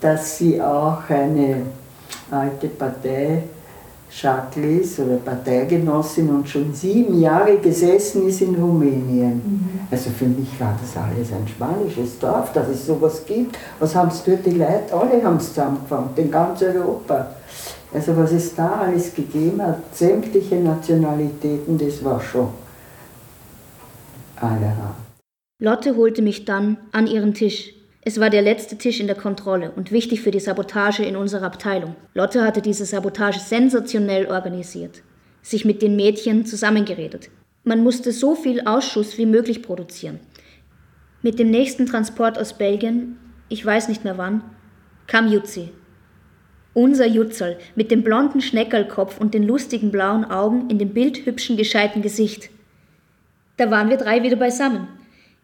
dass 0.00 0.38
sie 0.38 0.62
auch 0.62 1.02
eine 1.08 1.62
alte 2.30 2.68
Partei 2.68 3.42
Schaklis 4.10 4.98
oder 4.98 5.16
Parteigenossin 5.16 6.28
und 6.30 6.48
schon 6.48 6.74
sieben 6.74 7.20
Jahre 7.20 7.58
gesessen 7.58 8.28
ist 8.28 8.40
in 8.40 8.56
Rumänien. 8.56 9.34
Mhm. 9.34 9.80
Also 9.90 10.10
für 10.10 10.26
mich 10.26 10.58
war 10.58 10.76
das 10.80 10.96
alles 11.00 11.32
ein 11.32 11.46
spanisches 11.46 12.18
Dorf, 12.18 12.52
dass 12.52 12.68
es 12.68 12.86
sowas 12.86 13.24
gibt. 13.24 13.56
Was 13.78 13.94
haben 13.94 14.10
es 14.10 14.24
dort 14.24 14.44
die 14.44 14.50
Leute? 14.50 14.92
Alle 14.92 15.22
haben 15.22 15.36
es 15.36 15.48
zusammengefangen, 15.48 16.10
in 16.16 16.30
ganz 16.30 16.60
Europa. 16.60 17.34
Also 17.92 18.16
was 18.16 18.32
es 18.32 18.54
da 18.54 18.80
alles 18.80 19.14
gegeben 19.14 19.62
hat, 19.62 19.78
sämtliche 19.94 20.56
Nationalitäten, 20.56 21.78
das 21.78 22.04
war 22.04 22.20
schon 22.20 22.48
allerhand. 24.36 24.94
Lotte 25.60 25.96
holte 25.96 26.22
mich 26.22 26.44
dann 26.44 26.78
an 26.92 27.06
ihren 27.06 27.34
Tisch 27.34 27.74
es 28.02 28.18
war 28.18 28.30
der 28.30 28.40
letzte 28.40 28.78
Tisch 28.78 28.98
in 28.98 29.06
der 29.06 29.16
Kontrolle 29.16 29.72
und 29.72 29.92
wichtig 29.92 30.22
für 30.22 30.30
die 30.30 30.40
Sabotage 30.40 31.04
in 31.04 31.16
unserer 31.16 31.44
Abteilung. 31.44 31.96
Lotte 32.14 32.44
hatte 32.44 32.62
diese 32.62 32.86
Sabotage 32.86 33.38
sensationell 33.38 34.26
organisiert, 34.26 35.02
sich 35.42 35.66
mit 35.66 35.82
den 35.82 35.96
Mädchen 35.96 36.46
zusammengeredet. 36.46 37.28
Man 37.62 37.82
musste 37.82 38.12
so 38.12 38.34
viel 38.34 38.62
Ausschuss 38.62 39.18
wie 39.18 39.26
möglich 39.26 39.62
produzieren. 39.62 40.18
Mit 41.20 41.38
dem 41.38 41.50
nächsten 41.50 41.84
Transport 41.84 42.38
aus 42.38 42.54
Belgien, 42.54 43.18
ich 43.50 43.64
weiß 43.64 43.88
nicht 43.88 44.02
mehr 44.02 44.16
wann, 44.16 44.42
kam 45.06 45.30
Jutzi. 45.30 45.68
Unser 46.72 47.06
Jutzel 47.06 47.58
mit 47.74 47.90
dem 47.90 48.02
blonden 48.02 48.40
Schneckerlkopf 48.40 49.20
und 49.20 49.34
den 49.34 49.42
lustigen 49.42 49.90
blauen 49.90 50.24
Augen 50.24 50.70
in 50.70 50.78
dem 50.78 50.94
bildhübschen, 50.94 51.58
gescheiten 51.58 52.00
Gesicht. 52.00 52.48
Da 53.58 53.70
waren 53.70 53.90
wir 53.90 53.98
drei 53.98 54.22
wieder 54.22 54.36
beisammen. 54.36 54.88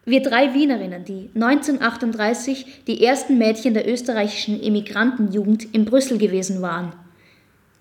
Wir 0.07 0.21
drei 0.21 0.53
Wienerinnen, 0.53 1.03
die 1.03 1.29
1938 1.35 2.85
die 2.87 3.03
ersten 3.03 3.37
Mädchen 3.37 3.73
der 3.73 3.91
österreichischen 3.91 4.63
Emigrantenjugend 4.63 5.75
in 5.75 5.83
Brüssel 5.83 6.17
gewesen 6.17 6.61
waren. 6.61 6.93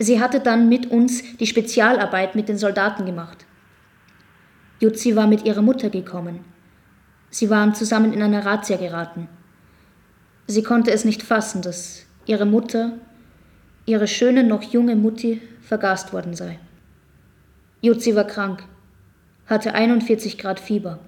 Sie 0.01 0.21
hatte 0.21 0.41
dann 0.41 0.69
mit 0.69 0.91
uns 0.91 1.23
die 1.37 1.47
Spezialarbeit 1.47 2.35
mit 2.35 2.49
den 2.49 2.59
Soldaten 2.59 3.07
gemacht. 3.07 3.47
Jutzi 4.81 5.15
war 5.15 5.29
mit 5.29 5.45
ihrer 5.45 5.63
Mutter 5.63 5.89
gekommen. 5.89 6.41
Sie 7.31 7.49
waren 7.49 7.77
zusammen 7.77 8.13
in 8.13 8.21
eine 8.21 8.45
Razzia 8.45 8.77
geraten. 8.77 9.29
Sie 10.49 10.65
konnte 10.65 10.91
es 10.91 11.05
nicht 11.05 11.23
fassen, 11.23 11.63
dass 11.63 12.07
ihre 12.27 12.45
Mutter, 12.45 12.95
ihre 13.85 14.09
schöne 14.09 14.43
noch 14.43 14.65
junge 14.65 14.97
Mutti, 14.97 15.41
vergast 15.61 16.13
worden 16.13 16.35
sei. 16.35 16.59
Jutzi 17.83 18.17
war 18.17 18.27
krank, 18.27 18.65
hatte 19.47 19.75
41 19.75 20.39
Grad 20.39 20.59
Fieber. 20.59 20.99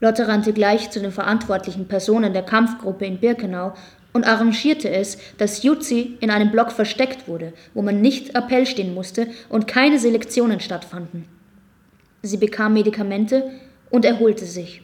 Lotte 0.00 0.28
rannte 0.28 0.52
gleich 0.52 0.90
zu 0.90 1.00
den 1.00 1.12
verantwortlichen 1.12 1.88
Personen 1.88 2.32
der 2.32 2.42
Kampfgruppe 2.42 3.06
in 3.06 3.18
Birkenau 3.18 3.72
und 4.12 4.26
arrangierte 4.26 4.90
es, 4.90 5.18
dass 5.38 5.62
Jutzi 5.62 6.16
in 6.20 6.30
einem 6.30 6.50
Block 6.50 6.72
versteckt 6.72 7.28
wurde, 7.28 7.52
wo 7.74 7.82
man 7.82 8.00
nicht 8.00 8.34
Appell 8.34 8.66
stehen 8.66 8.94
musste 8.94 9.28
und 9.48 9.66
keine 9.66 9.98
Selektionen 9.98 10.60
stattfanden. 10.60 11.26
Sie 12.22 12.36
bekam 12.36 12.72
Medikamente 12.72 13.50
und 13.90 14.04
erholte 14.04 14.44
sich. 14.44 14.82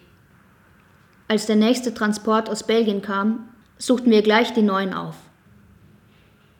Als 1.28 1.46
der 1.46 1.56
nächste 1.56 1.94
Transport 1.94 2.50
aus 2.50 2.66
Belgien 2.66 3.02
kam, 3.02 3.48
suchten 3.78 4.10
wir 4.10 4.22
gleich 4.22 4.52
die 4.52 4.62
neuen 4.62 4.92
auf. 4.92 5.16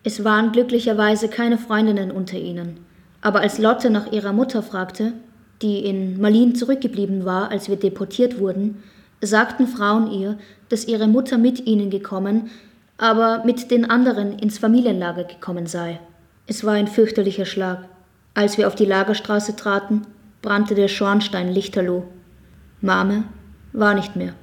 Es 0.03 0.25
waren 0.25 0.51
glücklicherweise 0.51 1.29
keine 1.29 1.59
Freundinnen 1.59 2.11
unter 2.11 2.39
ihnen, 2.39 2.85
aber 3.21 3.41
als 3.41 3.59
Lotte 3.59 3.91
nach 3.91 4.11
ihrer 4.11 4.33
Mutter 4.33 4.63
fragte, 4.63 5.13
die 5.63 5.85
in 5.85 6.21
Malin 6.21 6.55
zurückgeblieben 6.55 7.25
war, 7.25 7.51
als 7.51 7.69
wir 7.69 7.77
deportiert 7.77 8.39
wurden, 8.39 8.83
sagten 9.21 9.67
Frauen 9.67 10.11
ihr, 10.11 10.39
dass 10.69 10.87
ihre 10.87 11.07
Mutter 11.07 11.39
mit 11.39 11.67
ihnen 11.67 11.91
gekommen, 11.91 12.51
aber 12.99 13.45
mit 13.45 13.71
den 13.71 13.89
anderen 13.89 14.39
ins 14.39 14.59
Familienlager 14.59 15.25
gekommen 15.25 15.67
sei. 15.67 16.01
Es 16.47 16.65
war 16.65 16.75
ein 16.75 16.89
fürchterlicher 16.89 17.45
Schlag. 17.45 17.89
Als 18.35 18.59
wir 18.59 18.67
auf 18.67 18.75
die 18.75 18.85
Lagerstraße 18.85 19.57
traten, 19.57 20.03
brannte 20.41 20.75
der 20.75 20.89
Schornstein 20.89 21.53
lichterloh. 21.53 22.05
Mame 22.81 23.25
war 23.73 23.95
nicht 23.95 24.17
mehr. 24.17 24.35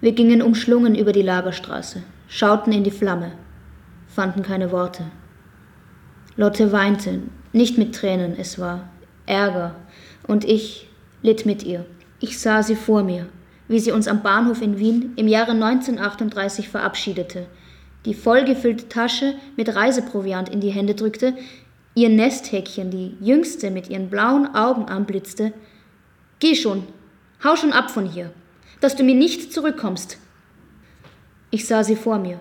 Wir 0.00 0.12
gingen 0.12 0.42
umschlungen 0.42 0.94
über 0.94 1.12
die 1.12 1.22
Lagerstraße, 1.22 2.02
schauten 2.28 2.72
in 2.72 2.84
die 2.84 2.90
Flamme, 2.90 3.32
fanden 4.06 4.42
keine 4.42 4.70
Worte. 4.72 5.04
Lotte 6.36 6.70
weinte, 6.70 7.22
nicht 7.52 7.78
mit 7.78 7.94
Tränen, 7.94 8.36
es 8.38 8.58
war 8.58 8.90
Ärger, 9.24 9.74
und 10.26 10.44
ich 10.44 10.88
litt 11.22 11.46
mit 11.46 11.62
ihr. 11.62 11.84
Ich 12.20 12.38
sah 12.38 12.62
sie 12.62 12.76
vor 12.76 13.02
mir, 13.02 13.26
wie 13.68 13.78
sie 13.78 13.92
uns 13.92 14.08
am 14.08 14.22
Bahnhof 14.22 14.62
in 14.62 14.78
Wien 14.78 15.12
im 15.16 15.28
Jahre 15.28 15.52
1938 15.52 16.68
verabschiedete, 16.68 17.46
die 18.04 18.14
vollgefüllte 18.14 18.88
Tasche 18.88 19.34
mit 19.56 19.74
Reiseproviant 19.74 20.48
in 20.48 20.60
die 20.60 20.70
Hände 20.70 20.94
drückte, 20.94 21.34
ihr 21.94 22.08
Nesthäkchen, 22.08 22.90
die 22.90 23.16
jüngste, 23.20 23.70
mit 23.70 23.90
ihren 23.90 24.08
blauen 24.08 24.54
Augen 24.54 24.84
anblitzte. 24.84 25.52
Geh 26.38 26.54
schon, 26.54 26.84
hau 27.42 27.56
schon 27.56 27.72
ab 27.72 27.90
von 27.90 28.06
hier, 28.06 28.32
dass 28.80 28.96
du 28.96 29.02
mir 29.02 29.14
nicht 29.14 29.52
zurückkommst. 29.52 30.18
Ich 31.50 31.66
sah 31.66 31.82
sie 31.82 31.96
vor 31.96 32.18
mir, 32.18 32.40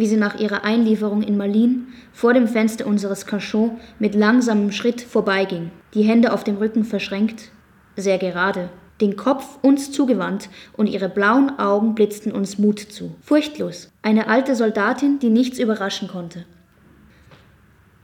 wie 0.00 0.06
sie 0.06 0.16
nach 0.16 0.40
ihrer 0.40 0.64
Einlieferung 0.64 1.22
in 1.22 1.36
Malin 1.36 1.88
vor 2.10 2.32
dem 2.32 2.48
Fenster 2.48 2.86
unseres 2.86 3.26
Cachot 3.26 3.72
mit 3.98 4.14
langsamem 4.14 4.72
Schritt 4.72 5.02
vorbeiging, 5.02 5.70
die 5.92 6.02
Hände 6.02 6.32
auf 6.32 6.42
dem 6.42 6.56
Rücken 6.56 6.84
verschränkt, 6.84 7.50
sehr 7.96 8.16
gerade, 8.16 8.70
den 9.02 9.16
Kopf 9.16 9.58
uns 9.60 9.92
zugewandt 9.92 10.48
und 10.72 10.86
ihre 10.86 11.10
blauen 11.10 11.58
Augen 11.58 11.94
blitzten 11.94 12.32
uns 12.32 12.58
Mut 12.58 12.78
zu. 12.78 13.14
Furchtlos, 13.20 13.92
eine 14.00 14.28
alte 14.28 14.56
Soldatin, 14.56 15.18
die 15.18 15.28
nichts 15.28 15.58
überraschen 15.58 16.08
konnte. 16.08 16.46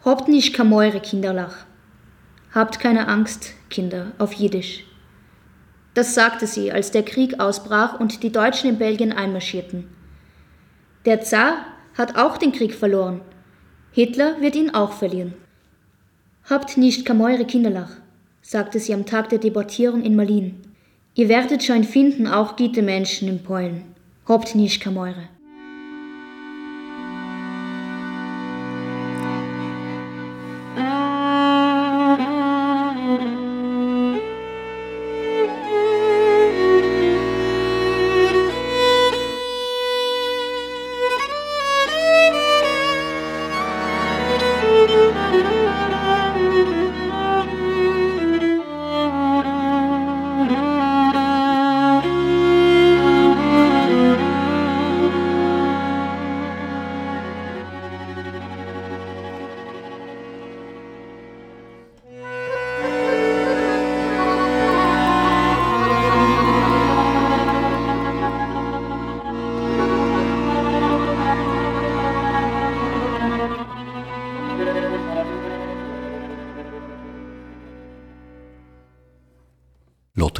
Habt 0.05 0.28
nicht 0.28 0.55
kamoire, 0.55 1.01
Kinderlach. 1.01 1.64
Habt 2.55 2.78
keine 2.78 3.09
Angst, 3.09 3.55
Kinder, 3.70 4.12
auf 4.18 4.34
Jiddisch. 4.34 4.84
Das 5.94 6.14
sagte 6.14 6.47
sie, 6.47 6.70
als 6.70 6.90
der 6.90 7.05
Krieg 7.05 7.40
ausbrach 7.40 7.99
und 7.99 8.22
die 8.22 8.32
Deutschen 8.32 8.68
in 8.68 8.78
Belgien 8.78 9.12
einmarschierten. 9.12 9.88
Der 11.07 11.22
Zar 11.22 11.57
hat 11.97 12.16
auch 12.16 12.36
den 12.36 12.53
Krieg 12.53 12.74
verloren. 12.74 13.20
Hitler 13.92 14.40
wird 14.40 14.57
ihn 14.57 14.70
auch 14.70 14.92
verlieren. 14.92 15.34
Habt 16.44 16.76
nicht 16.76 17.05
kamoire 17.05 17.44
Kinderlach, 17.44 17.90
sagte 18.42 18.78
sie 18.78 18.94
am 18.94 19.07
Tag 19.07 19.30
der 19.30 19.38
Deportierung 19.38 20.03
in 20.03 20.14
Malin. 20.14 20.61
Ihr 21.14 21.28
werdet 21.28 21.64
schon 21.64 21.84
finden 21.84 22.26
auch 22.26 22.57
gute 22.57 22.82
Menschen 22.82 23.28
in 23.28 23.42
Polen. 23.42 23.84
Habt 24.28 24.55
nicht 24.55 24.82
kamoire. 24.82 25.14
Lotte 25.14 25.36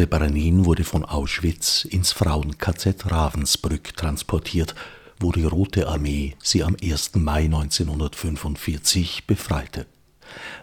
Branin 0.05 0.67
wurde 0.67 0.85
von 0.85 1.05
Auschwitz 1.05 1.87
ins 1.87 2.13
Frauen-KZ 2.13 3.11
Ravensbrück 3.11 3.97
transportiert, 3.97 4.75
wo 5.19 5.33
die 5.33 5.45
Rote 5.45 5.89
Armee 5.89 6.37
sie 6.43 6.63
am 6.63 6.77
1. 6.83 7.15
Mai 7.15 7.45
1945 7.45 9.27
befreite. 9.27 9.87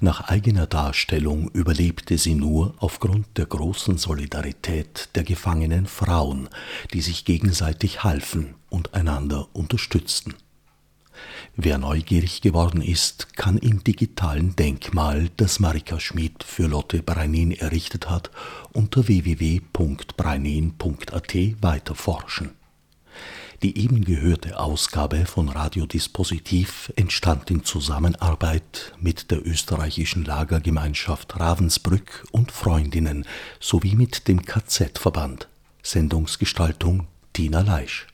Nach 0.02 0.28
eigener 0.28 0.68
Darstellung 0.68 1.50
überlebte 1.50 2.20
sie 2.20 2.36
nur 2.36 2.76
aufgrund 2.78 3.38
der 3.38 3.48
großen 3.48 3.98
Solidarität 3.98 5.10
der 5.16 5.24
gefangenen 5.24 5.88
Frauen, 5.88 6.50
die 6.94 7.02
sich 7.02 7.26
gegenseitig 7.26 8.04
halfen 8.04 8.54
und 8.70 8.94
einander 8.94 9.48
unterstützten. 9.54 10.36
Wer 11.56 11.78
neugierig 11.78 12.42
geworden 12.42 12.82
ist, 12.82 13.36
kann 13.36 13.60
im 13.60 13.84
digitalen 13.84 14.56
Denkmal, 14.56 15.30
das 15.38 15.60
Marika 15.60 16.00
Schmid 16.00 16.44
für 16.44 16.66
Lotte 16.66 17.04
Breinin 17.04 17.52
errichtet 17.52 18.10
hat, 18.10 18.32
unter 18.72 19.08
www.breinin.at 19.08 21.36
weiterforschen. 21.62 22.50
Die 23.62 23.78
eben 23.78 24.04
gehörte 24.04 24.60
Ausgabe 24.60 25.28
von 25.28 25.48
Radiodispositiv 25.48 26.92
entstand 26.96 27.52
in 27.52 27.64
Zusammenarbeit 27.64 28.94
mit 29.00 29.30
der 29.30 29.46
österreichischen 29.46 30.26
Lagergemeinschaft 30.26 31.40
Ravensbrück 31.40 32.26
und 32.32 32.52
Freundinnen 32.52 33.28
sowie 33.60 33.96
mit 33.96 34.28
dem 34.28 34.44
KZ-Verband. 34.44 35.48
Sendungsgestaltung 35.84 37.06
Tina 37.32 37.62
Leisch. 37.62 38.08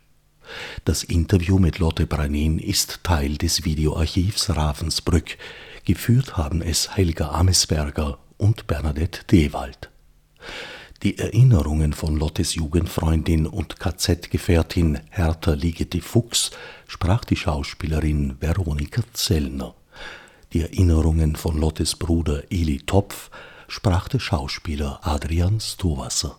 Das 0.85 1.03
Interview 1.03 1.59
mit 1.59 1.79
Lotte 1.79 2.07
Branin 2.07 2.59
ist 2.59 3.03
Teil 3.03 3.37
des 3.37 3.65
Videoarchivs 3.65 4.49
Ravensbrück. 4.49 5.37
Geführt 5.85 6.37
haben 6.37 6.61
es 6.61 6.95
Helga 6.95 7.29
Amesberger 7.29 8.17
und 8.37 8.67
Bernadette 8.67 9.23
Dewald. 9.25 9.89
Die 11.03 11.17
Erinnerungen 11.17 11.93
von 11.93 12.17
Lottes 12.17 12.55
Jugendfreundin 12.55 13.47
und 13.47 13.79
KZ-Gefährtin 13.79 14.99
Hertha 15.09 15.53
Ligeti 15.53 16.01
Fuchs 16.01 16.51
sprach 16.87 17.23
die 17.23 17.37
Schauspielerin 17.37 18.35
Veronika 18.41 19.01
Zellner. 19.13 19.75
Die 20.51 20.61
Erinnerungen 20.61 21.35
von 21.35 21.57
Lottes 21.57 21.95
Bruder 21.95 22.43
Eli 22.51 22.79
Topf 22.79 23.29
sprach 23.69 24.09
der 24.09 24.19
Schauspieler 24.19 24.99
Adrian 25.03 25.59
Stowasser. 25.59 26.37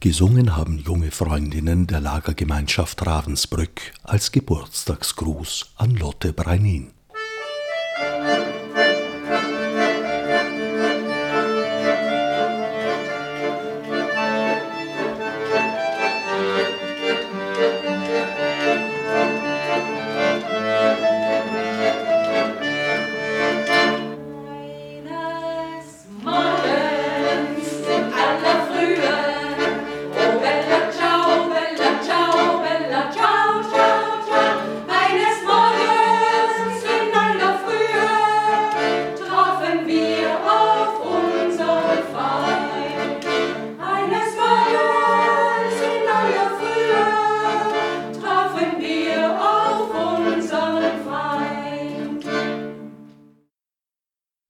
Gesungen 0.00 0.56
haben 0.56 0.78
junge 0.78 1.10
Freundinnen 1.10 1.86
der 1.86 2.00
Lagergemeinschaft 2.00 3.04
Ravensbrück 3.06 3.92
als 4.02 4.32
Geburtstagsgruß 4.32 5.72
an 5.76 5.90
Lotte 5.90 6.32
Breinin. 6.32 6.97